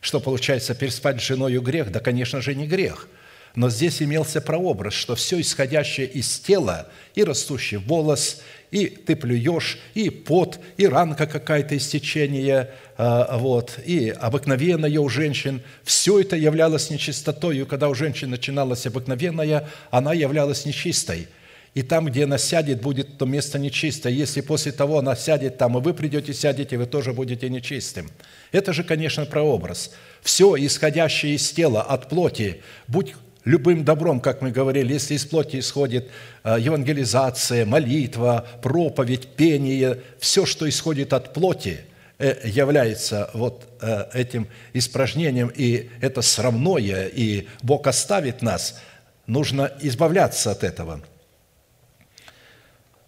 Что 0.00 0.20
получается, 0.20 0.74
переспать 0.74 1.20
с 1.20 1.26
женой 1.26 1.58
грех? 1.58 1.92
Да, 1.92 2.00
конечно 2.00 2.40
же, 2.40 2.54
не 2.54 2.66
грех– 2.66 3.08
но 3.56 3.70
здесь 3.70 4.02
имелся 4.02 4.40
прообраз, 4.40 4.92
что 4.92 5.16
все 5.16 5.40
исходящее 5.40 6.06
из 6.06 6.38
тела, 6.38 6.88
и 7.14 7.24
растущий 7.24 7.78
волос, 7.78 8.42
и 8.70 8.86
ты 8.86 9.16
плюешь, 9.16 9.78
и 9.94 10.10
пот, 10.10 10.60
и 10.76 10.86
ранка 10.86 11.26
какая-то 11.26 11.76
истечение, 11.76 12.70
а, 12.98 13.38
вот, 13.38 13.78
и 13.84 14.10
обыкновенное 14.10 15.00
у 15.00 15.08
женщин, 15.08 15.62
все 15.82 16.20
это 16.20 16.36
являлось 16.36 16.90
нечистотой, 16.90 17.58
и 17.58 17.64
когда 17.64 17.88
у 17.88 17.94
женщин 17.94 18.30
начиналась 18.30 18.86
обыкновенная, 18.86 19.68
она 19.90 20.12
являлась 20.12 20.66
нечистой. 20.66 21.28
И 21.72 21.82
там, 21.82 22.06
где 22.06 22.24
она 22.24 22.38
сядет, 22.38 22.80
будет 22.80 23.18
то 23.18 23.26
место 23.26 23.58
нечистое. 23.58 24.10
Если 24.10 24.40
после 24.40 24.72
того 24.72 24.98
она 24.98 25.14
сядет 25.14 25.58
там, 25.58 25.76
и 25.76 25.82
вы 25.82 25.92
придете, 25.92 26.32
сядете, 26.32 26.78
вы 26.78 26.86
тоже 26.86 27.12
будете 27.12 27.50
нечистым. 27.50 28.10
Это 28.50 28.72
же, 28.72 28.82
конечно, 28.82 29.26
прообраз. 29.26 29.92
Все, 30.22 30.56
исходящее 30.56 31.34
из 31.34 31.50
тела, 31.50 31.82
от 31.82 32.08
плоти, 32.08 32.62
будь 32.88 33.14
любым 33.46 33.84
добром, 33.84 34.20
как 34.20 34.42
мы 34.42 34.50
говорили, 34.50 34.92
если 34.92 35.14
из 35.14 35.24
плоти 35.24 35.60
исходит 35.60 36.10
э, 36.44 36.56
евангелизация, 36.60 37.64
молитва, 37.64 38.46
проповедь, 38.60 39.28
пение, 39.36 40.02
все, 40.18 40.44
что 40.44 40.68
исходит 40.68 41.12
от 41.12 41.32
плоти, 41.32 41.80
э, 42.18 42.36
является 42.44 43.30
вот 43.32 43.66
э, 43.80 44.06
этим 44.12 44.48
испражнением, 44.74 45.50
и 45.54 45.88
это 46.00 46.22
срамное, 46.22 47.06
и 47.06 47.46
Бог 47.62 47.86
оставит 47.86 48.42
нас, 48.42 48.80
нужно 49.28 49.72
избавляться 49.80 50.50
от 50.50 50.64
этого. 50.64 51.00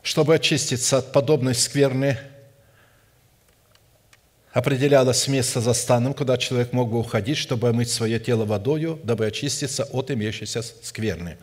Чтобы 0.02 0.36
очиститься 0.36 0.98
от 0.98 1.12
подобной 1.12 1.56
скверны, 1.56 2.16
определялось 4.58 5.28
место 5.28 5.60
за 5.60 5.72
станом, 5.72 6.14
куда 6.14 6.36
человек 6.36 6.72
мог 6.72 6.90
бы 6.90 6.98
уходить, 6.98 7.38
чтобы 7.38 7.68
омыть 7.68 7.90
свое 7.90 8.18
тело 8.18 8.44
водою, 8.44 8.98
дабы 9.04 9.24
очиститься 9.26 9.84
от 9.84 10.10
имеющейся 10.10 10.62
скверны. 10.62 11.36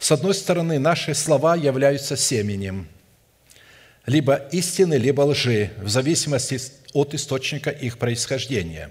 С 0.00 0.10
одной 0.10 0.34
стороны, 0.34 0.80
наши 0.80 1.14
слова 1.14 1.54
являются 1.54 2.16
семенем, 2.16 2.88
либо 4.06 4.34
истины, 4.50 4.94
либо 4.94 5.22
лжи, 5.22 5.70
в 5.80 5.88
зависимости 5.88 6.58
от 6.94 7.14
источника 7.14 7.70
их 7.70 7.96
происхождения. 7.96 8.90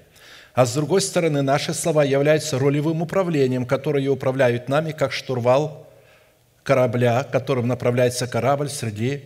А 0.54 0.66
с 0.66 0.74
другой 0.74 1.02
стороны, 1.02 1.42
наши 1.42 1.74
слова 1.74 2.06
являются 2.06 2.58
рулевым 2.58 3.02
управлением, 3.02 3.66
которое 3.66 4.08
управляют 4.08 4.70
нами, 4.70 4.94
как 4.94 5.12
штурвал 5.12 5.90
корабля, 6.64 7.28
которым 7.30 7.68
направляется 7.68 8.28
корабль 8.28 8.70
среди 8.70 9.24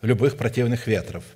любых 0.00 0.38
противных 0.38 0.86
ветров– 0.86 1.24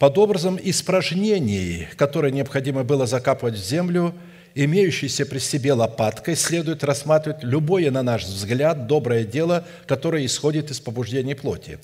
под 0.00 0.16
образом 0.16 0.58
испражнений, 0.62 1.86
которые 1.96 2.32
необходимо 2.32 2.84
было 2.84 3.06
закапывать 3.06 3.56
в 3.56 3.62
землю, 3.62 4.14
имеющейся 4.54 5.26
при 5.26 5.38
себе 5.38 5.74
лопаткой, 5.74 6.36
следует 6.36 6.82
рассматривать 6.82 7.44
любое, 7.44 7.90
на 7.90 8.02
наш 8.02 8.24
взгляд, 8.24 8.86
доброе 8.86 9.26
дело, 9.26 9.66
которое 9.86 10.24
исходит 10.24 10.70
из 10.70 10.80
побуждений 10.80 11.34
плоти. 11.34 11.78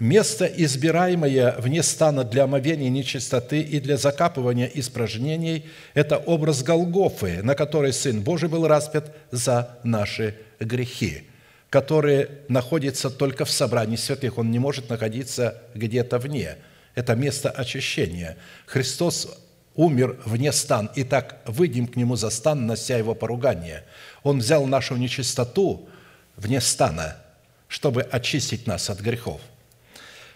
Место, 0.00 0.44
избираемое 0.44 1.54
вне 1.58 1.84
стана 1.84 2.24
для 2.24 2.44
омовения 2.44 2.90
нечистоты 2.90 3.60
и 3.60 3.78
для 3.78 3.96
закапывания 3.96 4.68
испражнений– 4.74 5.66
это 5.94 6.16
образ 6.16 6.64
Голгофы, 6.64 7.44
на 7.44 7.54
которой 7.54 7.92
Сын 7.92 8.22
Божий 8.22 8.48
был 8.48 8.66
распят 8.66 9.14
за 9.30 9.78
наши 9.84 10.34
грехи, 10.58 11.28
которые 11.70 12.28
находятся 12.48 13.08
только 13.08 13.44
в 13.44 13.52
собрании 13.52 13.94
святых. 13.94 14.36
Он 14.36 14.50
не 14.50 14.58
может 14.58 14.90
находиться 14.90 15.62
где-то 15.76 16.18
вне– 16.18 16.56
это 16.94 17.14
место 17.14 17.50
очищения. 17.50 18.36
Христос 18.66 19.28
умер 19.74 20.20
вне 20.24 20.52
стан, 20.52 20.90
и 20.94 21.04
так 21.04 21.40
выйдем 21.46 21.86
к 21.86 21.96
Нему 21.96 22.16
за 22.16 22.30
стан, 22.30 22.66
нося 22.66 22.96
Его 22.96 23.14
поругание. 23.14 23.84
Он 24.22 24.38
взял 24.38 24.66
нашу 24.66 24.96
нечистоту 24.96 25.88
вне 26.36 26.60
стана, 26.60 27.16
чтобы 27.68 28.02
очистить 28.02 28.66
нас 28.66 28.90
от 28.90 29.00
грехов. 29.00 29.40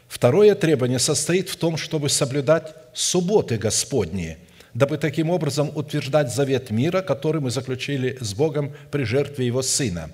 Второе 0.08 0.54
требование 0.54 0.98
состоит 0.98 1.48
в 1.48 1.56
том, 1.56 1.76
чтобы 1.76 2.08
соблюдать 2.08 2.74
субботы 2.94 3.58
Господни, 3.58 4.38
дабы 4.72 4.98
таким 4.98 5.30
образом 5.30 5.70
утверждать 5.74 6.32
завет 6.32 6.70
мира, 6.70 7.02
который 7.02 7.40
мы 7.40 7.50
заключили 7.50 8.16
с 8.20 8.32
Богом 8.34 8.74
при 8.90 9.04
жертве 9.04 9.46
Его 9.46 9.62
Сына. 9.62 10.10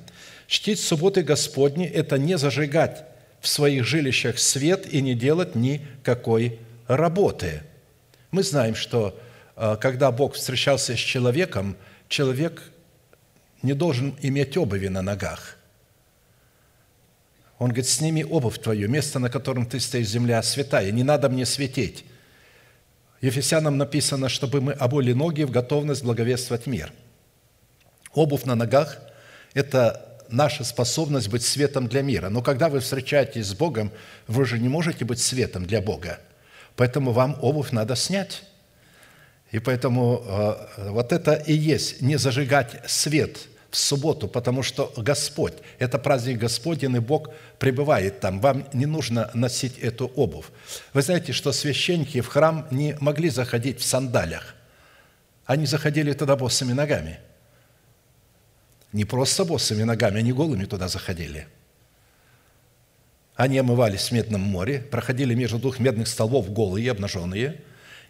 Чтить 0.46 0.80
субботы 0.80 1.22
Господни– 1.22 1.86
это 1.94 2.18
не 2.18 2.38
зажигать 2.38 3.04
в 3.42 3.48
своих 3.48 3.84
жилищах 3.84 4.38
свет 4.38 4.86
и 4.86 5.02
не 5.02 5.14
делать 5.16 5.56
никакой 5.56 6.60
работы. 6.86 7.64
Мы 8.30 8.44
знаем, 8.44 8.76
что 8.76 9.18
э, 9.56 9.76
когда 9.80 10.12
Бог 10.12 10.34
встречался 10.34 10.94
с 10.96 11.00
человеком, 11.00 11.76
человек 12.08 12.62
не 13.62 13.74
должен 13.74 14.16
иметь 14.22 14.56
обуви 14.56 14.86
на 14.86 15.02
ногах. 15.02 15.58
Он 17.58 17.68
говорит, 17.68 17.88
сними 17.88 18.24
обувь 18.24 18.58
твою, 18.60 18.88
место, 18.88 19.18
на 19.18 19.28
котором 19.28 19.66
ты 19.66 19.80
стоишь, 19.80 20.06
земля 20.06 20.40
святая, 20.44 20.92
не 20.92 21.02
надо 21.02 21.28
мне 21.28 21.44
светить. 21.44 22.04
Ефесянам 23.20 23.76
написано, 23.76 24.28
чтобы 24.28 24.60
мы 24.60 24.72
обули 24.72 25.12
ноги 25.12 25.42
в 25.42 25.50
готовность 25.50 26.04
благовествовать 26.04 26.66
мир. 26.66 26.92
Обувь 28.14 28.44
на 28.44 28.54
ногах– 28.54 28.98
это 29.54 30.11
наша 30.32 30.64
способность 30.64 31.28
быть 31.28 31.44
светом 31.44 31.88
для 31.88 32.02
мира. 32.02 32.28
Но 32.28 32.42
когда 32.42 32.68
вы 32.68 32.80
встречаетесь 32.80 33.46
с 33.46 33.54
Богом, 33.54 33.92
вы 34.26 34.44
же 34.44 34.58
не 34.58 34.68
можете 34.68 35.04
быть 35.04 35.20
светом 35.20 35.66
для 35.66 35.80
Бога. 35.80 36.18
Поэтому 36.76 37.12
вам 37.12 37.36
обувь 37.40 37.72
надо 37.72 37.96
снять. 37.96 38.42
И 39.50 39.58
поэтому 39.58 40.24
э, 40.26 40.88
вот 40.90 41.12
это 41.12 41.34
и 41.34 41.52
есть 41.52 42.00
не 42.00 42.16
зажигать 42.16 42.80
свет 42.86 43.48
в 43.70 43.76
субботу, 43.76 44.28
потому 44.28 44.62
что 44.62 44.92
Господь, 44.96 45.54
это 45.78 45.98
праздник 45.98 46.38
Господень, 46.38 46.96
и 46.96 47.00
Бог 47.00 47.30
пребывает 47.58 48.20
там. 48.20 48.40
Вам 48.40 48.66
не 48.72 48.86
нужно 48.86 49.30
носить 49.34 49.78
эту 49.78 50.06
обувь. 50.06 50.46
Вы 50.92 51.02
знаете, 51.02 51.32
что 51.32 51.52
священники 51.52 52.20
в 52.20 52.28
храм 52.28 52.66
не 52.70 52.96
могли 53.00 53.30
заходить 53.30 53.80
в 53.80 53.84
сандалях. 53.84 54.54
Они 55.44 55.66
заходили 55.66 56.12
туда 56.12 56.36
босыми 56.36 56.72
ногами. 56.72 57.18
Не 58.92 59.04
просто 59.04 59.44
босыми 59.44 59.82
ногами, 59.82 60.18
они 60.18 60.32
голыми 60.32 60.64
туда 60.64 60.88
заходили. 60.88 61.46
Они 63.34 63.58
омывались 63.58 64.08
в 64.08 64.12
Медном 64.12 64.42
море, 64.42 64.80
проходили 64.80 65.34
между 65.34 65.58
двух 65.58 65.78
медных 65.78 66.08
столбов 66.08 66.52
голые, 66.52 66.90
обнаженные, 66.90 67.62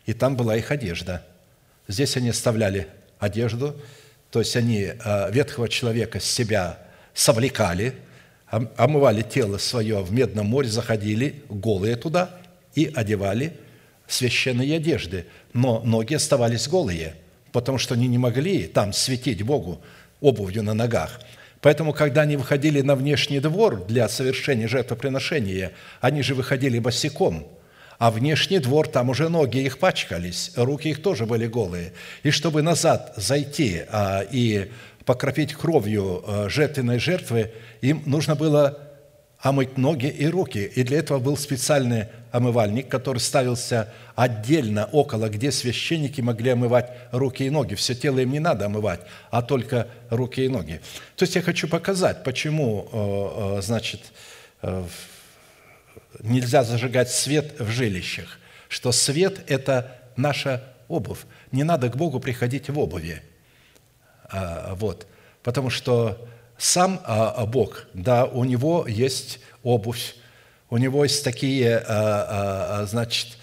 и 0.07 0.13
там 0.13 0.37
была 0.37 0.57
их 0.57 0.71
одежда– 0.71 1.25
Здесь 1.89 2.17
они 2.17 2.29
оставляли 2.31 2.89
одежду, 3.19 3.77
то 4.31 4.39
есть 4.39 4.57
они 4.57 4.85
э, 4.85 5.31
ветхого 5.33 5.69
человека 5.69 6.21
с 6.21 6.25
себя 6.25 6.79
совлекали, 7.13 7.95
омывали 8.77 9.23
тело 9.23 9.59
свое 9.59 10.03
в 10.03 10.13
Медном 10.13 10.47
море, 10.47 10.69
заходили 10.69 11.43
голые 11.49 11.97
туда 11.97 12.31
и 12.75 12.91
одевали 12.95 13.57
священные 14.07 14.77
одежды. 14.77 15.27
Но 15.53 15.81
ноги 15.81 16.15
оставались 16.15 16.69
голые, 16.69 17.17
потому 17.51 17.79
что 17.79 17.95
они 17.95 18.09
не 18.09 18.19
могли 18.19 18.67
там 18.67 18.93
светить 18.93 19.43
Богу 19.43 19.83
обувью 20.23 20.63
на 20.63 20.73
ногах. 20.73 21.21
Поэтому, 21.61 21.93
когда 21.93 22.23
они 22.23 22.37
выходили 22.37 22.81
на 22.81 22.95
внешний 22.95 23.41
двор 23.41 23.85
для 23.85 24.09
совершения 24.09 24.67
жертвоприношения, 24.67 25.73
они 26.01 26.23
же 26.23 26.35
выходили 26.35 26.79
босиком– 26.79 27.47
а 28.03 28.11
внешний 28.11 28.59
двор, 28.59 28.89
там 28.89 29.11
уже 29.11 29.29
ноги 29.29 29.59
их 29.59 29.79
пачкались, 29.79 30.51
руки 30.57 30.89
их 30.89 31.03
тоже 31.03 31.25
были 31.25 31.47
голые. 31.47 31.93
И 32.25 32.33
чтобы 32.33 32.61
назад 32.61 33.13
зайти 33.15 33.85
а, 33.89 34.25
и 34.29 34.73
покропить 35.05 35.55
кровью 35.55 36.25
а, 36.27 36.49
жертвенной 36.49 36.99
жертвы, 36.99 37.53
им 37.81 38.03
нужно 38.05 38.35
было 38.35 38.77
омыть 39.43 39.77
ноги 39.77 40.07
и 40.07 40.27
руки. 40.27 40.65
И 40.65 40.83
для 40.85 40.99
этого 40.99 41.19
был 41.19 41.37
специальный 41.37 42.07
омывальник, 42.31 42.89
который 42.89 43.19
ставился 43.19 43.93
отдельно 44.15 44.87
около, 44.87 45.29
где 45.29 45.53
священники 45.53 46.21
могли 46.21 46.51
омывать 46.51 46.91
руки 47.11 47.45
и 47.45 47.51
ноги. 47.51 47.75
Все 47.75 47.95
тело 47.95 48.21
им 48.21 48.31
не 48.31 48.39
надо 48.41 48.67
омывать, 48.67 49.01
а 49.31 49.43
только 49.43 49.89
руки 50.11 50.45
и 50.45 50.49
ноги. 50.49 50.81
То 51.17 51.25
есть 51.25 51.35
я 51.35 51.43
хочу 51.43 51.69
показать, 51.69 52.25
почему, 52.25 52.89
а, 52.93 53.59
а, 53.59 53.63
значит, 53.63 54.01
в 54.63 54.89
нельзя 56.21 56.63
зажигать 56.63 57.11
свет 57.11 57.59
в 57.59 57.69
жилищах, 57.69 58.39
что 58.69 58.93
свет– 58.93 59.45
это 59.49 59.99
наша 60.17 60.63
обувь. 60.89 61.21
Не 61.51 61.65
надо 61.65 61.89
к 61.89 61.97
Богу 61.97 62.21
приходить 62.21 62.71
в 62.71 62.79
обуви. 62.79 63.23
А, 64.25 64.75
вот. 64.75 65.07
Потому 65.43 65.71
что 65.71 66.29
сам 66.65 67.01
а, 67.05 67.45
Бог, 67.47 67.87
да, 67.95 68.25
у 68.25 68.45
Него 68.45 68.87
есть 68.89 69.41
обувь, 69.63 70.15
у 70.71 70.77
Него 70.77 71.05
есть 71.05 71.25
такие, 71.25 71.83
а, 71.87 72.87
значит, 72.89 73.39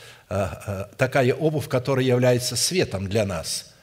такая 0.98 1.34
обувь, 1.34 1.68
которая 1.68 2.06
является 2.06 2.56
светом 2.56 3.08
для 3.08 3.26
нас– 3.26 3.66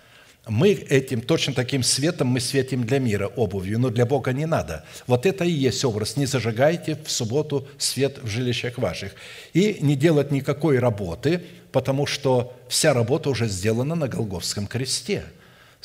мы 0.48 0.70
этим, 0.70 1.22
точно 1.22 1.54
таким 1.54 1.82
светом 1.82 2.28
мы 2.28 2.38
светим 2.38 2.84
для 2.84 3.00
мира 3.00 3.26
обувью, 3.26 3.80
но 3.80 3.90
для 3.90 4.06
Бога 4.06 4.32
не 4.32 4.46
надо. 4.46 4.84
Вот 5.08 5.26
это 5.26 5.44
и 5.44 5.50
есть 5.50 5.84
образ. 5.84 6.16
Не 6.16 6.26
зажигайте 6.26 6.96
в 7.04 7.10
субботу 7.10 7.66
свет 7.78 8.18
в 8.22 8.28
жилищах 8.28 8.78
ваших. 8.78 9.12
И 9.54 9.78
не 9.80 9.96
делать 9.96 10.30
никакой 10.30 10.78
работы, 10.78 11.42
потому 11.72 12.06
что 12.06 12.56
вся 12.68 12.94
работа 12.94 13.28
уже 13.28 13.48
сделана 13.48 13.96
на 13.96 14.06
Голговском 14.06 14.68
кресте. 14.68 15.24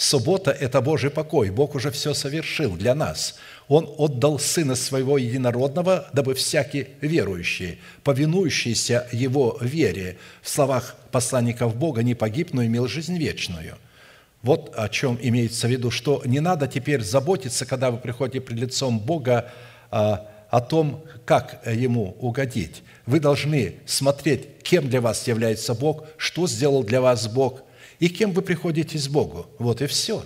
Суббота– 0.02 0.50
это 0.60 0.82
Божий 0.82 1.12
покой. 1.12 1.52
Бог 1.52 1.76
уже 1.76 1.92
все 1.92 2.16
совершил 2.16 2.76
для 2.76 2.96
нас. 2.96 3.36
Он 3.68 3.88
отдал 4.00 4.40
Сына 4.40 4.74
Своего 4.74 5.20
Единородного, 5.20 6.10
дабы 6.12 6.34
всякий 6.34 6.88
верующий, 7.02 7.78
повинующийся 8.04 9.08
Его 9.12 9.60
вере, 9.62 10.18
в 10.42 10.50
словах 10.50 10.96
посланников 11.12 11.76
Бога, 11.76 12.02
не 12.02 12.16
погиб, 12.16 12.50
но 12.52 12.66
имел 12.66 12.88
жизнь 12.88 13.16
вечную– 13.16 13.78
вот 14.42 14.74
о 14.76 14.90
чем 14.90 15.20
имеется 15.22 15.68
в 15.68 15.70
виду, 15.70 15.92
что 15.92 16.24
не 16.26 16.40
надо 16.40 16.68
теперь 16.68 17.04
заботиться, 17.04 17.68
когда 17.68 17.92
вы 17.92 18.00
приходите 18.00 18.42
пред 18.42 18.58
лицом 18.58 19.00
Бога, 19.00 19.52
а, 19.92 20.28
о 20.50 20.62
том, 20.62 21.04
как 21.26 21.62
Ему 21.68 22.18
угодить. 22.20 22.82
Вы 23.06 23.20
должны 23.20 23.76
смотреть, 23.86 24.64
кем 24.64 24.90
для 24.90 25.00
вас 25.00 25.28
является 25.28 25.76
Бог, 25.76 26.06
что 26.18 26.48
сделал 26.48 26.84
для 26.84 27.02
вас 27.02 27.28
Бог, 27.28 27.62
и 28.02 28.10
кем 28.10 28.34
вы 28.34 28.42
приходите 28.42 28.98
с 28.98 29.08
Богу. 29.08 29.46
Вот 29.60 29.82
и 29.82 29.88
все. 29.88 30.26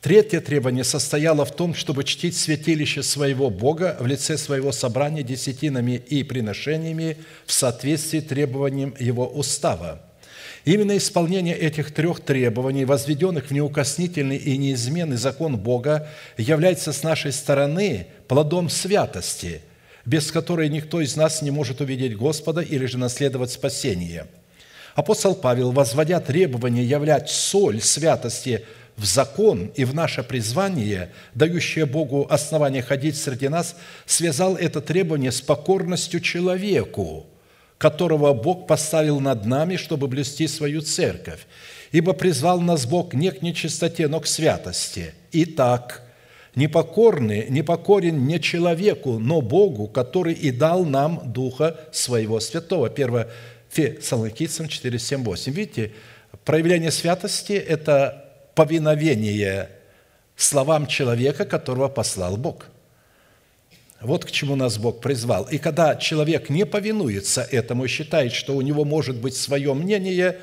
Третье 0.00 0.40
требование 0.40 0.82
состояло 0.82 1.44
в 1.44 1.54
том, 1.54 1.76
чтобы 1.76 2.02
чтить 2.02 2.36
святилище 2.36 3.04
своего 3.04 3.50
Бога 3.50 3.96
в 4.00 4.06
лице 4.08 4.36
своего 4.36 4.72
собрания 4.72 5.22
десятинами 5.22 5.92
и 5.92 6.24
приношениями 6.24 7.18
в 7.46 7.52
соответствии 7.52 8.18
с 8.18 8.24
требованием 8.24 8.96
Его 8.98 9.28
устава– 9.28 10.02
Именно 10.64 10.96
исполнение 10.96 11.56
этих 11.56 11.92
трех 11.92 12.20
требований, 12.20 12.84
возведенных 12.84 13.46
в 13.46 13.50
неукоснительный 13.50 14.36
и 14.36 14.56
неизменный 14.56 15.16
закон 15.16 15.56
Бога, 15.56 16.08
является 16.36 16.92
с 16.92 17.02
нашей 17.02 17.32
стороны 17.32 18.06
плодом 18.28 18.68
святости, 18.68 19.62
без 20.06 20.30
которой 20.30 20.68
никто 20.68 21.00
из 21.00 21.16
нас 21.16 21.42
не 21.42 21.50
может 21.50 21.80
увидеть 21.80 22.16
Господа 22.16 22.60
или 22.60 22.86
же 22.86 22.96
наследовать 22.96 23.50
спасение. 23.50 24.26
Апостол 24.94 25.34
Павел, 25.34 25.72
возводя 25.72 26.20
требование 26.20 26.84
являть 26.84 27.30
соль 27.30 27.80
святости 27.80 28.64
в 28.96 29.04
закон 29.04 29.72
и 29.74 29.84
в 29.84 29.94
наше 29.94 30.22
призвание, 30.22 31.12
дающее 31.34 31.86
Богу 31.86 32.26
основание 32.28 32.82
ходить 32.82 33.16
среди 33.16 33.48
нас, 33.48 33.76
связал 34.06 34.56
это 34.56 34.80
требование 34.80 35.32
с 35.32 35.40
покорностью 35.40 36.20
человеку– 36.20 37.26
которого 37.82 38.32
Бог 38.32 38.68
поставил 38.68 39.18
над 39.18 39.44
нами, 39.44 39.74
чтобы 39.74 40.06
блюсти 40.06 40.46
свою 40.46 40.82
церковь. 40.82 41.40
Ибо 41.90 42.12
призвал 42.12 42.60
нас 42.60 42.86
Бог 42.86 43.12
не 43.12 43.32
к 43.32 43.42
нечистоте, 43.42 44.06
но 44.06 44.20
к 44.20 44.28
святости. 44.28 45.14
Итак, 45.32 46.04
непокорный, 46.54 47.48
непокорен 47.50 48.24
не 48.24 48.38
человеку, 48.40 49.18
но 49.18 49.40
Богу, 49.40 49.88
который 49.88 50.32
и 50.32 50.52
дал 50.52 50.84
нам 50.84 51.32
Духа 51.32 51.80
Своего 51.90 52.38
Святого. 52.38 52.86
1 52.86 53.26
Фессалоникийцам 53.72 54.68
4, 54.68 54.98
7, 54.98 55.24
8. 55.24 55.52
Видите, 55.52 55.92
проявление 56.44 56.90
святости– 56.90 57.52
это 57.54 58.30
повиновение 58.54 59.70
словам 60.36 60.86
человека, 60.86 61.46
которого 61.46 61.88
послал 61.88 62.36
Бог. 62.36 62.66
Вот 64.02 64.24
к 64.26 64.30
чему 64.30 64.56
нас 64.56 64.76
Бог 64.78 65.00
призвал. 65.00 65.44
И 65.44 65.58
когда 65.58 65.96
человек 65.96 66.50
не 66.50 66.66
повинуется 66.66 67.42
этому, 67.50 67.88
считает, 67.88 68.32
что 68.32 68.54
у 68.56 68.60
него 68.60 68.84
может 68.84 69.16
быть 69.16 69.36
свое 69.36 69.72
мнение, 69.72 70.38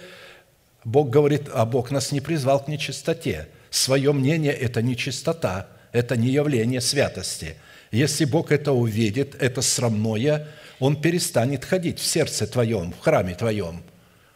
Бог 0.83 1.09
говорит, 1.09 1.49
а 1.53 1.65
Бог 1.65 1.91
нас 1.91 2.11
не 2.11 2.21
призвал 2.21 2.63
к 2.63 2.67
нечистоте. 2.67 3.47
Свое 3.69 4.11
мнение– 4.11 4.53
это 4.53 4.81
не 4.81 4.95
чистота, 4.97 5.67
это 5.91 6.17
не 6.17 6.29
явление 6.29 6.81
святости. 6.81 7.57
Если 7.91 8.25
Бог 8.25 8.51
это 8.51 8.71
увидит, 8.71 9.35
это 9.39 9.61
срамное, 9.61 10.47
Он 10.79 10.99
перестанет 10.99 11.65
ходить 11.65 11.99
в 11.99 12.05
сердце 12.05 12.47
твоем, 12.47 12.93
в 12.93 12.99
храме 12.99 13.35
твоем. 13.35 13.83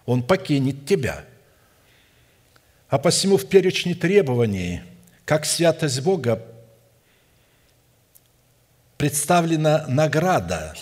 Он 0.05 0.21
покинет 0.21 0.85
тебя. 0.85 1.23
А 2.89 2.97
посему 2.97 3.37
в 3.37 3.47
перечне 3.47 3.95
требований, 3.95 4.81
как 5.25 5.45
святость 5.45 6.01
Бога 6.01 6.43
представлена 8.97 9.85
награда, 9.87 10.75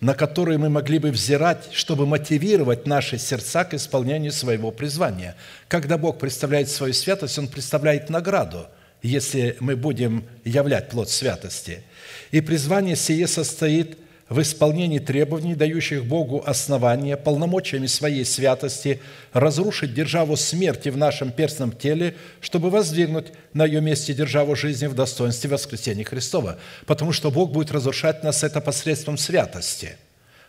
на 0.00 0.14
которую 0.14 0.60
мы 0.60 0.70
могли 0.70 1.00
бы 1.00 1.10
взирать, 1.10 1.68
чтобы 1.72 2.06
мотивировать 2.06 2.86
наши 2.86 3.18
сердца 3.18 3.64
к 3.64 3.74
исполнению 3.74 4.32
своего 4.32 4.70
призвания. 4.70 5.36
Когда 5.66 5.98
Бог 5.98 6.18
представляет 6.20 6.70
свою 6.70 6.92
святость, 6.94 7.38
Он 7.38 7.48
представляет 7.48 8.08
награду, 8.08 8.68
если 9.02 9.56
мы 9.58 9.74
будем 9.74 10.24
являть 10.44 10.88
плод 10.88 11.10
святости. 11.10 11.82
И 12.30 12.40
призвание 12.40 12.94
сие 12.94 13.26
состоит– 13.26 13.98
в 14.28 14.42
исполнении 14.42 14.98
требований, 14.98 15.54
дающих 15.54 16.04
Богу 16.04 16.42
основания, 16.44 17.16
полномочиями 17.16 17.86
своей 17.86 18.24
святости, 18.24 19.00
разрушить 19.32 19.94
державу 19.94 20.36
смерти 20.36 20.90
в 20.90 20.96
нашем 20.98 21.32
перстном 21.32 21.72
теле, 21.72 22.14
чтобы 22.40 22.68
воздвигнуть 22.68 23.28
на 23.54 23.64
ее 23.64 23.80
месте 23.80 24.12
державу 24.12 24.54
жизни 24.54 24.86
в 24.86 24.94
достоинстве 24.94 25.50
воскресения 25.50 26.04
Христова. 26.04 26.58
Потому 26.84 27.12
что 27.12 27.30
Бог 27.30 27.52
будет 27.52 27.72
разрушать 27.72 28.22
нас 28.22 28.44
это 28.44 28.60
посредством 28.60 29.16
святости, 29.16 29.96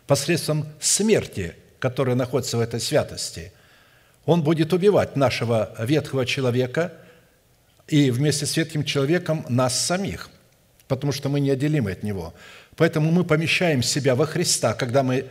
посредством 0.07 0.67
смерти, 0.81 1.55
которая 1.79 2.15
находится 2.15 2.57
в 2.57 2.61
этой 2.61 2.81
святости. 2.81 3.53
Он 4.25 4.43
будет 4.43 4.73
убивать 4.73 5.15
нашего 5.15 5.73
ветхого 5.79 6.25
человека 6.25 6.93
и 7.87 8.11
вместе 8.11 8.45
с 8.45 8.57
ветхим 8.57 8.83
человеком 8.83 9.45
нас 9.47 9.79
самих– 9.79 10.29
потому 10.89 11.13
что 11.13 11.29
мы 11.29 11.39
неотделимы 11.39 11.91
от 11.91 12.03
Него. 12.03 12.33
Поэтому 12.79 13.11
мы 13.11 13.25
помещаем 13.25 13.83
себя 13.83 14.15
во 14.15 14.25
Христа, 14.25 14.73
когда 14.73 15.03
мы 15.03 15.25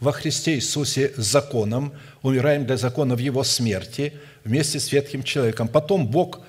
во 0.00 0.12
Христе 0.12 0.54
Иисусе 0.54 1.12
законом, 1.18 1.92
умираем 2.22 2.64
для 2.64 2.78
закона 2.78 3.14
в 3.14 3.18
Его 3.18 3.44
смерти 3.44 4.14
вместе 4.44 4.80
с 4.80 4.90
ветхим 4.90 5.22
человеком. 5.22 5.68
Потом 5.68 6.06
Бог 6.06 6.40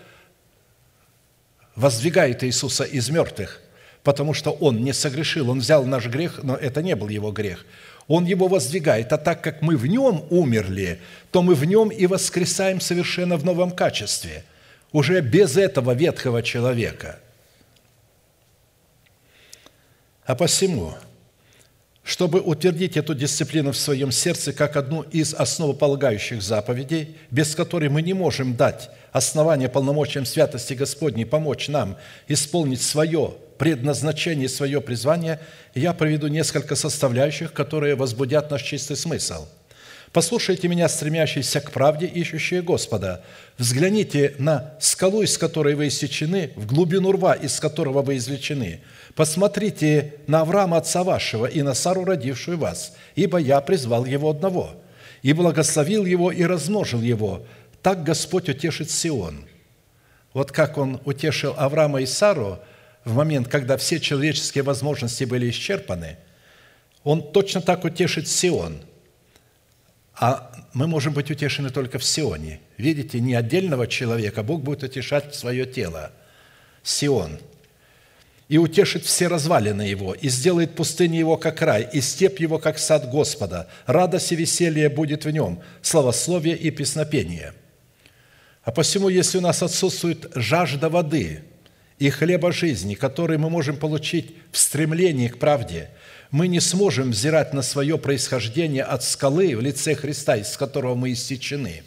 воздвигает 1.76 2.45
Иисуса 2.45 2.86
из 2.86 3.10
мертвых, 3.10 3.60
потому 4.04 4.34
что 4.34 4.52
Он 4.52 4.82
не 4.82 4.93
согрешил, 4.93 5.50
Он 5.50 5.60
взял 5.60 5.84
наш 5.84 6.08
грех, 6.08 6.39
но 6.43 6.56
это 6.56 6.82
не 6.82 6.95
был 6.95 7.10
Его 7.10 7.34
грех. 7.34 7.66
Он 8.08 8.24
его 8.24 8.48
воздвигает, 8.48 9.12
а 9.12 9.18
так 9.18 9.43
как 9.43 9.62
мы 9.62 9.76
в 9.76 9.86
нем 9.86 10.24
умерли, 10.30 11.02
то 11.32 11.41
мы 11.41 11.56
в 11.56 11.66
нем 11.66 11.89
и 11.89 12.08
воскресаем 12.08 12.80
совершенно 12.80 13.36
в 13.36 13.43
новом 13.43 13.72
качестве, 13.72 14.45
уже 14.93 15.20
без 15.20 15.58
этого 15.58 15.91
ветхого 15.91 16.41
человека. 16.41 17.20
А 20.28 20.36
посему– 20.36 20.93
чтобы 22.07 22.39
утвердить 22.39 22.95
эту 22.95 23.13
дисциплину 23.13 23.73
в 23.73 23.78
своем 23.78 24.13
сердце 24.13 24.53
как 24.53 24.78
одну 24.78 25.01
из 25.01 25.34
основополагающих 25.34 26.41
заповедей, 26.41 27.17
без 27.32 27.53
которой 27.53 27.89
мы 27.89 28.01
не 28.01 28.13
можем 28.13 28.55
дать 28.55 28.89
основание 29.11 29.67
полномочиям 29.67 30.25
святости 30.25 30.73
Господней 30.73 31.25
помочь 31.25 31.67
нам 31.67 31.97
исполнить 32.30 32.82
свое 32.82 33.34
предназначение, 33.57 34.47
свое 34.47 34.80
призвание, 34.80 35.41
я 35.75 35.91
приведу 35.93 36.28
несколько 36.28 36.75
составляющих, 36.75 37.51
которые 37.51 37.95
возбудят 37.95 38.51
наш 38.51 38.63
чистый 38.63 38.95
смысл– 38.95 39.45
Послушайте 40.13 40.69
меня, 40.69 40.88
стремящиеся 40.88 41.59
к 41.59 41.71
правде, 41.71 42.05
ищущие 42.07 42.61
Господа. 42.61 43.23
Взгляните 43.57 44.36
на 44.39 44.73
скалу, 44.80 45.21
из 45.21 45.38
которой 45.38 45.75
вы 45.75 45.89
иссечены, 45.89 46.53
в 46.55 46.65
глубину 46.65 47.11
рва, 47.11 47.34
из 47.34 47.59
которого 47.59 48.01
вы 48.01 48.15
извлечены– 48.15 48.80
Посмотрите 49.18 50.13
на 50.28 50.41
Авраама, 50.41 50.78
отца 50.78 51.03
вашего, 51.03 51.47
и 51.47 51.63
на 51.63 51.74
Сару, 51.74 52.05
родившую 52.05 52.59
вас, 52.59 52.93
ибо 53.15 53.39
я 53.39 53.59
призвал 53.61 54.05
его 54.05 54.30
одного, 54.30 54.76
и 55.24 55.34
благословил 55.34 56.05
его, 56.05 56.32
и 56.32 56.43
размножил 56.43 57.01
его. 57.01 57.43
Так 57.82 58.03
Господь 58.03 58.47
утешит 58.47 58.91
Сион». 58.91 59.45
Вот 60.34 60.51
как 60.51 60.78
Он 60.78 61.01
утешил 61.03 61.55
Авраама 61.57 62.01
и 62.01 62.05
Сару 62.05 62.59
в 63.05 63.15
момент, 63.15 63.47
когда 63.47 63.76
все 63.78 63.99
человеческие 63.99 64.63
возможности 64.63 65.24
были 65.24 65.49
исчерпаны, 65.49 66.18
Он 67.03 67.32
точно 67.32 67.61
так 67.61 67.86
утешит 67.86 68.28
Сион. 68.28 68.82
А 70.13 70.51
мы 70.74 70.86
можем 70.86 71.13
быть 71.13 71.32
утешены 71.32 71.72
только 71.72 71.97
в 71.97 72.03
Сионе. 72.03 72.59
Видите, 72.78 73.20
не 73.20 73.34
отдельного 73.34 73.88
человека, 73.88 74.43
Бог 74.43 74.61
будет 74.61 74.84
утешать 74.84 75.34
свое 75.34 75.65
тело. 75.65 76.11
Сион– 76.84 77.39
и 78.50 78.58
утешит 78.58 79.04
все 79.04 79.28
развалины 79.28 79.82
его, 79.82 80.14
и 80.14 80.30
сделает 80.30 80.76
пустыню 80.76 81.20
его, 81.20 81.38
как 81.38 81.62
рай, 81.62 81.88
и 81.91 82.00
степь 82.00 82.39
его, 82.39 82.60
как 82.60 82.80
сад 82.80 83.10
Господа. 83.10 83.68
Радость 83.86 84.32
и 84.32 84.36
веселье 84.36 84.89
будет 84.89 85.26
в 85.26 85.30
нем, 85.30 85.62
славословие 85.82 86.56
и 86.56 86.72
песнопение. 86.72 87.54
А 88.64 88.72
посему, 88.72 89.10
если 89.10 89.38
у 89.38 89.41
нас 89.41 89.62
отсутствует 89.64 90.32
жажда 90.36 90.89
воды 90.89 91.43
и 92.00 92.10
хлеба 92.10 92.52
жизни, 92.52 92.95
который 92.95 93.38
мы 93.38 93.50
можем 93.50 93.76
получить 93.76 94.36
в 94.52 94.58
стремлении 94.58 95.28
к 95.28 95.39
правде, 95.39 95.89
мы 96.32 96.48
не 96.48 96.60
сможем 96.60 97.12
взирать 97.12 97.54
на 97.54 97.62
свое 97.62 97.98
происхождение 97.98 98.84
от 98.84 99.04
скалы 99.04 99.56
в 99.56 99.62
лице 99.62 99.95
Христа, 99.95 100.36
из 100.38 100.56
которого 100.58 100.95
мы 100.95 101.14
иссечены 101.14 101.84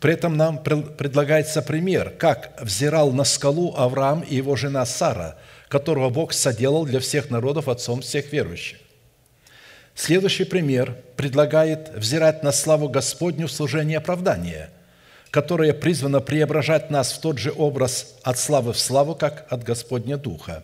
при 0.00 0.12
этом 0.12 0.36
нам 0.36 0.58
предлагается 0.58 1.60
пример, 1.60 2.10
как 2.10 2.52
взирал 2.60 3.12
на 3.12 3.24
скалу 3.24 3.74
Авраам 3.76 4.20
и 4.20 4.36
его 4.36 4.54
жена 4.54 4.86
Сара, 4.86 5.36
которого 5.68 6.08
Бог 6.08 6.32
соделал 6.32 6.84
для 6.84 7.00
всех 7.00 7.30
народов 7.30 7.68
отцом 7.68 8.00
всех 8.00 8.32
верующих. 8.32 8.78
Следующий 9.94 10.44
пример 10.44 10.94
предлагает 11.16 11.90
взирать 11.94 12.44
на 12.44 12.52
славу 12.52 12.88
Господню 12.88 13.48
в 13.48 13.52
служении 13.52 13.96
оправдания, 13.96 14.70
которое 15.30 15.72
призвано 15.72 16.20
преображать 16.20 16.90
нас 16.90 17.12
в 17.12 17.20
тот 17.20 17.38
же 17.38 17.52
образ 17.56 18.14
от 18.22 18.38
славы 18.38 18.72
в 18.72 18.78
славу, 18.78 19.16
как 19.16 19.46
от 19.50 19.64
Господня 19.64 20.16
Духа. 20.16 20.62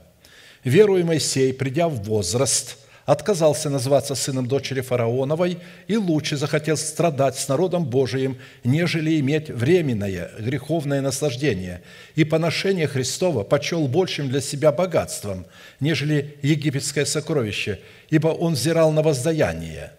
Веруя 0.63 1.05
Моисей, 1.05 1.53
придя 1.53 1.89
в 1.89 1.97
возраст– 2.05 2.79
отказался 3.07 3.69
называться 3.69 4.15
сыном 4.15 4.47
дочери 4.47 4.81
фараоновой 4.81 5.59
и 5.89 5.97
лучше 5.97 6.37
захотел 6.37 6.77
страдать 6.77 7.37
с 7.37 7.49
народом 7.49 7.85
Божиим, 7.85 8.39
нежели 8.65 9.21
иметь 9.21 9.51
временное 9.51 10.31
греховное 10.39 11.01
наслаждение, 11.01 11.83
и 12.15 12.25
поношение 12.25 12.87
Христова 12.87 13.45
почел 13.45 13.87
большим 13.89 14.29
для 14.29 14.41
себя 14.41 14.73
богатством, 14.73 15.47
нежели 15.81 16.37
египетское 16.43 17.05
сокровище, 17.05 17.81
ибо 18.09 18.29
он 18.29 18.55
взирал 18.55 18.91
на 18.93 19.03
воздаяние. 19.03 19.93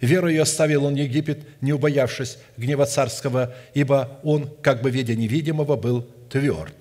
Верою 0.00 0.42
оставил 0.42 0.84
он 0.84 0.96
Египет, 0.96 1.44
не 1.60 1.72
убоявшись 1.72 2.38
гнева 2.56 2.86
царского, 2.86 3.54
ибо 3.72 4.18
он, 4.24 4.50
как 4.60 4.82
бы 4.82 4.90
видя 4.90 5.14
невидимого, 5.14 5.76
был 5.76 6.08
тверд. 6.28 6.74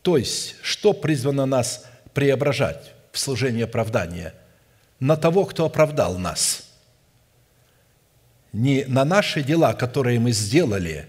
То 0.00 0.16
есть, 0.16 0.56
что 0.62 0.94
призвано 0.94 1.44
нас 1.44 1.84
преображать 2.14 2.92
в 3.12 3.18
служении 3.18 3.64
оправдания– 3.64 4.34
на 5.02 5.16
того, 5.16 5.46
кто 5.46 5.64
оправдал 5.64 6.16
нас. 6.16 6.64
Не 8.52 8.84
на 8.84 9.04
наши 9.04 9.42
дела, 9.42 9.72
которые 9.72 10.20
мы 10.20 10.30
сделали, 10.30 11.06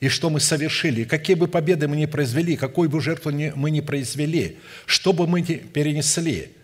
и 0.00 0.08
что 0.08 0.30
мы 0.30 0.40
совершили, 0.40 1.04
какие 1.04 1.36
бы 1.36 1.46
победы 1.46 1.86
мы 1.86 1.94
ни 1.94 2.06
произвели, 2.06 2.56
какую 2.56 2.90
бы 2.90 3.00
жертву 3.00 3.30
мы 3.30 3.70
ни 3.70 3.80
произвели, 3.80 4.58
что 4.84 5.12
бы 5.12 5.28
мы 5.28 5.42
ни 5.42 5.54
перенесли, 5.54 6.56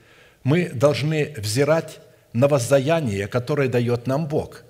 мы 0.43 0.71
должны 0.71 1.33
взирать 1.37 2.01
на 2.33 2.49
воздаяние, 2.49 3.29
которое 3.29 3.69
дает 3.69 4.09
нам 4.09 4.27
Бог. 4.27 4.65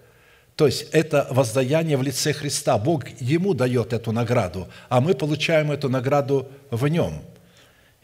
То 0.55 0.67
есть 0.67 0.89
это 0.93 1.27
воздаяние 1.31 1.97
в 1.97 2.03
лице 2.03 2.35
Христа. 2.35 2.77
Бог 2.77 3.09
Ему 3.21 3.55
дает 3.55 3.95
эту 3.95 4.13
награду, 4.13 4.69
а 4.91 5.01
мы 5.01 5.15
получаем 5.15 5.73
эту 5.73 5.89
награду 5.89 6.47
в 6.71 6.87
Нем– 6.89 7.23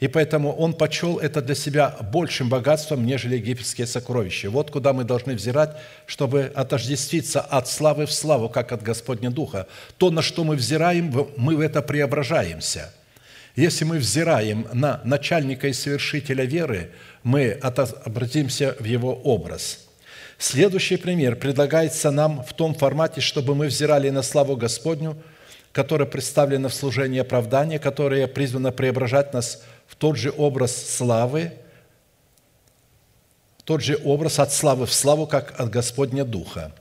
и 0.01 0.07
поэтому 0.07 0.53
он 0.53 0.74
почел 0.74 1.18
это 1.18 1.42
для 1.42 1.57
себя 1.57 1.96
большим 2.12 2.49
богатством, 2.49 3.05
нежели 3.05 3.36
египетские 3.36 3.86
сокровища. 3.86 4.49
Вот 4.49 4.70
куда 4.70 4.92
мы 4.92 5.03
должны 5.03 5.34
взирать, 5.34 5.76
чтобы 6.07 6.53
отождествиться 6.55 7.40
от 7.40 7.66
славы 7.66 8.07
в 8.07 8.12
славу, 8.12 8.49
как 8.49 8.70
от 8.70 8.82
Господня 8.82 9.30
Духа. 9.30 9.66
То, 9.96 10.11
на 10.11 10.22
что 10.22 10.44
мы 10.44 10.55
взираем, 10.55 11.26
мы 11.36 11.57
в 11.57 11.61
это 11.61 11.82
преображаемся. 11.82 12.94
Если 13.57 13.84
мы 13.84 13.99
взираем 13.99 14.68
на 14.72 15.01
начальника 15.03 15.66
и 15.66 15.72
совершителя 15.72 16.44
веры, 16.44 16.92
мы 17.24 17.51
обратимся 17.51 18.76
в 18.78 18.84
его 18.84 19.12
образ. 19.12 19.80
Следующий 20.38 20.96
пример 20.96 21.34
предлагается 21.34 22.12
нам 22.12 22.44
в 22.44 22.53
том 22.53 22.72
формате, 22.72 23.20
чтобы 23.20 23.57
мы 23.57 23.66
взирали 23.66 24.11
на 24.11 24.22
славу 24.22 24.55
Господню, 24.55 25.16
которая 25.72 26.07
представлена 26.07 26.68
в 26.68 26.74
служении 26.74 27.18
оправдания, 27.18 27.80
которая 27.80 28.28
призвана 28.28 28.70
преображать 28.70 29.32
нас 29.34 29.64
в 29.78 29.78
тот 29.97 30.16
же 30.16 30.32
образ 30.36 30.76
славы, 30.76 31.53
тот 33.64 33.82
же 33.82 33.99
образ 34.05 34.39
от 34.39 34.53
славы 34.53 34.86
в 34.86 34.93
славу, 34.93 35.26
как 35.26 35.59
от 35.61 35.70
Господня 35.70 36.24
Духа. 36.24 36.72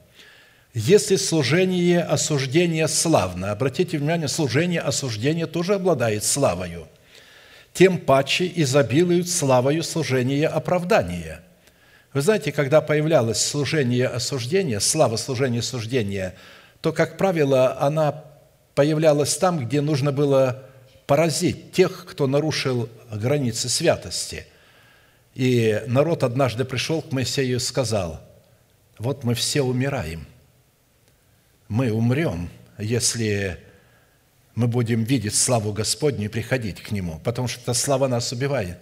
Если 0.74 1.16
служение 1.16 2.02
осуждения 2.02 2.88
славно, 2.88 3.52
обратите 3.52 3.98
внимание, 3.98 4.28
служение 4.28 4.80
осуждения 4.80 5.48
тоже 5.48 5.76
обладает 5.76 6.24
славою, 6.24 6.88
тем 7.74 7.98
паче 7.98 8.52
изобилуют 8.56 9.28
славою 9.28 9.84
служение 9.84 10.48
оправдания. 10.48 11.42
Вы 12.14 12.22
знаете, 12.22 12.52
когда 12.52 12.82
появлялось 12.82 13.44
служение 13.44 14.08
осуждения, 14.08 14.80
слава 14.80 15.18
служения 15.18 15.60
осуждения, 15.60 16.36
то, 16.82 16.94
как 16.94 17.18
правило, 17.18 17.78
она 17.80 18.24
появлялась 18.76 19.36
там, 19.38 19.66
где 19.66 19.82
нужно 19.82 20.12
было 20.12 20.64
поразить 21.08 21.72
тех, 21.72 22.06
кто 22.06 22.28
нарушил 22.28 22.90
границы 23.12 23.70
святости. 23.70 24.46
И 25.34 25.82
народ 25.88 26.24
однажды 26.24 26.66
пришел 26.66 27.02
к 27.02 27.12
Моисею 27.12 27.56
и 27.56 27.60
сказал, 27.60 28.22
вот 29.00 29.24
мы 29.24 29.34
все 29.34 29.62
умираем. 29.62 30.28
Мы 31.70 31.92
умрем, 31.92 32.50
если 32.78 33.58
мы 34.56 34.68
будем 34.68 35.04
видеть 35.04 35.36
славу 35.36 35.72
Господню 35.72 36.26
и 36.26 36.30
приходить 36.30 36.82
к 36.82 36.92
Нему, 36.92 37.22
потому 37.24 37.48
что 37.48 37.62
эта 37.62 37.74
слава 37.74 38.08
нас 38.08 38.32
убивает. 38.32 38.78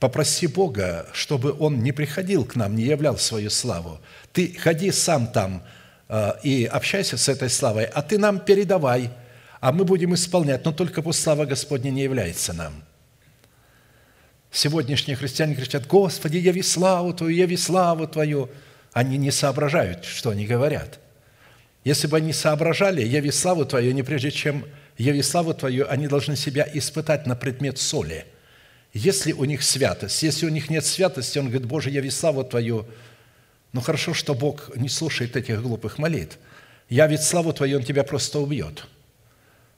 Попроси 0.00 0.46
Бога, 0.46 1.06
чтобы 1.12 1.56
Он 1.58 1.82
не 1.82 1.92
приходил 1.92 2.44
к 2.44 2.56
нам, 2.56 2.74
не 2.74 2.84
являл 2.84 3.16
свою 3.16 3.50
славу. 3.50 4.00
Ты 4.32 4.54
ходи 4.54 4.90
сам 4.90 5.28
там 5.28 5.62
э, 6.08 6.32
и 6.42 6.64
общайся 6.64 7.16
с 7.16 7.28
этой 7.28 7.48
славой, 7.48 7.84
а 7.84 8.02
ты 8.02 8.18
нам 8.18 8.40
передавай– 8.40 9.10
а 9.64 9.72
мы 9.72 9.86
будем 9.86 10.12
исполнять, 10.12 10.62
но 10.66 10.72
только 10.72 11.00
пусть 11.00 11.22
слава 11.22 11.46
Господня 11.46 11.88
не 11.88 12.02
является 12.02 12.52
нам. 12.52 12.84
Сегодняшние 14.52 15.16
христиане 15.16 15.54
кричат, 15.54 15.86
«Господи, 15.86 16.36
яви 16.36 16.60
славу 16.60 17.14
Твою, 17.14 17.34
яви 17.34 17.56
славу 17.56 18.06
Твою!» 18.06 18.50
Они 18.92 19.16
не 19.16 19.30
соображают, 19.30 20.04
что 20.04 20.28
они 20.28 20.44
говорят. 20.44 21.00
Если 21.82 22.06
бы 22.08 22.18
они 22.18 22.34
соображали, 22.34 23.02
яви 23.02 23.30
славу 23.30 23.64
Твою, 23.64 23.94
не 23.94 24.02
прежде 24.02 24.30
чем 24.30 24.66
яви 24.98 25.22
славу 25.22 25.54
Твою, 25.54 25.86
они 25.88 26.08
должны 26.08 26.36
себя 26.36 26.68
испытать 26.74 27.26
на 27.26 27.34
предмет 27.34 27.78
соли. 27.78 28.26
Если 28.92 29.32
у 29.32 29.46
них 29.46 29.62
святость, 29.62 30.22
если 30.22 30.44
у 30.44 30.50
них 30.50 30.68
нет 30.68 30.84
святости, 30.84 31.38
он 31.38 31.46
говорит, 31.46 31.66
«Боже, 31.66 31.88
яви 31.88 32.10
славу 32.10 32.44
Твою», 32.44 32.86
Ну 33.72 33.80
хорошо, 33.80 34.12
что 34.12 34.34
Бог 34.34 34.76
не 34.76 34.90
слушает 34.90 35.36
этих 35.36 35.62
глупых 35.62 35.96
молитв. 35.96 36.36
Я 36.90 37.06
ведь 37.06 37.22
славу 37.22 37.54
Твою, 37.54 37.78
Он 37.78 37.82
тебя 37.82 38.04
просто 38.04 38.40
убьет. 38.40 38.86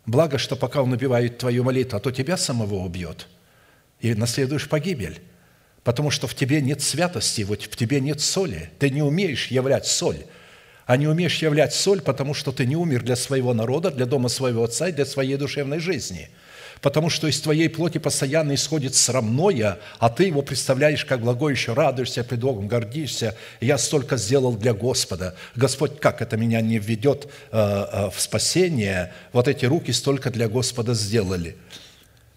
Благо, 0.07 0.38
что 0.38 0.57
пока 0.57 0.82
Он 0.82 0.92
убивает 0.92 1.38
твою 1.38 1.64
молитву, 1.64 1.96
а 1.96 2.00
то 2.00 2.11
тебя 2.11 2.36
самого 2.36 2.76
убьет, 2.76 3.26
и 4.00 4.14
наследуешь 4.14 4.68
погибель. 4.68 5.20
Потому 5.82 6.11
что 6.11 6.26
в 6.26 6.34
тебе 6.34 6.61
нет 6.61 6.80
святости, 6.80 7.42
вот 7.42 7.62
в 7.62 7.76
тебе 7.76 8.00
нет 8.00 8.20
соли. 8.20 8.70
Ты 8.78 8.90
не 8.90 9.02
умеешь 9.02 9.48
являть 9.48 9.86
соль. 9.86 10.24
А 10.84 10.96
не 10.96 11.09
умеешь 11.09 11.42
являть 11.42 11.74
соль, 11.74 12.00
потому 12.00 12.34
что 12.34 12.52
ты 12.52 12.64
не 12.66 12.76
умер 12.76 13.02
для 13.02 13.16
своего 13.16 13.52
народа, 13.54 13.90
для 13.90 14.07
дома 14.07 14.28
своего 14.28 14.64
отца 14.64 14.88
и 14.88 14.92
для 14.92 15.04
своей 15.04 15.36
душевной 15.36 15.80
жизни– 15.80 16.30
потому 16.81 17.11
что 17.11 17.27
из 17.27 17.41
твоей 17.41 17.68
плоти 17.68 17.99
постоянно 17.99 18.55
исходит 18.55 18.95
срамное, 18.95 19.79
а 19.99 20.09
ты 20.09 20.24
его 20.24 20.43
представляешь 20.43 21.05
как 21.05 21.20
благое, 21.20 21.55
еще 21.55 21.72
радуешься 21.72 22.24
пред 22.24 22.41
Богом, 22.41 22.68
гордишься. 22.68 23.37
Я 23.61 23.79
столько 23.79 24.16
сделал 24.16 24.57
для 24.57 24.74
Господа. 24.74 25.35
Господь, 25.55 25.99
как 26.01 26.22
это 26.22 26.37
меня 26.37 26.61
не 26.61 26.79
введет 26.79 27.29
э, 27.51 27.59
э, 27.59 28.11
в 28.11 28.20
спасение, 28.20 29.12
вот 29.33 29.49
эти 29.49 29.64
руки 29.64 29.93
столько 29.93 30.31
для 30.31 30.49
Господа 30.49 30.95
сделали. 30.95 31.57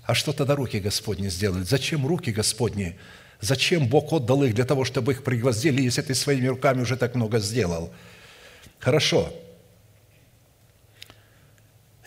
А 0.04 0.16
что 0.16 0.34
тогда 0.34 0.56
руки 0.56 0.80
Господни 0.80 1.30
сделали? 1.30 1.64
Зачем 1.64 2.08
руки 2.08 2.32
Господни? 2.32 2.98
Зачем 3.42 3.88
Бог 3.88 4.12
отдал 4.12 4.44
их 4.44 4.54
для 4.54 4.66
того, 4.66 4.84
чтобы 4.84 5.14
их 5.14 5.24
пригвоздили, 5.24 5.82
если 5.82 6.02
ты 6.02 6.16
своими 6.16 6.48
руками 6.48 6.82
уже 6.82 6.98
так 6.98 7.16
много 7.16 7.40
сделал? 7.40 7.94
Хорошо. 8.80 9.32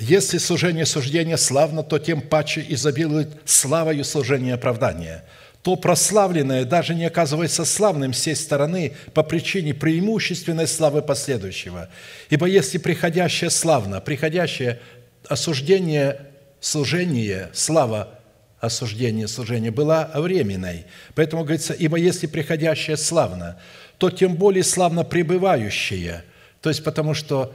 Если 0.03 0.39
служение 0.39 0.85
суждения 0.85 1.37
славно, 1.37 1.85
то 1.85 2.01
тем 2.01 2.23
паче 2.23 2.65
изобилует 2.69 3.29
славою 3.45 4.05
служения 4.05 4.55
оправдания. 4.55 5.25
То 5.63 5.77
прославленное 5.77 6.65
даже 6.65 6.93
не 6.97 7.05
оказывается 7.05 7.65
славным 7.65 8.13
с 8.13 8.19
сей 8.19 8.35
стороны 8.35 8.95
по 9.15 9.23
причине 9.23 9.75
преимущественной 9.75 10.67
славы 10.67 11.03
последующего. 11.03 11.89
Ибо 12.31 12.47
если 12.47 12.79
приходящее 12.79 13.49
славно, 13.49 14.01
приходящее 14.01 14.81
осуждение, 15.29 16.19
служение, 16.59 17.51
слава 17.53 18.19
осуждение, 18.59 19.29
служение 19.29 19.71
была 19.71 20.11
временной. 20.17 20.87
Поэтому 21.15 21.45
говорится, 21.45 21.75
ибо 21.75 21.97
если 21.97 22.27
приходящее 22.27 22.97
славно, 22.97 23.61
то 23.99 24.11
тем 24.11 24.35
более 24.35 24.65
славно 24.65 25.05
пребывающее. 25.05 26.25
То 26.61 26.71
есть 26.71 26.83
потому 26.83 27.15
что 27.15 27.55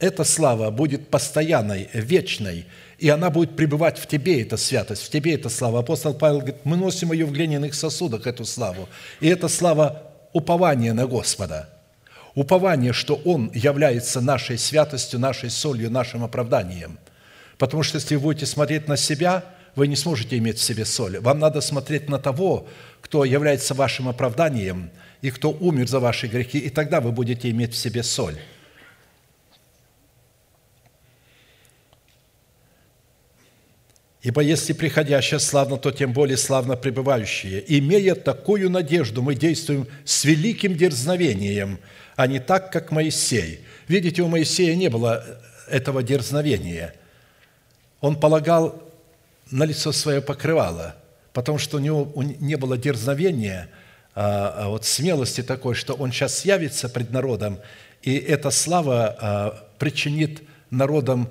эта 0.00 0.24
слава 0.24 0.70
будет 0.70 1.08
постоянной, 1.08 1.88
вечной, 1.92 2.66
и 2.98 3.08
она 3.10 3.30
будет 3.30 3.54
пребывать 3.54 3.98
в 3.98 4.06
тебе, 4.06 4.42
эта 4.42 4.56
святость, 4.56 5.02
в 5.02 5.10
тебе 5.10 5.34
эта 5.34 5.50
слава. 5.50 5.80
Апостол 5.80 6.14
Павел 6.14 6.38
говорит, 6.38 6.56
мы 6.64 6.76
носим 6.76 7.12
ее 7.12 7.26
в 7.26 7.32
глиняных 7.32 7.74
сосудах, 7.74 8.26
эту 8.26 8.44
славу. 8.46 8.88
И 9.20 9.28
эта 9.28 9.48
слава– 9.48 10.10
упование 10.32 10.94
на 10.94 11.06
Господа. 11.06 11.68
Упование, 12.34 12.92
что 12.94 13.14
Он 13.24 13.50
является 13.52 14.20
нашей 14.20 14.56
святостью, 14.56 15.20
нашей 15.20 15.50
солью, 15.50 15.90
нашим 15.90 16.24
оправданием. 16.24 16.98
Потому 17.58 17.82
что 17.82 17.98
если 17.98 18.14
вы 18.14 18.22
будете 18.22 18.46
смотреть 18.46 18.88
на 18.88 18.96
себя, 18.96 19.44
вы 19.76 19.86
не 19.86 19.96
сможете 19.96 20.38
иметь 20.38 20.58
в 20.58 20.62
себе 20.62 20.86
соль. 20.86 21.18
Вам 21.20 21.38
надо 21.38 21.60
смотреть 21.60 22.08
на 22.08 22.18
того, 22.18 22.66
кто 23.02 23.24
является 23.24 23.74
вашим 23.74 24.08
оправданием 24.08 24.90
и 25.20 25.30
кто 25.30 25.50
умер 25.50 25.88
за 25.88 26.00
ваши 26.00 26.26
грехи, 26.26 26.58
и 26.58 26.70
тогда 26.70 27.00
вы 27.00 27.12
будете 27.12 27.50
иметь 27.50 27.74
в 27.74 27.76
себе 27.76 28.02
соль. 28.02 28.38
Ибо 34.22 34.42
если 34.42 34.74
приходящее 34.74 35.40
славно, 35.40 35.78
то 35.78 35.90
тем 35.92 36.12
более 36.12 36.36
славно 36.36 36.76
пребывающее. 36.76 37.64
Имея 37.78 38.14
такую 38.14 38.68
надежду, 38.68 39.22
мы 39.22 39.34
действуем 39.34 39.86
с 40.04 40.24
великим 40.24 40.76
дерзновением, 40.76 41.78
а 42.16 42.26
не 42.26 42.38
так, 42.38 42.70
как 42.70 42.90
Моисей. 42.90 43.60
Видите, 43.88 44.20
у 44.22 44.28
Моисея 44.28 44.76
не 44.76 44.88
было 44.88 45.24
этого 45.68 46.02
дерзновения. 46.02 46.94
Он 48.02 48.18
полагал 48.18 48.82
на 49.50 49.64
лицо 49.64 49.90
свое 49.90 50.20
покрывало, 50.20 50.96
потому 51.32 51.56
что 51.56 51.78
у 51.78 51.80
него 51.80 52.12
не 52.16 52.56
было 52.56 52.76
дерзновения, 52.76 53.70
а, 54.14 54.54
а 54.56 54.68
вот 54.68 54.84
смелости 54.84 55.42
такой, 55.42 55.74
что 55.74 55.94
он 55.94 56.12
сейчас 56.12 56.44
явится 56.44 56.90
пред 56.90 57.10
народом, 57.10 57.58
и 58.02 58.16
эта 58.16 58.50
слава 58.50 59.16
а, 59.18 59.68
причинит 59.78 60.42
народам 60.70 61.30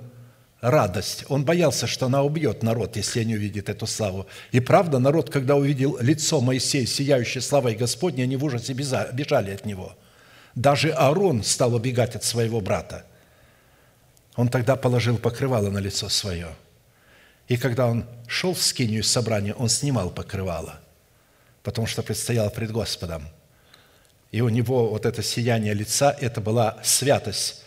радость. 0.61 1.25
Он 1.29 1.45
боялся, 1.45 1.87
что 1.87 2.07
она 2.07 2.23
убьет 2.23 2.63
народ, 2.63 2.95
если 2.97 3.21
они 3.21 3.35
увидят 3.35 3.69
эту 3.69 3.87
славу. 3.87 4.27
И 4.51 4.59
правда, 4.59 4.99
народ, 4.99 5.29
когда 5.29 5.55
увидел 5.55 5.97
лицо 6.01 6.41
Моисея, 6.41 6.85
сияющее 6.85 7.41
славой 7.41 7.75
Господней, 7.75 8.23
они 8.23 8.35
в 8.35 8.43
ужасе 8.43 8.73
бежали 8.73 9.51
от 9.51 9.65
него. 9.65 9.95
Даже 10.55 10.91
Аарон 10.91 11.43
стал 11.43 11.75
убегать 11.75 12.15
от 12.15 12.23
своего 12.23 12.59
брата. 12.61 13.05
Он 14.35 14.49
тогда 14.49 14.75
положил 14.75 15.17
покрывало 15.17 15.69
на 15.69 15.79
лицо 15.79 16.09
свое. 16.09 16.49
И 17.47 17.57
когда 17.57 17.87
он 17.87 18.05
шел 18.27 18.53
в 18.53 18.61
скинию 18.61 19.03
собрания, 19.03 19.53
он 19.53 19.69
снимал 19.69 20.11
покрывало, 20.11 20.79
потому 21.63 21.87
что 21.87 22.03
предстоял 22.03 22.49
пред 22.49 22.71
Господом. 22.71 23.23
И 24.31 24.41
у 24.41 24.49
него 24.49 24.89
вот 24.89 25.05
это 25.05 25.23
сияние 25.23 25.73
лица, 25.73 26.15
это 26.19 26.41
была 26.41 26.77
святость, 26.83 27.63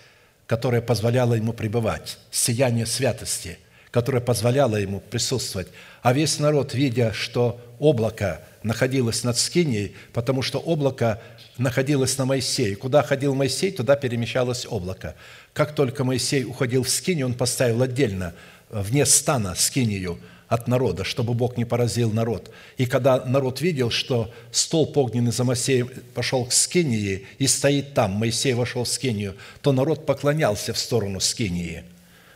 которое 0.53 0.83
позволяло 0.83 1.33
ему 1.33 1.55
пребывать, 1.55 2.19
сияние 2.31 2.85
святости, 2.85 3.57
которое 3.91 4.21
позволяло 4.21 4.77
ему 4.77 5.01
присутствовать. 5.01 5.69
А 6.03 6.13
весь 6.13 6.39
народ, 6.39 6.75
видя, 6.75 7.15
что 7.15 7.59
облако 7.79 8.43
находилось 8.63 9.25
над 9.25 9.39
Скинией, 9.39 9.97
потому 10.13 10.43
что 10.43 10.59
облако 10.59 11.23
находилось 11.57 12.19
на 12.19 12.27
Моисее. 12.27 12.77
Куда 12.77 13.03
ходил 13.03 13.35
Моисей, 13.35 13.73
туда 13.73 13.97
перемещалось 13.97 14.67
облако. 14.69 15.15
Как 15.55 15.75
только 15.75 16.05
Моисей 16.05 16.45
уходил 16.45 16.83
в 16.83 16.91
Скинию, 16.91 17.29
он 17.29 17.33
поставил 17.33 17.81
отдельно, 17.81 18.35
вне 18.69 19.07
стана 19.07 19.55
Скинию– 19.55 20.19
от 20.53 20.69
народа, 20.69 21.03
чтобы 21.03 21.33
Бог 21.33 21.57
не 21.57 21.65
поразил 21.65 22.13
народ. 22.13 22.51
И 22.77 22.85
когда 22.85 23.25
народ 23.25 23.63
видел, 23.63 23.89
что 23.89 24.31
столб 24.51 24.99
огненный 24.99 25.33
за 25.33 25.45
Моисеем 25.45 25.89
пошел 26.13 26.45
к 26.45 26.53
Скинии 26.53 27.27
и 27.39 27.47
стоит 27.47 27.95
там, 27.95 28.11
Моисей 28.11 28.53
вошел 28.53 28.85
в 28.85 28.89
Скинию, 28.89 29.35
то 29.63 29.73
народ 29.73 30.05
поклонялся 30.05 30.75
в 30.75 30.79
сторону 30.79 31.21
Скинии, 31.21 31.85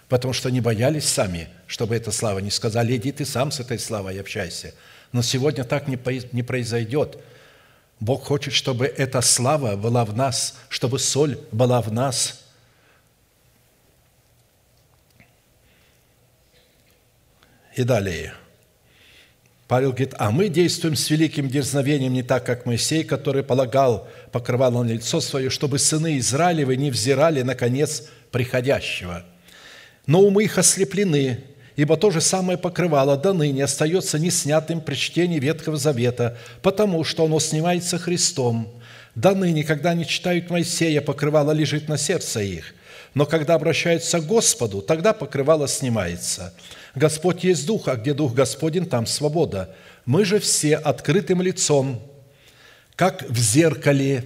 потому 0.09 0.33
что 0.33 0.51
не 0.51 0.62
боялись 0.62 1.05
сами, 1.05 1.49
чтобы 1.67 1.95
эта 1.95 2.11
слава 2.11 2.39
не 2.39 2.51
сказали, 2.51 2.97
иди 2.97 3.12
ты 3.12 3.27
сам 3.27 3.51
с 3.51 3.61
этой 3.61 3.79
славой 3.79 4.19
общайся. 4.19 4.73
Но 5.12 5.21
сегодня 5.21 5.64
так 5.64 5.87
не 5.87 6.43
произойдет. 6.43 7.19
Бог 8.01 8.25
хочет, 8.25 8.55
чтобы 8.55 8.87
эта 8.87 9.21
слава 9.21 9.77
была 9.77 10.07
в 10.07 10.17
нас, 10.17 10.55
чтобы 10.71 10.99
соль 10.99 11.39
была 11.53 11.83
в 11.83 11.93
нас– 11.93 12.41
И 17.77 17.85
далее. 17.85 18.33
Павел 19.68 19.91
говорит, 19.91 20.14
а 20.18 20.31
мы 20.31 20.49
действуем 20.49 20.97
с 20.97 21.11
великим 21.11 21.49
дерзновением 21.49 22.14
не 22.14 22.22
так, 22.22 22.47
как 22.47 22.64
Моисей, 22.64 23.05
который 23.05 23.43
полагал 23.43 24.09
покрывало 24.33 24.83
на 24.83 24.93
лицо 24.93 25.20
свое, 25.20 25.51
чтобы 25.51 25.79
сыны 25.79 26.16
Израилевы 26.18 26.77
не 26.77 26.91
взирали 26.91 27.43
на 27.43 27.55
конец 27.55 28.09
приходящего. 28.31 29.24
Но 30.07 30.22
умы 30.22 30.45
их 30.45 30.57
ослеплены, 30.57 31.41
ибо 31.74 31.99
то 31.99 32.11
же 32.11 32.22
самое 32.22 32.57
покрывало 32.57 33.18
до 33.18 33.35
ныне 33.35 33.64
остается 33.64 34.18
неснятым 34.18 34.81
при 34.81 34.95
чтении 34.95 35.39
Ветхого 35.39 35.77
Завета, 35.77 36.39
потому 36.62 37.05
что 37.05 37.24
оно 37.24 37.41
снимается 37.41 37.99
Христом. 37.99 38.72
До 39.14 39.35
ныне, 39.35 39.64
когда 39.64 39.91
они 39.91 40.07
читают 40.07 40.49
Моисея, 40.49 41.03
покрывало 41.03 41.51
лежит 41.53 41.89
на 41.89 41.99
сердце 41.99 42.41
их, 42.41 42.74
но 43.17 43.27
когда 43.27 43.55
обращаются 43.55 44.21
к 44.21 44.27
Господу, 44.27 44.81
тогда 44.81 45.12
покрывало 45.12 45.67
снимается– 45.67 46.55
Господь 46.97 47.45
есть 47.45 47.67
Дух, 47.67 47.89
а 47.89 47.97
где 47.97 48.14
Дух 48.14 48.33
Господень, 48.33 48.87
там 48.87 49.07
свобода. 49.07 49.75
Мы 50.07 50.25
же 50.25 50.41
все 50.41 50.77
открытым 50.77 51.43
лицом, 51.43 52.03
как 52.97 53.23
в 53.28 53.39
зеркале, 53.39 54.24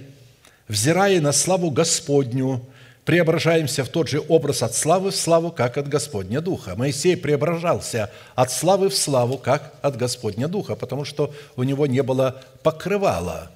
взирая 0.69 1.19
на 1.19 1.33
славу 1.33 1.69
Господню, 1.69 2.65
преображаемся 3.03 3.83
в 3.83 3.89
тот 3.89 4.07
же 4.07 4.23
образ 4.25 4.63
от 4.63 4.73
славы 4.73 5.11
в 5.11 5.15
славу, 5.17 5.51
как 5.51 5.77
от 5.77 5.89
Господня 5.89 6.39
Духа. 6.39 6.77
Моисей 6.77 7.17
преображался 7.17 8.09
от 8.35 8.53
славы 8.53 8.87
в 8.87 8.95
славу, 8.95 9.37
как 9.37 9.73
от 9.81 9.97
Господня 9.97 10.47
Духа, 10.47 10.77
потому 10.77 11.03
что 11.03 11.33
у 11.57 11.63
него 11.63 11.87
не 11.87 12.01
было 12.01 12.41
покрывала 12.63 13.51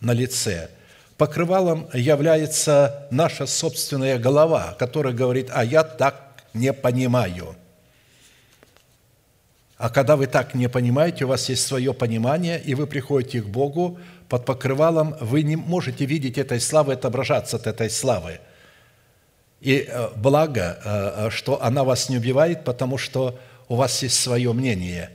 на 0.00 0.12
лице. 0.12 0.70
Покрывалом 1.16 1.88
является 1.92 3.06
наша 3.10 3.46
собственная 3.46 4.18
голова, 4.18 4.74
которая 4.78 5.14
говорит, 5.14 5.50
а 5.52 5.64
я 5.64 5.84
так 5.84 6.44
не 6.52 6.72
понимаю– 6.72 7.56
а 9.76 9.90
когда 9.90 10.16
вы 10.16 10.26
так 10.26 10.54
не 10.54 10.68
понимаете, 10.68 11.24
у 11.24 11.28
вас 11.28 11.48
есть 11.48 11.66
свое 11.66 11.92
понимание, 11.92 12.58
и 12.58 12.74
вы 12.74 12.86
приходите 12.86 13.42
к 13.42 13.46
Богу 13.46 13.98
под 14.28 14.44
покрывалом, 14.44 15.16
вы 15.20 15.42
не 15.42 15.56
можете 15.56 16.06
видеть 16.06 16.38
этой 16.38 16.60
славы, 16.60 16.92
отображаться 16.92 17.56
от 17.56 17.66
этой 17.66 17.90
славы. 17.90 18.40
И 19.60 19.86
э, 19.86 20.08
благо, 20.16 20.78
э, 20.84 21.28
что 21.30 21.62
она 21.62 21.84
вас 21.84 22.08
не 22.08 22.18
убивает, 22.18 22.64
потому 22.64 22.98
что 22.98 23.38
у 23.68 23.74
вас 23.74 24.02
есть 24.02 24.18
свое 24.18 24.52
мнение. 24.52 25.10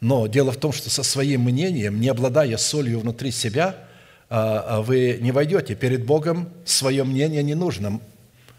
Но 0.00 0.26
дело 0.26 0.52
в 0.52 0.56
том, 0.56 0.72
что 0.72 0.88
со 0.88 1.02
своим 1.02 1.42
мнением, 1.42 2.00
не 2.00 2.08
обладая 2.08 2.56
солью 2.56 3.00
внутри 3.00 3.30
себя, 3.30 3.76
вы 4.30 5.18
не 5.20 5.32
войдете. 5.32 5.74
Перед 5.74 6.04
Богом 6.04 6.48
свое 6.64 7.04
мнение 7.04 7.42
не 7.42 7.54
нужно. 7.54 8.00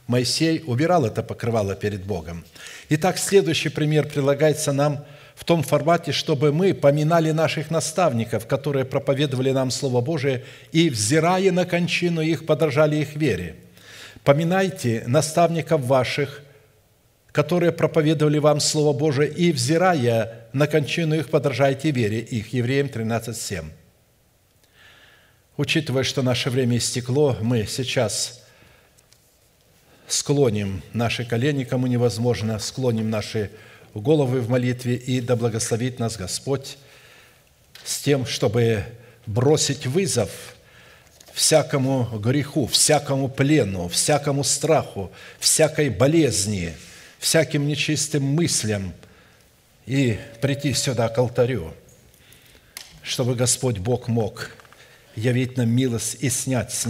Моисей 0.07 0.63
убирал 0.67 1.05
это 1.05 1.23
покрывало 1.23 1.75
перед 1.75 2.03
Богом. 2.03 2.45
Итак, 2.89 3.17
следующий 3.17 3.69
пример 3.69 4.07
прилагается 4.07 4.71
нам 4.71 5.03
в 5.33 5.43
том 5.43 5.63
формате, 5.63 6.11
чтобы 6.11 6.53
мы 6.53 6.73
поминали 6.73 7.31
наших 7.31 7.71
наставников, 7.71 8.45
которые 8.45 8.85
проповедовали 8.85 9.51
нам 9.51 9.71
Слово 9.71 10.01
Божие, 10.01 10.43
и, 10.71 10.89
взирая 10.89 11.51
на 11.51 11.65
кончину 11.65 12.21
их, 12.21 12.45
подражали 12.45 12.97
их 12.97 13.15
вере. 13.15 13.55
Поминайте 14.23 15.03
наставников 15.07 15.81
ваших, 15.81 16.41
которые 17.31 17.71
проповедовали 17.71 18.37
вам 18.37 18.59
Слово 18.59 18.97
Божие, 18.97 19.29
и, 19.29 19.51
взирая 19.51 20.47
на 20.53 20.67
кончину 20.67 21.15
их, 21.15 21.29
подражайте 21.29 21.91
вере 21.91 22.19
их. 22.19 22.53
Евреям 22.53 22.87
13:7. 22.87 23.65
Учитывая, 25.57 26.03
что 26.03 26.21
наше 26.21 26.49
время 26.49 26.77
истекло, 26.77 27.37
мы 27.41 27.65
сейчас 27.65 28.43
склоним 30.07 30.83
наши 30.93 31.25
колени, 31.25 31.63
кому 31.63 31.87
невозможно, 31.87 32.59
склоним 32.59 33.09
наши 33.09 33.51
головы 33.93 34.41
в 34.41 34.49
молитве, 34.49 34.95
и 34.95 35.21
да 35.21 35.35
благословит 35.35 35.99
нас 35.99 36.17
Господь 36.17 36.77
с 37.83 37.99
тем, 37.99 38.25
чтобы 38.25 38.83
бросить 39.25 39.87
вызов 39.87 40.29
всякому 41.33 42.19
греху, 42.19 42.67
всякому 42.67 43.29
плену, 43.29 43.87
всякому 43.87 44.43
страху, 44.43 45.11
всякой 45.39 45.89
болезни– 45.89 46.73
всяким 47.25 47.67
нечистым 47.67 48.21
мыслям 48.21 48.93
и 49.87 50.19
прийти 50.41 50.73
сюда 50.73 51.09
к 51.09 51.17
алтарю, 51.17 51.73
чтобы 53.01 53.33
Господь 53.33 53.79
Бог 53.79 54.07
мог 54.07 54.51
явить 55.15 55.57
нам 55.57 55.69
милость 55.69 56.17
и 56.19 56.29
снять 56.29 56.71
с 56.71 56.85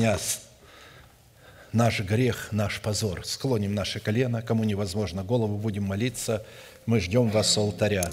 наш 1.71 1.99
грех, 1.99 2.49
наш 2.51 2.79
позор. 2.81 3.25
Склоним 3.25 3.75
наши 3.75 3.99
колено, 3.99 4.41
кому 4.41 4.63
невозможно 4.63 5.23
голову, 5.23 5.57
будем 5.57 5.83
молиться. 5.83 6.45
Мы 6.85 6.99
ждем 6.99 7.29
вас 7.29 7.57
у 7.57 7.61
алтаря. 7.61 8.09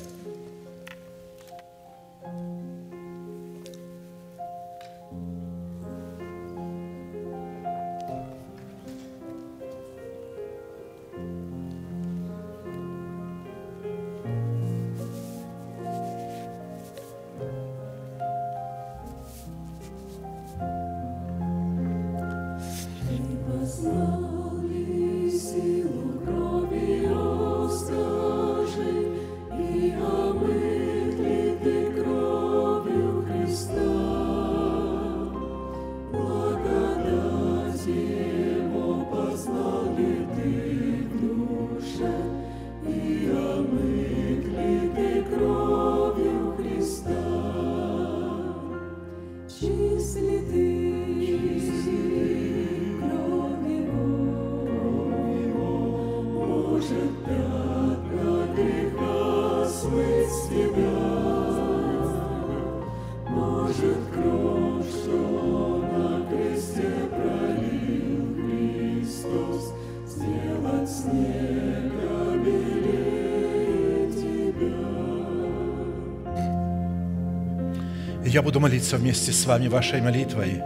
Я 78.33 78.41
буду 78.41 78.61
молиться 78.61 78.97
вместе 78.97 79.31
с 79.31 79.45
вами 79.45 79.69
вашей 79.69 80.01
молитвой 80.01 80.63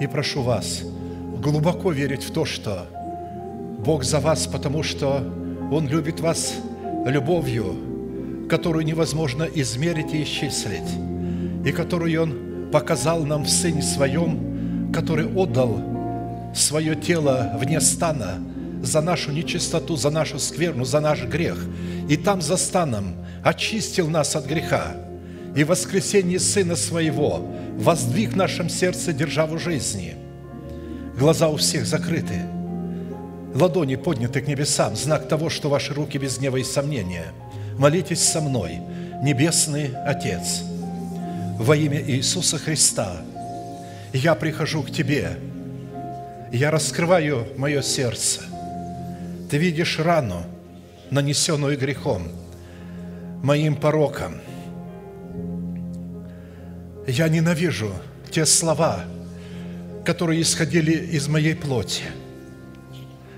и 0.00 0.06
прошу 0.06 0.40
вас 0.40 0.80
глубоко 1.42 1.92
верить 1.92 2.24
в 2.24 2.32
то, 2.32 2.46
что 2.46 2.86
Бог 3.84 4.04
за 4.04 4.20
вас, 4.20 4.46
потому 4.46 4.82
что 4.82 5.22
Он 5.70 5.86
любит 5.86 6.20
вас 6.20 6.54
любовью, 7.04 8.46
которую 8.48 8.86
невозможно 8.86 9.42
измерить 9.42 10.14
и 10.14 10.22
исчислить, 10.22 10.90
и 11.62 11.72
которую 11.72 12.22
Он 12.22 12.70
показал 12.72 13.22
нам 13.26 13.44
в 13.44 13.50
Сыне 13.50 13.82
Своем, 13.82 14.90
который 14.90 15.26
отдал 15.26 15.78
свое 16.54 16.96
тело 16.96 17.52
вне 17.60 17.82
стана 17.82 18.38
за 18.82 19.02
нашу 19.02 19.32
нечистоту, 19.32 19.94
за 19.96 20.08
нашу 20.08 20.38
скверну, 20.38 20.86
за 20.86 21.00
наш 21.00 21.24
грех. 21.24 21.62
И 22.08 22.16
там 22.16 22.40
за 22.40 22.56
станом 22.56 23.14
очистил 23.44 24.08
нас 24.08 24.34
от 24.36 24.46
греха– 24.46 24.94
и 25.54 25.64
воскресение 25.64 26.38
Сына 26.38 26.76
Своего 26.76 27.46
воздвиг 27.76 28.32
в 28.32 28.36
нашем 28.36 28.68
сердце 28.68 29.12
державу 29.12 29.58
жизни. 29.58 30.14
Глаза 31.18 31.48
у 31.48 31.56
всех 31.56 31.86
закрыты, 31.86 32.42
ладони 33.54 33.96
подняты 33.96 34.40
к 34.40 34.46
небесам, 34.46 34.96
знак 34.96 35.28
того, 35.28 35.50
что 35.50 35.68
ваши 35.68 35.92
руки 35.92 36.18
без 36.18 36.38
гнева 36.38 36.58
и 36.58 36.64
сомнения. 36.64 37.26
Молитесь 37.78 38.22
со 38.22 38.40
мной, 38.40 38.78
Небесный 39.22 39.90
Отец, 40.06 40.62
во 41.58 41.76
имя 41.76 42.00
Иисуса 42.00 42.58
Христа, 42.58 43.16
я 44.12 44.34
прихожу 44.34 44.82
к 44.82 44.90
Тебе, 44.90 45.38
я 46.52 46.70
раскрываю 46.70 47.46
мое 47.56 47.82
сердце. 47.82 48.40
Ты 49.50 49.58
видишь 49.58 49.98
рану, 49.98 50.42
нанесенную 51.10 51.78
грехом, 51.78 52.28
моим 53.42 53.74
пороком– 53.76 54.40
я 57.10 57.28
ненавижу 57.28 57.92
те 58.30 58.46
слова, 58.46 59.04
которые 60.04 60.42
исходили 60.42 60.92
из 60.92 61.28
моей 61.28 61.54
плоти. 61.54 62.04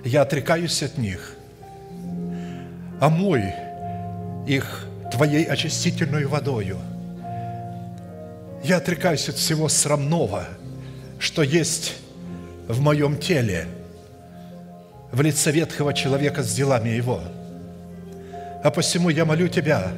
Я 0.04 0.22
отрекаюсь 0.22 0.82
от 0.82 0.98
них. 0.98 1.34
Омой 3.00 3.54
их 4.46 4.86
Твоей 5.10 5.44
очистительной 5.44 6.24
водою. 6.24 6.78
Я 8.64 8.78
отрекаюсь 8.78 9.28
от 9.28 9.36
всего 9.36 9.68
срамного, 9.68 10.46
что 11.18 11.42
есть 11.42 11.94
в 12.66 12.80
моем 12.80 13.18
теле, 13.18 13.66
в 15.10 15.20
лице 15.20 15.50
ветхого 15.50 15.92
человека 15.92 16.42
с 16.42 16.54
делами 16.54 16.88
его. 16.88 17.20
А 18.64 18.70
посему 18.70 19.10
я 19.10 19.26
молю 19.26 19.48
Тебя, 19.48 19.92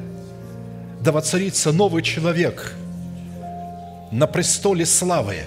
да 1.01 1.11
воцарится 1.11 1.71
новый 1.71 2.03
человек– 2.03 2.73
на 4.15 4.27
престоле 4.27 4.85
славы 4.85 5.39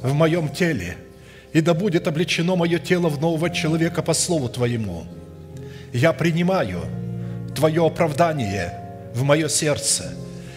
в 0.00 0.14
моем 0.14 0.48
теле, 0.48 0.96
и 1.52 1.60
да 1.60 1.74
будет 1.74 2.06
облечено 2.06 2.54
мое 2.54 2.78
тело 2.78 3.08
в 3.08 3.20
нового 3.20 3.50
человека 3.50 4.02
по 4.02 4.14
слову 4.14 4.48
Твоему. 4.48 5.04
Я 5.92 6.12
принимаю 6.12 6.82
Твое 7.56 7.84
оправдание 7.84 8.72
в 9.14 9.24
мое 9.24 9.48
сердце, 9.48 10.14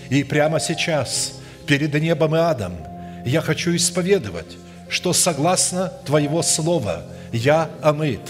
и 0.09 0.23
прямо 0.23 0.59
сейчас, 0.59 1.33
перед 1.65 1.93
небом 1.95 2.35
и 2.35 2.39
адом, 2.39 2.73
я 3.25 3.41
хочу 3.41 3.75
исповедовать, 3.75 4.55
что 4.87 5.11
согласно 5.11 5.91
Твоего 6.05 6.43
Слова 6.43 7.05
я 7.33 7.71
омыт, 7.81 8.21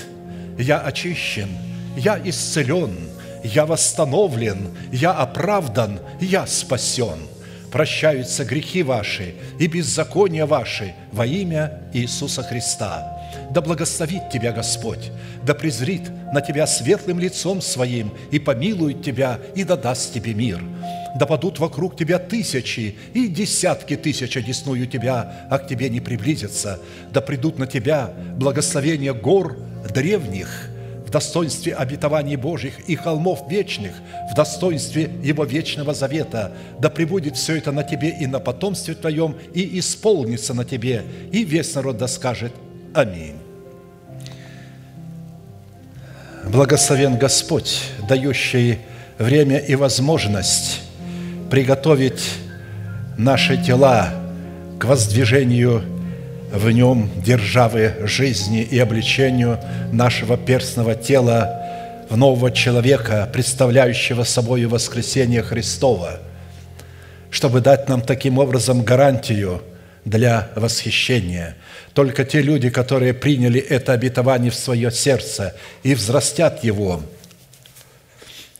я 0.57 0.79
очищен, 0.79 1.49
я 1.97 2.17
исцелен, 2.23 2.95
я 3.43 3.65
восстановлен, 3.65 4.69
я 4.93 5.11
оправдан, 5.11 5.99
я 6.21 6.47
спасен– 6.47 7.17
прощаются 7.71 8.45
грехи 8.45 8.83
ваши 8.83 9.35
и 9.59 9.67
беззакония 9.67 10.45
ваши 10.45 10.93
во 11.11 11.25
имя 11.25 11.81
Иисуса 11.93 12.43
Христа. 12.43 13.13
Да 13.51 13.61
благословит 13.61 14.29
тебя 14.31 14.51
Господь, 14.51 15.11
да 15.43 15.53
презрит 15.53 16.09
на 16.33 16.41
тебя 16.41 16.67
светлым 16.67 17.19
лицом 17.19 17.61
своим 17.61 18.13
и 18.31 18.39
помилует 18.39 19.03
тебя 19.03 19.39
и 19.55 19.63
да 19.63 19.75
даст 19.75 20.13
тебе 20.13 20.33
мир. 20.33 20.61
Да 21.19 21.25
падут 21.25 21.59
вокруг 21.59 21.97
тебя 21.97 22.19
тысячи 22.19 22.95
и 23.13 23.27
десятки 23.27 23.95
тысяч 23.95 24.37
одесную 24.37 24.85
тебя, 24.87 25.47
а 25.49 25.57
к 25.57 25.67
тебе 25.67 25.89
не 25.89 25.99
приблизятся. 25.99 26.79
Да 27.11 27.21
придут 27.21 27.57
на 27.57 27.67
тебя 27.67 28.11
благословения 28.37 29.13
гор 29.13 29.57
древних 29.93 30.66
в 31.07 31.09
достоинстве 31.09 31.73
обетований 31.73 32.35
Божьих 32.35 32.81
и 32.89 32.97
холмов 32.97 33.49
вечных 33.49 33.93
в 34.29 34.35
достоинстве 34.35 35.09
Его 35.23 35.45
вечного 35.45 35.93
завета. 35.93 36.51
Да 36.81 36.89
пребудет 36.89 37.37
все 37.37 37.55
это 37.55 37.71
на 37.71 37.83
тебе 37.83 38.09
и 38.09 38.27
на 38.27 38.41
потомстве 38.41 38.93
твоем, 38.93 39.37
и 39.53 39.79
исполнится 39.79 40.53
на 40.53 40.65
тебе, 40.65 41.03
и 41.31 41.45
весь 41.45 41.73
народ 41.75 41.97
да 41.97 42.09
скажет 42.09 42.51
Аминь. 42.93 43.37
Благословен 46.45 47.17
Господь, 47.17 47.83
дающий 48.09 48.79
время 49.17 49.59
и 49.59 49.75
возможность 49.75 50.81
приготовить 51.49 52.33
наши 53.17 53.55
тела 53.55 54.09
к 54.77 54.83
воздвижению 54.83 55.83
в 56.51 56.69
нем 56.71 57.09
державы 57.21 57.95
жизни 58.03 58.61
и 58.61 58.79
обличению 58.79 59.59
нашего 59.91 60.37
перстного 60.37 60.95
тела 60.95 62.05
в 62.09 62.15
нового 62.15 62.51
человека, 62.51 63.29
представляющего 63.31 64.23
собой 64.23 64.65
воскресение 64.65 65.43
Христова, 65.43 66.21
чтобы 67.29 67.59
дать 67.59 67.89
нам 67.89 68.01
таким 68.01 68.37
образом 68.37 68.83
гарантию 68.83 69.61
для 70.05 70.49
восхищения. 70.55 71.57
Только 71.93 72.23
те 72.23 72.41
люди, 72.41 72.69
которые 72.69 73.13
приняли 73.13 73.59
это 73.59 73.91
обетование 73.91 74.51
в 74.51 74.55
свое 74.55 74.89
сердце 74.89 75.53
и 75.83 75.95
взрастят 75.95 76.63
его 76.63 77.03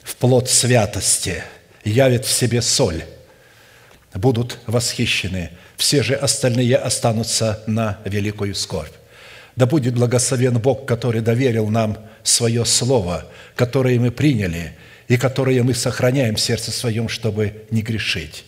в 0.04 0.16
плод 0.18 0.50
святости, 0.50 1.42
явят 1.86 2.26
в 2.26 2.32
себе 2.32 2.62
соль, 2.62 3.06
будут 4.14 4.58
восхищены– 4.68 5.52
все 5.78 6.02
же 6.02 6.16
остальные 6.16 6.76
останутся 6.76 7.64
на 7.68 8.00
великую 8.04 8.56
скорбь. 8.56 8.92
Да 9.56 9.66
будет 9.66 9.94
благословен 9.94 10.58
Бог, 10.60 10.86
который 10.86 11.22
доверил 11.22 11.70
нам 11.70 11.98
свое 12.24 12.66
Слово, 12.66 13.26
которое 13.56 14.00
мы 14.00 14.12
приняли 14.12 14.74
и 15.08 15.18
которое 15.18 15.64
мы 15.64 15.74
сохраняем 15.74 16.36
в 16.36 16.42
сердце 16.42 16.72
своем, 16.72 17.08
чтобы 17.08 17.64
не 17.72 17.82
грешить. 17.82 18.44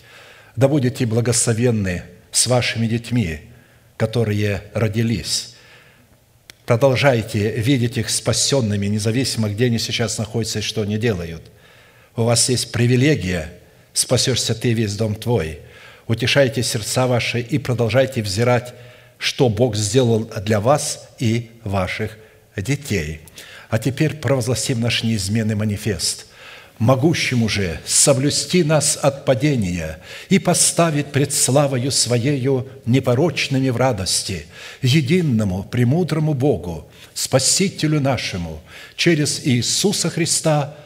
Да 0.55 0.67
будете 0.67 1.05
благословенны 1.05 2.03
с 2.31 2.47
вашими 2.47 2.87
детьми, 2.87 3.41
которые 3.95 4.63
родились. 4.73 5.55
Продолжайте 6.65 7.55
видеть 7.55 7.97
их 7.97 8.09
спасенными, 8.09 8.87
независимо, 8.87 9.49
где 9.49 9.65
они 9.65 9.79
сейчас 9.79 10.17
находятся 10.17 10.59
и 10.59 10.63
что 10.63 10.81
они 10.81 10.97
делают. 10.97 11.43
У 12.15 12.23
вас 12.23 12.49
есть 12.49 12.71
привилегия, 12.71 13.51
спасешься 13.93 14.53
ты 14.53 14.73
весь 14.73 14.95
дом 14.95 15.13
твой– 15.15 15.59
утешайте 16.09 16.63
сердца 16.63 17.07
ваши 17.07 17.39
и 17.39 17.57
продолжайте 17.57 18.21
взирать, 18.21 18.73
что 19.17 19.47
Бог 19.47 19.77
сделал 19.77 20.29
для 20.43 20.59
вас 20.59 21.07
и 21.19 21.51
ваших 21.63 22.17
детей. 22.57 23.21
А 23.69 23.77
теперь 23.77 24.15
провозгласим 24.15 24.81
наш 24.81 25.03
неизменный 25.03 25.55
манифест– 25.55 26.25
могущему 26.79 27.49
же 27.49 27.79
соблюсти 27.85 28.63
нас 28.63 28.97
от 29.01 29.25
падения 29.25 29.99
и 30.29 30.39
поставить 30.39 31.07
пред 31.07 31.33
славою 31.33 31.91
Своею 31.91 32.67
непорочными 32.85 33.69
в 33.69 33.77
радости, 33.77 34.47
единому, 34.81 35.63
премудрому 35.63 36.33
Богу, 36.33 36.89
Спасителю 37.13 37.99
нашему, 37.99 38.61
через 38.95 39.45
Иисуса 39.45 40.09
Христа– 40.09 40.73